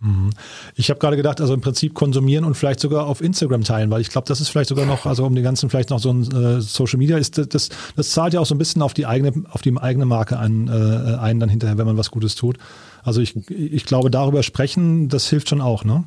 Mhm. 0.00 0.30
Ich 0.76 0.90
habe 0.90 1.00
gerade 1.00 1.16
gedacht, 1.16 1.40
also 1.40 1.54
im 1.54 1.60
Prinzip 1.60 1.94
konsumieren 1.94 2.44
und 2.44 2.54
vielleicht 2.54 2.78
sogar 2.78 3.06
auf 3.06 3.20
Instagram 3.20 3.64
teilen, 3.64 3.90
weil 3.90 4.00
ich 4.00 4.10
glaube, 4.10 4.28
das 4.28 4.40
ist 4.40 4.48
vielleicht 4.48 4.68
sogar 4.68 4.86
noch, 4.86 5.06
also 5.06 5.24
um 5.24 5.34
den 5.34 5.42
ganzen 5.42 5.70
vielleicht 5.70 5.90
noch 5.90 5.98
so 5.98 6.12
ein 6.12 6.22
äh, 6.30 6.60
Social 6.60 6.98
Media 6.98 7.18
ist, 7.18 7.38
das, 7.52 7.68
das 7.96 8.10
zahlt 8.10 8.32
ja 8.32 8.40
auch 8.40 8.46
so 8.46 8.54
ein 8.54 8.58
bisschen 8.58 8.82
auf 8.82 8.94
die 8.94 9.06
eigene, 9.06 9.44
auf 9.50 9.62
die 9.62 9.76
eigene 9.76 10.06
Marke 10.06 10.38
ein, 10.38 10.68
äh, 10.68 11.16
ein 11.16 11.40
dann 11.40 11.48
hinterher, 11.48 11.78
wenn 11.78 11.86
man 11.86 11.96
was 11.96 12.10
Gutes 12.10 12.36
tut. 12.36 12.58
Also 13.02 13.20
ich, 13.20 13.34
ich 13.50 13.84
glaube, 13.86 14.10
darüber 14.10 14.42
sprechen, 14.42 15.08
das 15.08 15.28
hilft 15.28 15.48
schon 15.48 15.60
auch, 15.60 15.84
ne? 15.84 16.04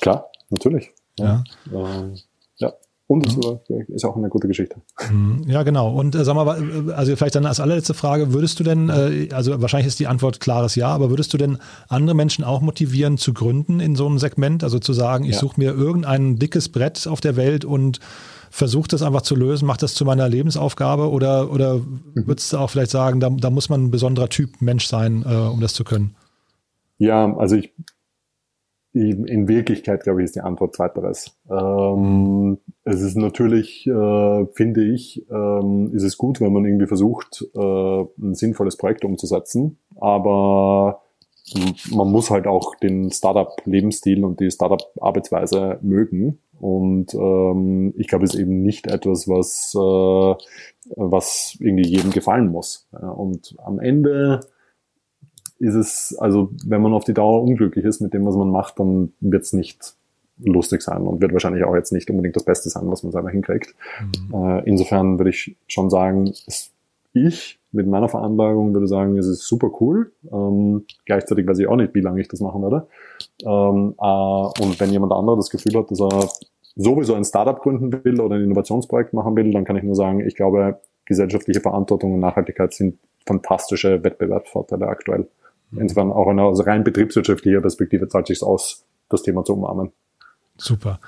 Klar, 0.00 0.26
natürlich. 0.50 0.90
Ja. 1.18 1.44
ja. 1.70 2.00
Ähm, 2.00 2.14
und 3.10 3.26
es 3.26 3.36
mhm. 3.36 3.58
ist 3.88 4.04
auch 4.04 4.16
eine 4.16 4.28
gute 4.28 4.46
Geschichte. 4.46 4.76
Mhm. 5.10 5.42
Ja, 5.48 5.64
genau. 5.64 5.92
Und 5.92 6.14
äh, 6.14 6.24
sag 6.24 6.36
mal, 6.36 6.46
äh, 6.46 6.92
also 6.92 7.16
vielleicht 7.16 7.34
dann 7.34 7.44
als 7.44 7.58
allerletzte 7.58 7.92
Frage, 7.92 8.32
würdest 8.32 8.60
du 8.60 8.62
denn, 8.62 8.88
äh, 8.88 9.30
also 9.32 9.60
wahrscheinlich 9.60 9.88
ist 9.88 9.98
die 9.98 10.06
Antwort 10.06 10.38
klares 10.38 10.76
Ja, 10.76 10.90
aber 10.90 11.10
würdest 11.10 11.34
du 11.34 11.36
denn 11.36 11.58
andere 11.88 12.14
Menschen 12.14 12.44
auch 12.44 12.60
motivieren 12.60 13.18
zu 13.18 13.34
gründen 13.34 13.80
in 13.80 13.96
so 13.96 14.06
einem 14.06 14.20
Segment? 14.20 14.62
Also 14.62 14.78
zu 14.78 14.92
sagen, 14.92 15.24
ich 15.24 15.32
ja. 15.32 15.38
suche 15.40 15.58
mir 15.58 15.72
irgendein 15.72 16.36
dickes 16.36 16.68
Brett 16.68 17.08
auf 17.08 17.20
der 17.20 17.34
Welt 17.34 17.64
und 17.64 17.98
versuche 18.48 18.86
das 18.86 19.02
einfach 19.02 19.22
zu 19.22 19.34
lösen, 19.34 19.66
mache 19.66 19.80
das 19.80 19.94
zu 19.94 20.04
meiner 20.04 20.28
Lebensaufgabe 20.28 21.10
oder, 21.10 21.50
oder 21.50 21.78
mhm. 21.78 22.02
würdest 22.14 22.52
du 22.52 22.58
auch 22.58 22.70
vielleicht 22.70 22.92
sagen, 22.92 23.18
da, 23.18 23.28
da 23.28 23.50
muss 23.50 23.68
man 23.68 23.86
ein 23.86 23.90
besonderer 23.90 24.28
Typ 24.28 24.62
Mensch 24.62 24.86
sein, 24.86 25.24
äh, 25.26 25.34
um 25.34 25.60
das 25.60 25.74
zu 25.74 25.82
können? 25.82 26.14
Ja, 26.98 27.36
also 27.36 27.56
ich 27.56 27.72
in 28.92 29.46
Wirklichkeit, 29.46 30.02
glaube 30.02 30.20
ich, 30.20 30.26
ist 30.26 30.34
die 30.34 30.40
Antwort 30.40 30.74
zweiteres. 30.74 31.38
Ähm, 31.48 32.58
es 32.84 33.00
ist 33.00 33.16
natürlich, 33.16 33.86
äh, 33.86 34.46
finde 34.52 34.84
ich, 34.84 35.24
ähm, 35.30 35.92
ist 35.94 36.02
es 36.02 36.18
gut, 36.18 36.40
wenn 36.40 36.52
man 36.52 36.64
irgendwie 36.64 36.88
versucht, 36.88 37.46
äh, 37.54 38.00
ein 38.18 38.34
sinnvolles 38.34 38.76
Projekt 38.76 39.04
umzusetzen. 39.04 39.78
Aber 40.00 41.02
man 41.92 42.10
muss 42.10 42.30
halt 42.30 42.46
auch 42.46 42.74
den 42.76 43.10
Startup-Lebensstil 43.10 44.24
und 44.24 44.40
die 44.40 44.50
Startup-Arbeitsweise 44.50 45.78
mögen. 45.82 46.38
Und 46.60 47.14
ähm, 47.14 47.94
ich 47.96 48.08
glaube, 48.08 48.24
es 48.24 48.34
ist 48.34 48.40
eben 48.40 48.62
nicht 48.62 48.86
etwas, 48.88 49.28
was, 49.28 49.72
äh, 49.74 50.34
was 50.96 51.56
irgendwie 51.60 51.88
jedem 51.88 52.10
gefallen 52.10 52.48
muss. 52.48 52.88
Und 52.92 53.54
am 53.64 53.78
Ende 53.78 54.40
ist 55.60 55.74
es, 55.74 56.16
also 56.18 56.50
wenn 56.66 56.82
man 56.82 56.92
auf 56.92 57.04
die 57.04 57.14
Dauer 57.14 57.42
unglücklich 57.42 57.84
ist 57.84 58.00
mit 58.00 58.14
dem, 58.14 58.26
was 58.26 58.34
man 58.34 58.50
macht, 58.50 58.80
dann 58.80 59.12
wird 59.20 59.44
es 59.44 59.52
nicht 59.52 59.94
lustig 60.42 60.80
sein 60.80 61.02
und 61.02 61.20
wird 61.20 61.32
wahrscheinlich 61.32 61.64
auch 61.64 61.74
jetzt 61.74 61.92
nicht 61.92 62.08
unbedingt 62.10 62.34
das 62.34 62.44
Beste 62.44 62.70
sein, 62.70 62.90
was 62.90 63.02
man 63.02 63.12
selber 63.12 63.30
hinkriegt. 63.30 63.74
Mhm. 64.00 64.34
Äh, 64.34 64.62
insofern 64.64 65.18
würde 65.18 65.30
ich 65.30 65.56
schon 65.66 65.90
sagen, 65.90 66.32
ich 67.12 67.58
mit 67.72 67.86
meiner 67.86 68.08
Veranlagung 68.08 68.72
würde 68.72 68.88
sagen, 68.88 69.18
es 69.18 69.26
ist 69.26 69.46
super 69.46 69.70
cool. 69.80 70.12
Ähm, 70.32 70.86
gleichzeitig 71.04 71.46
weiß 71.46 71.58
ich 71.58 71.68
auch 71.68 71.76
nicht, 71.76 71.94
wie 71.94 72.00
lange 72.00 72.20
ich 72.20 72.28
das 72.28 72.40
machen 72.40 72.62
werde. 72.62 72.86
Ähm, 73.44 73.94
äh, 74.00 74.62
und 74.64 74.80
wenn 74.80 74.90
jemand 74.90 75.12
anderer 75.12 75.36
das 75.36 75.50
Gefühl 75.50 75.74
hat, 75.74 75.90
dass 75.90 76.00
er 76.00 76.28
sowieso 76.74 77.14
ein 77.14 77.24
Startup 77.24 77.60
gründen 77.60 77.92
will 78.04 78.20
oder 78.20 78.36
ein 78.36 78.44
Innovationsprojekt 78.44 79.12
machen 79.12 79.36
will, 79.36 79.52
dann 79.52 79.64
kann 79.64 79.76
ich 79.76 79.82
nur 79.82 79.94
sagen, 79.94 80.20
ich 80.20 80.34
glaube, 80.34 80.80
gesellschaftliche 81.04 81.60
Verantwortung 81.60 82.14
und 82.14 82.20
Nachhaltigkeit 82.20 82.72
sind 82.72 82.98
fantastische 83.26 84.02
Wettbewerbsvorteile 84.02 84.86
aktuell. 84.86 85.28
Insofern 85.76 86.12
auch 86.12 86.26
aus 86.26 86.66
rein 86.66 86.84
betriebswirtschaftlicher 86.84 87.60
Perspektive 87.60 88.08
zahlt 88.08 88.26
sich 88.26 88.42
aus, 88.42 88.84
das 89.08 89.22
Thema 89.22 89.44
zu 89.44 89.54
umarmen. 89.54 89.92
Super. 90.60 91.00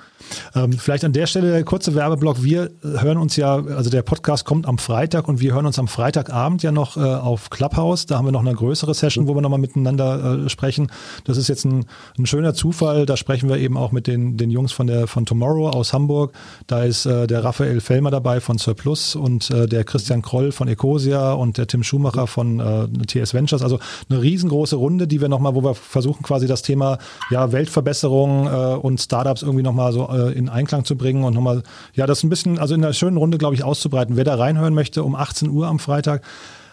Ähm, 0.55 0.73
vielleicht 0.73 1.05
an 1.05 1.13
der 1.13 1.27
Stelle 1.27 1.51
der 1.51 1.65
kurze 1.65 1.95
Werbeblock. 1.95 2.43
Wir 2.43 2.71
hören 2.83 3.19
uns 3.19 3.37
ja, 3.37 3.57
also 3.57 3.91
der 3.91 4.03
Podcast 4.03 4.45
kommt 4.45 4.67
am 4.67 4.79
Freitag 4.79 5.29
und 5.29 5.41
wir 5.41 5.55
hören 5.55 5.67
uns 5.67 5.79
am 5.79 5.89
Freitagabend 5.89 6.63
ja 6.63 6.73
noch 6.73 6.97
äh, 6.97 7.01
auf 7.01 7.51
Clubhouse. 7.51 8.07
Da 8.07 8.17
haben 8.17 8.25
wir 8.25 8.33
noch 8.33 8.41
eine 8.41 8.55
größere 8.55 8.95
Session, 8.95 9.29
wo 9.29 9.35
wir 9.35 9.43
nochmal 9.43 9.59
miteinander 9.59 10.45
äh, 10.45 10.49
sprechen. 10.49 10.91
Das 11.25 11.37
ist 11.37 11.49
jetzt 11.49 11.65
ein, 11.65 11.85
ein, 12.19 12.27
schöner 12.27 12.55
Zufall. 12.55 13.05
Da 13.05 13.17
sprechen 13.17 13.49
wir 13.49 13.59
eben 13.59 13.77
auch 13.77 13.93
mit 13.93 14.07
den, 14.07 14.37
den 14.37 14.51
Jungs 14.51 14.73
von 14.73 14.87
der 14.87 15.07
von 15.07 15.27
Tomorrow 15.27 15.69
aus 15.69 15.93
Hamburg. 15.93 16.33
Da 16.67 16.85
ist 16.85 17.07
äh, 17.07 17.27
der 17.27 17.45
Raphael 17.45 17.81
Fellmer 17.81 18.11
dabei 18.11 18.41
von 18.41 18.59
Surplus 18.59 19.15
und 19.15 19.51
äh, 19.51 19.67
der 19.67 19.85
Christian 19.85 20.23
Kroll 20.23 20.53
von 20.53 20.69
Ecosia 20.69 21.33
und 21.33 21.59
der 21.59 21.67
Tim 21.67 21.83
Schumacher 21.83 22.27
von 22.27 22.61
äh, 22.61 22.89
TS 23.07 23.35
Ventures. 23.35 23.63
Also 23.63 23.79
eine 24.09 24.23
riesengroße 24.23 24.77
Runde, 24.77 25.07
die 25.07 25.21
wir 25.21 25.29
nochmal, 25.29 25.55
wo 25.55 25.63
wir 25.63 25.75
versuchen 25.75 26.23
quasi 26.23 26.47
das 26.47 26.63
Thema 26.63 26.99
ja, 27.31 27.53
Weltverbesserung 27.53 28.47
äh, 28.47 28.51
und 28.77 29.01
Startups 29.01 29.42
irgendwie 29.43 29.63
nochmal 29.63 29.93
so 29.93 30.09
äh, 30.09 30.33
in 30.33 30.49
Einklang 30.49 30.85
zu 30.85 30.97
bringen 30.97 31.25
und 31.25 31.35
nochmal, 31.35 31.63
ja, 31.95 32.07
das 32.07 32.23
ein 32.23 32.31
bisschen, 32.31 32.59
also 32.59 32.75
in 32.75 32.85
einer 32.85 32.93
schönen 32.93 33.17
Runde, 33.17 33.39
glaube 33.39 33.55
ich, 33.55 33.65
auszubreiten. 33.65 34.17
Wer 34.17 34.25
da 34.25 34.35
reinhören 34.35 34.75
möchte, 34.75 35.03
um 35.03 35.15
18 35.15 35.51
Uhr 35.51 35.67
am 35.67 35.79
Freitag, 35.79 36.23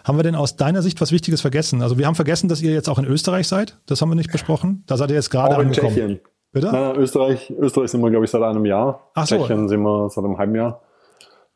haben 0.04 0.18
wir 0.18 0.22
denn 0.22 0.34
aus 0.34 0.56
deiner 0.56 0.82
Sicht 0.82 1.00
was 1.00 1.12
Wichtiges 1.12 1.40
vergessen? 1.40 1.82
Also 1.82 1.98
wir 1.98 2.06
haben 2.06 2.14
vergessen, 2.14 2.48
dass 2.48 2.62
ihr 2.62 2.72
jetzt 2.72 2.88
auch 2.88 2.98
in 2.98 3.04
Österreich 3.04 3.48
seid. 3.48 3.78
Das 3.86 4.00
haben 4.00 4.08
wir 4.08 4.16
nicht 4.16 4.32
besprochen. 4.32 4.82
Da 4.86 4.96
seid 4.96 5.10
ihr 5.10 5.16
jetzt 5.16 5.30
gerade 5.30 5.56
angekommen. 5.56 5.94
Tschechien. 5.94 6.20
Bitte? 6.52 6.66
Nein, 6.72 6.82
nein, 6.82 6.96
Österreich, 6.96 7.52
Österreich 7.56 7.90
sind 7.90 8.00
wir, 8.00 8.10
glaube 8.10 8.24
ich, 8.24 8.30
seit 8.30 8.42
einem 8.42 8.64
Jahr. 8.66 9.10
Ach 9.14 9.26
so. 9.26 9.36
Tschechien 9.36 9.68
sind 9.68 9.82
wir 9.82 10.08
seit 10.10 10.24
einem 10.24 10.36
halben 10.38 10.54
Jahr. 10.54 10.80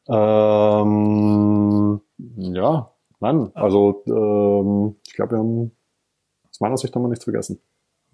Ähm, 0.06 2.00
ja, 2.36 2.90
nein, 3.20 3.50
also 3.54 4.02
ähm, 4.06 4.96
ich 5.06 5.14
glaube, 5.14 5.32
wir 5.32 5.38
haben 5.38 5.72
aus 6.50 6.60
meiner 6.60 6.76
Sicht 6.76 6.94
haben 6.94 7.02
wir 7.02 7.08
nichts 7.08 7.24
vergessen. 7.24 7.60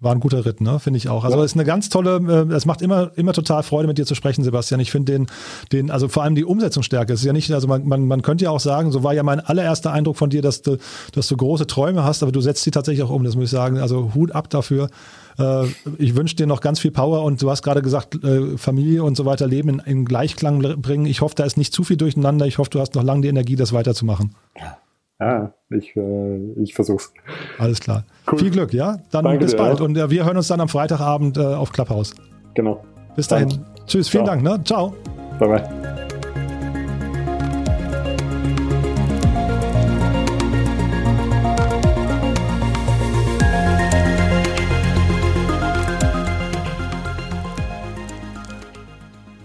War 0.01 0.13
ein 0.13 0.19
guter 0.19 0.45
Ritt, 0.47 0.61
ne? 0.61 0.79
Finde 0.79 0.97
ich 0.97 1.09
auch. 1.09 1.23
Also 1.23 1.37
ja. 1.37 1.43
ist 1.43 1.53
eine 1.53 1.63
ganz 1.63 1.89
tolle, 1.89 2.47
äh, 2.49 2.53
es 2.55 2.65
macht 2.65 2.81
immer, 2.81 3.11
immer 3.17 3.33
total 3.33 3.61
Freude, 3.61 3.87
mit 3.87 3.99
dir 3.99 4.05
zu 4.07 4.15
sprechen, 4.15 4.43
Sebastian. 4.43 4.79
Ich 4.79 4.89
finde 4.89 5.11
den, 5.11 5.27
den, 5.71 5.91
also 5.91 6.07
vor 6.07 6.23
allem 6.23 6.33
die 6.33 6.43
Umsetzungsstärke. 6.43 7.13
Es 7.13 7.19
ist 7.19 7.25
ja 7.27 7.33
nicht, 7.33 7.51
also 7.51 7.67
man, 7.67 7.87
man, 7.87 8.07
man 8.07 8.23
könnte 8.23 8.45
ja 8.45 8.49
auch 8.49 8.59
sagen, 8.59 8.91
so 8.91 9.03
war 9.03 9.13
ja 9.13 9.21
mein 9.21 9.39
allererster 9.39 9.91
Eindruck 9.91 10.17
von 10.17 10.31
dir, 10.31 10.41
dass 10.41 10.63
du, 10.63 10.77
dass 11.13 11.27
du 11.27 11.37
große 11.37 11.67
Träume 11.67 12.03
hast, 12.03 12.23
aber 12.23 12.31
du 12.31 12.41
setzt 12.41 12.63
sie 12.63 12.71
tatsächlich 12.71 13.03
auch 13.03 13.11
um, 13.11 13.23
das 13.23 13.35
muss 13.35 13.45
ich 13.45 13.51
sagen. 13.51 13.77
Also 13.77 14.15
Hut 14.15 14.31
ab 14.31 14.49
dafür. 14.49 14.89
Äh, 15.37 15.67
ich 15.99 16.15
wünsche 16.15 16.35
dir 16.35 16.47
noch 16.47 16.61
ganz 16.61 16.79
viel 16.79 16.91
Power 16.91 17.21
und 17.23 17.39
du 17.39 17.51
hast 17.51 17.61
gerade 17.61 17.83
gesagt, 17.83 18.23
äh, 18.23 18.57
Familie 18.57 19.03
und 19.03 19.15
so 19.15 19.25
weiter 19.25 19.45
Leben 19.45 19.69
in, 19.69 19.79
in 19.85 20.05
Gleichklang 20.05 20.81
bringen. 20.81 21.05
Ich 21.05 21.21
hoffe, 21.21 21.35
da 21.35 21.43
ist 21.43 21.57
nicht 21.57 21.73
zu 21.73 21.83
viel 21.83 21.97
durcheinander. 21.97 22.47
Ich 22.47 22.57
hoffe, 22.57 22.71
du 22.71 22.79
hast 22.79 22.95
noch 22.95 23.03
lange 23.03 23.21
die 23.21 23.27
Energie, 23.27 23.55
das 23.55 23.71
weiterzumachen. 23.71 24.33
Ja. 24.57 24.77
Ja, 25.21 25.53
ich, 25.69 25.95
äh, 25.95 26.37
ich 26.61 26.73
versuch's. 26.73 27.13
Alles 27.59 27.79
klar. 27.79 28.03
Cool. 28.29 28.39
Viel 28.39 28.49
Glück, 28.49 28.73
ja? 28.73 28.97
Dann 29.11 29.23
Danke 29.23 29.45
bis 29.45 29.51
dir, 29.51 29.57
bald. 29.57 29.79
Ja. 29.79 29.85
Und 29.85 29.95
äh, 29.95 30.09
wir 30.09 30.25
hören 30.25 30.35
uns 30.35 30.47
dann 30.47 30.59
am 30.59 30.67
Freitagabend 30.67 31.37
äh, 31.37 31.41
auf 31.41 31.71
Clubhouse. 31.71 32.15
Genau. 32.55 32.83
Bis 33.15 33.27
dahin. 33.27 33.49
Dann. 33.49 33.65
Tschüss, 33.85 34.09
vielen 34.09 34.25
Ciao. 34.25 34.35
Dank. 34.35 34.43
Ne? 34.43 34.63
Ciao. 34.63 34.95
Bye 35.39 35.47
bye. 35.47 36.00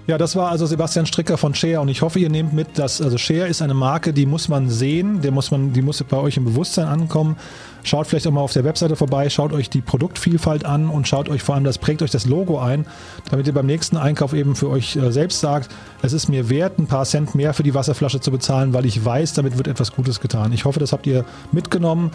Ja, 0.09 0.19
das 0.19 0.37
war 0.37 0.53
also 0.53 0.67
Sebastian 0.67 1.05
Stricker 1.05 1.37
von 1.37 1.53
Share 1.53 1.81
und 1.81 1.89
ich 1.89 2.01
hoffe, 2.01 2.21
ihr 2.21 2.31
nehmt 2.31 2.53
mit, 2.53 2.79
dass 2.79 3.03
also 3.03 3.19
Share 3.19 3.49
ist 3.49 3.61
eine 3.61 3.75
Marke, 3.75 4.13
die 4.13 4.25
muss 4.25 4.49
man 4.49 4.71
sehen, 4.71 5.21
der 5.21 5.33
muss 5.33 5.51
man, 5.51 5.73
die 5.73 5.83
muss 5.83 6.01
bei 6.05 6.17
euch 6.17 6.37
im 6.37 6.45
Bewusstsein 6.45 6.87
ankommen. 6.87 7.37
Schaut 7.83 8.07
vielleicht 8.07 8.29
auch 8.29 8.31
mal 8.31 8.41
auf 8.41 8.53
der 8.53 8.63
Webseite 8.63 8.95
vorbei, 8.95 9.29
schaut 9.31 9.53
euch 9.53 9.69
die 9.69 9.81
Produktvielfalt 9.81 10.65
an 10.65 10.91
und 10.91 11.09
schaut 11.09 11.29
euch 11.29 11.43
vor 11.43 11.57
allem 11.57 11.65
das 11.65 11.79
prägt 11.79 12.03
euch 12.03 12.13
das 12.13 12.25
Logo 12.25 12.61
ein, 12.61 12.87
damit 13.31 13.49
ihr 13.49 13.53
beim 13.53 13.67
nächsten 13.67 13.97
Einkauf 13.97 14.33
eben 14.33 14.55
für 14.55 14.71
euch 14.71 14.95
äh, 14.95 15.11
selbst 15.11 15.41
sagt, 15.41 15.75
es 16.03 16.13
ist 16.13 16.29
mir 16.29 16.49
wert, 16.49 16.79
ein 16.79 16.87
paar 16.87 17.05
Cent 17.05 17.35
mehr 17.35 17.53
für 17.53 17.65
die 17.65 17.75
Wasserflasche 17.75 18.21
zu 18.21 18.31
bezahlen, 18.31 18.75
weil 18.75 18.87
ich 18.87 19.05
weiß, 19.05 19.33
damit 19.33 19.57
wird 19.57 19.67
etwas 19.67 19.93
Gutes 19.93 20.21
getan. 20.21 20.53
Ich 20.53 20.67
hoffe, 20.67 20.79
das 20.79 20.93
habt 20.93 21.09
ihr 21.09 21.25
mitgenommen. 21.51 22.13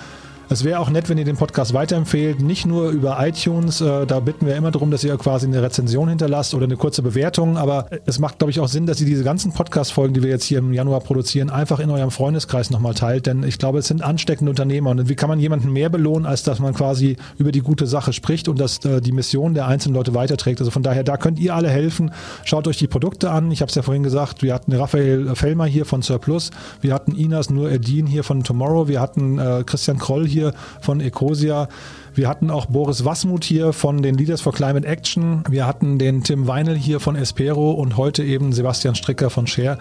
Es 0.52 0.66
wäre 0.66 0.82
auch 0.82 0.90
nett, 0.90 1.08
wenn 1.08 1.18
ihr 1.18 1.24
den 1.24 1.38
Podcast 1.38 1.74
weiterempfehlt, 1.74 2.42
nicht 2.42 2.66
nur 2.66 2.90
über 2.90 3.26
iTunes. 3.26 3.80
Äh, 3.80 4.06
da 4.06 4.20
bitten 4.20 4.46
wir 4.46 4.58
immer 4.58 4.70
darum, 4.70 4.92
dass 4.92 5.02
ihr 5.02 5.16
quasi 5.16 5.48
eine 5.48 5.64
Rezension 5.64 6.10
hinterlasst 6.10 6.54
oder 6.54 6.66
eine 6.66 6.76
kurze 6.76 7.02
Bewertung. 7.02 7.58
Aber 7.58 7.88
es 8.06 8.20
macht, 8.20 8.38
glaube 8.38 8.52
ich, 8.52 8.60
auch 8.60 8.68
Sinn, 8.68 8.86
dass 8.86 9.00
ihr 9.00 9.06
diese 9.06 9.24
ganzen 9.24 9.54
Podcast-Folgen, 9.54 10.14
die 10.14 10.22
wir 10.22 10.30
jetzt 10.30 10.44
hier 10.44 10.58
im 10.58 10.74
Januar 10.74 11.00
produzieren, 11.00 11.50
einfach 11.50 11.80
in 11.80 11.90
eurem 11.90 12.12
Freundeskreis 12.12 12.70
nochmal 12.70 12.94
teilt. 12.96 13.28
Denn 13.28 13.44
ich 13.44 13.60
glaube, 13.60 13.80
es 13.80 13.88
sind 13.88 14.02
ansteckende 14.02 14.50
Unternehmer. 14.50 14.90
Und 14.90 15.08
wie 15.08 15.16
kann 15.16 15.30
man 15.30 15.40
jemanden 15.40 15.72
mehr 15.72 15.88
belohnen, 15.88 16.26
als 16.26 16.44
dass 16.44 16.60
man 16.60 16.74
quasi 16.74 17.16
über 17.38 17.54
die 17.54 17.62
gute 17.62 17.88
Sache 17.88 18.12
spricht 18.12 18.50
und 18.50 18.60
dass 18.60 18.84
äh, 18.84 19.00
die 19.00 19.14
Mission 19.14 19.54
der 19.54 19.68
einzelnen 19.68 19.96
Leute 19.96 20.14
weiterträgt? 20.16 20.60
Also 20.60 20.70
von 20.70 20.84
daher, 20.84 21.06
da 21.06 21.16
könnt 21.16 21.40
ihr 21.40 21.56
alle 21.56 21.70
helfen. 21.70 22.12
Schaut 22.44 22.68
euch 22.68 22.78
die 22.78 22.88
Produkte 22.88 23.32
an. 23.32 23.52
Ich 23.52 23.62
habe 23.62 23.70
es 23.70 23.76
ja 23.76 23.84
vorhin 23.84 24.04
gesagt, 24.04 24.44
wir 24.44 24.54
hatten 24.54 24.74
Raphael 24.74 25.34
Fellmer 25.34 25.66
hier 25.66 25.86
von 25.86 26.02
Surplus. 26.02 26.52
Wir 26.82 26.94
hatten 26.94 27.16
Inas 27.16 27.50
Nur 27.50 27.72
Erdin 27.72 28.06
hier 28.06 28.26
von 28.26 28.44
Tomorrow. 28.44 28.90
Wir 28.90 29.00
hatten 29.00 29.40
äh, 29.40 29.64
Christian 29.66 29.98
Kroll 29.98 30.28
hier 30.28 30.41
hier 30.42 30.54
von 30.82 31.00
Ecosia. 31.00 31.68
Wir 32.14 32.28
hatten 32.28 32.50
auch 32.50 32.66
Boris 32.66 33.06
Wasmuth 33.06 33.44
hier 33.44 33.74
von 33.74 34.02
den 34.02 34.16
Leaders 34.16 34.42
for 34.42 34.54
Climate 34.54 34.88
Action. 34.88 35.44
Wir 35.50 35.68
hatten 35.68 36.00
den 36.00 36.24
Tim 36.24 36.48
Weinel 36.48 36.76
hier 36.76 37.00
von 37.00 37.16
Espero 37.16 37.72
und 37.72 37.96
heute 37.98 38.24
eben 38.24 38.52
Sebastian 38.52 38.96
Stricker 38.96 39.30
von 39.30 39.48
Share. 39.48 39.78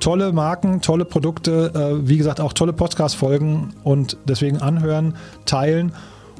Tolle 0.00 0.32
Marken, 0.32 0.80
tolle 0.80 1.04
Produkte, 1.04 1.72
äh, 1.74 2.08
wie 2.08 2.16
gesagt 2.16 2.40
auch 2.40 2.54
tolle 2.54 2.72
Podcast-Folgen 2.72 3.74
und 3.84 4.16
deswegen 4.24 4.56
anhören, 4.56 5.16
teilen 5.44 5.92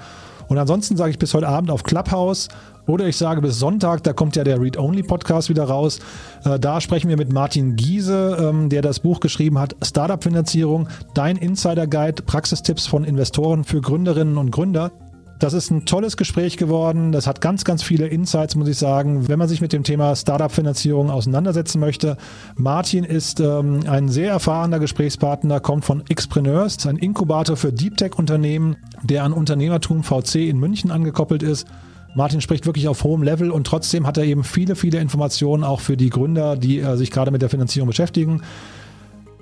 Und 0.48 0.58
ansonsten 0.58 0.96
sage 0.96 1.10
ich 1.10 1.18
bis 1.18 1.34
heute 1.34 1.48
Abend 1.48 1.70
auf 1.70 1.82
Clubhouse 1.82 2.48
oder 2.86 3.06
ich 3.06 3.18
sage 3.18 3.42
bis 3.42 3.58
Sonntag, 3.58 4.02
da 4.02 4.14
kommt 4.14 4.34
ja 4.34 4.44
der 4.44 4.60
Read-Only-Podcast 4.60 5.50
wieder 5.50 5.64
raus. 5.64 5.98
Äh, 6.44 6.58
da 6.58 6.80
sprechen 6.80 7.10
wir 7.10 7.18
mit 7.18 7.30
Martin 7.30 7.76
Giese, 7.76 8.38
ähm, 8.40 8.70
der 8.70 8.80
das 8.80 9.00
Buch 9.00 9.20
geschrieben 9.20 9.58
hat, 9.58 9.76
Startup-Finanzierung, 9.82 10.88
dein 11.12 11.36
Insider-Guide, 11.36 12.22
Praxistipps 12.22 12.86
von 12.86 13.04
Investoren 13.04 13.64
für 13.64 13.82
Gründerinnen 13.82 14.38
und 14.38 14.50
Gründer. 14.50 14.90
Das 15.38 15.52
ist 15.52 15.70
ein 15.70 15.84
tolles 15.84 16.16
Gespräch 16.16 16.56
geworden. 16.56 17.12
Das 17.12 17.28
hat 17.28 17.40
ganz, 17.40 17.64
ganz 17.64 17.84
viele 17.84 18.08
Insights, 18.08 18.56
muss 18.56 18.66
ich 18.66 18.76
sagen, 18.76 19.28
wenn 19.28 19.38
man 19.38 19.46
sich 19.46 19.60
mit 19.60 19.72
dem 19.72 19.84
Thema 19.84 20.16
Startup-Finanzierung 20.16 21.10
auseinandersetzen 21.10 21.78
möchte. 21.78 22.16
Martin 22.56 23.04
ist 23.04 23.38
ähm, 23.38 23.80
ein 23.86 24.08
sehr 24.08 24.32
erfahrener 24.32 24.80
Gesprächspartner, 24.80 25.60
kommt 25.60 25.84
von 25.84 26.04
Xpreneurs, 26.04 26.84
ein 26.86 26.96
Inkubator 26.96 27.56
für 27.56 27.72
Deep 27.72 27.96
Tech-Unternehmen, 27.96 28.76
der 29.04 29.22
an 29.22 29.32
Unternehmertum 29.32 30.02
VC 30.02 30.48
in 30.48 30.58
München 30.58 30.90
angekoppelt 30.90 31.44
ist. 31.44 31.68
Martin 32.16 32.40
spricht 32.40 32.66
wirklich 32.66 32.88
auf 32.88 33.04
hohem 33.04 33.22
Level 33.22 33.52
und 33.52 33.64
trotzdem 33.64 34.08
hat 34.08 34.16
er 34.18 34.24
eben 34.24 34.42
viele, 34.42 34.74
viele 34.74 34.98
Informationen 34.98 35.62
auch 35.62 35.80
für 35.80 35.96
die 35.96 36.10
Gründer, 36.10 36.56
die 36.56 36.80
äh, 36.80 36.96
sich 36.96 37.12
gerade 37.12 37.30
mit 37.30 37.42
der 37.42 37.48
Finanzierung 37.48 37.86
beschäftigen. 37.86 38.42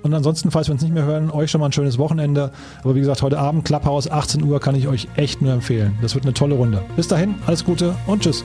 Und 0.03 0.13
ansonsten, 0.13 0.51
falls 0.51 0.67
wir 0.67 0.73
uns 0.73 0.83
nicht 0.83 0.93
mehr 0.93 1.05
hören, 1.05 1.31
euch 1.31 1.51
schon 1.51 1.59
mal 1.59 1.67
ein 1.67 1.71
schönes 1.71 1.97
Wochenende. 1.97 2.51
Aber 2.83 2.95
wie 2.95 2.99
gesagt, 2.99 3.21
heute 3.21 3.39
Abend 3.39 3.65
Clubhouse, 3.65 4.09
18 4.09 4.43
Uhr, 4.43 4.59
kann 4.59 4.75
ich 4.75 4.87
euch 4.87 5.07
echt 5.15 5.41
nur 5.41 5.53
empfehlen. 5.53 5.97
Das 6.01 6.15
wird 6.15 6.25
eine 6.25 6.33
tolle 6.33 6.55
Runde. 6.55 6.81
Bis 6.95 7.07
dahin, 7.07 7.35
alles 7.45 7.65
Gute 7.65 7.95
und 8.05 8.23
tschüss. 8.23 8.43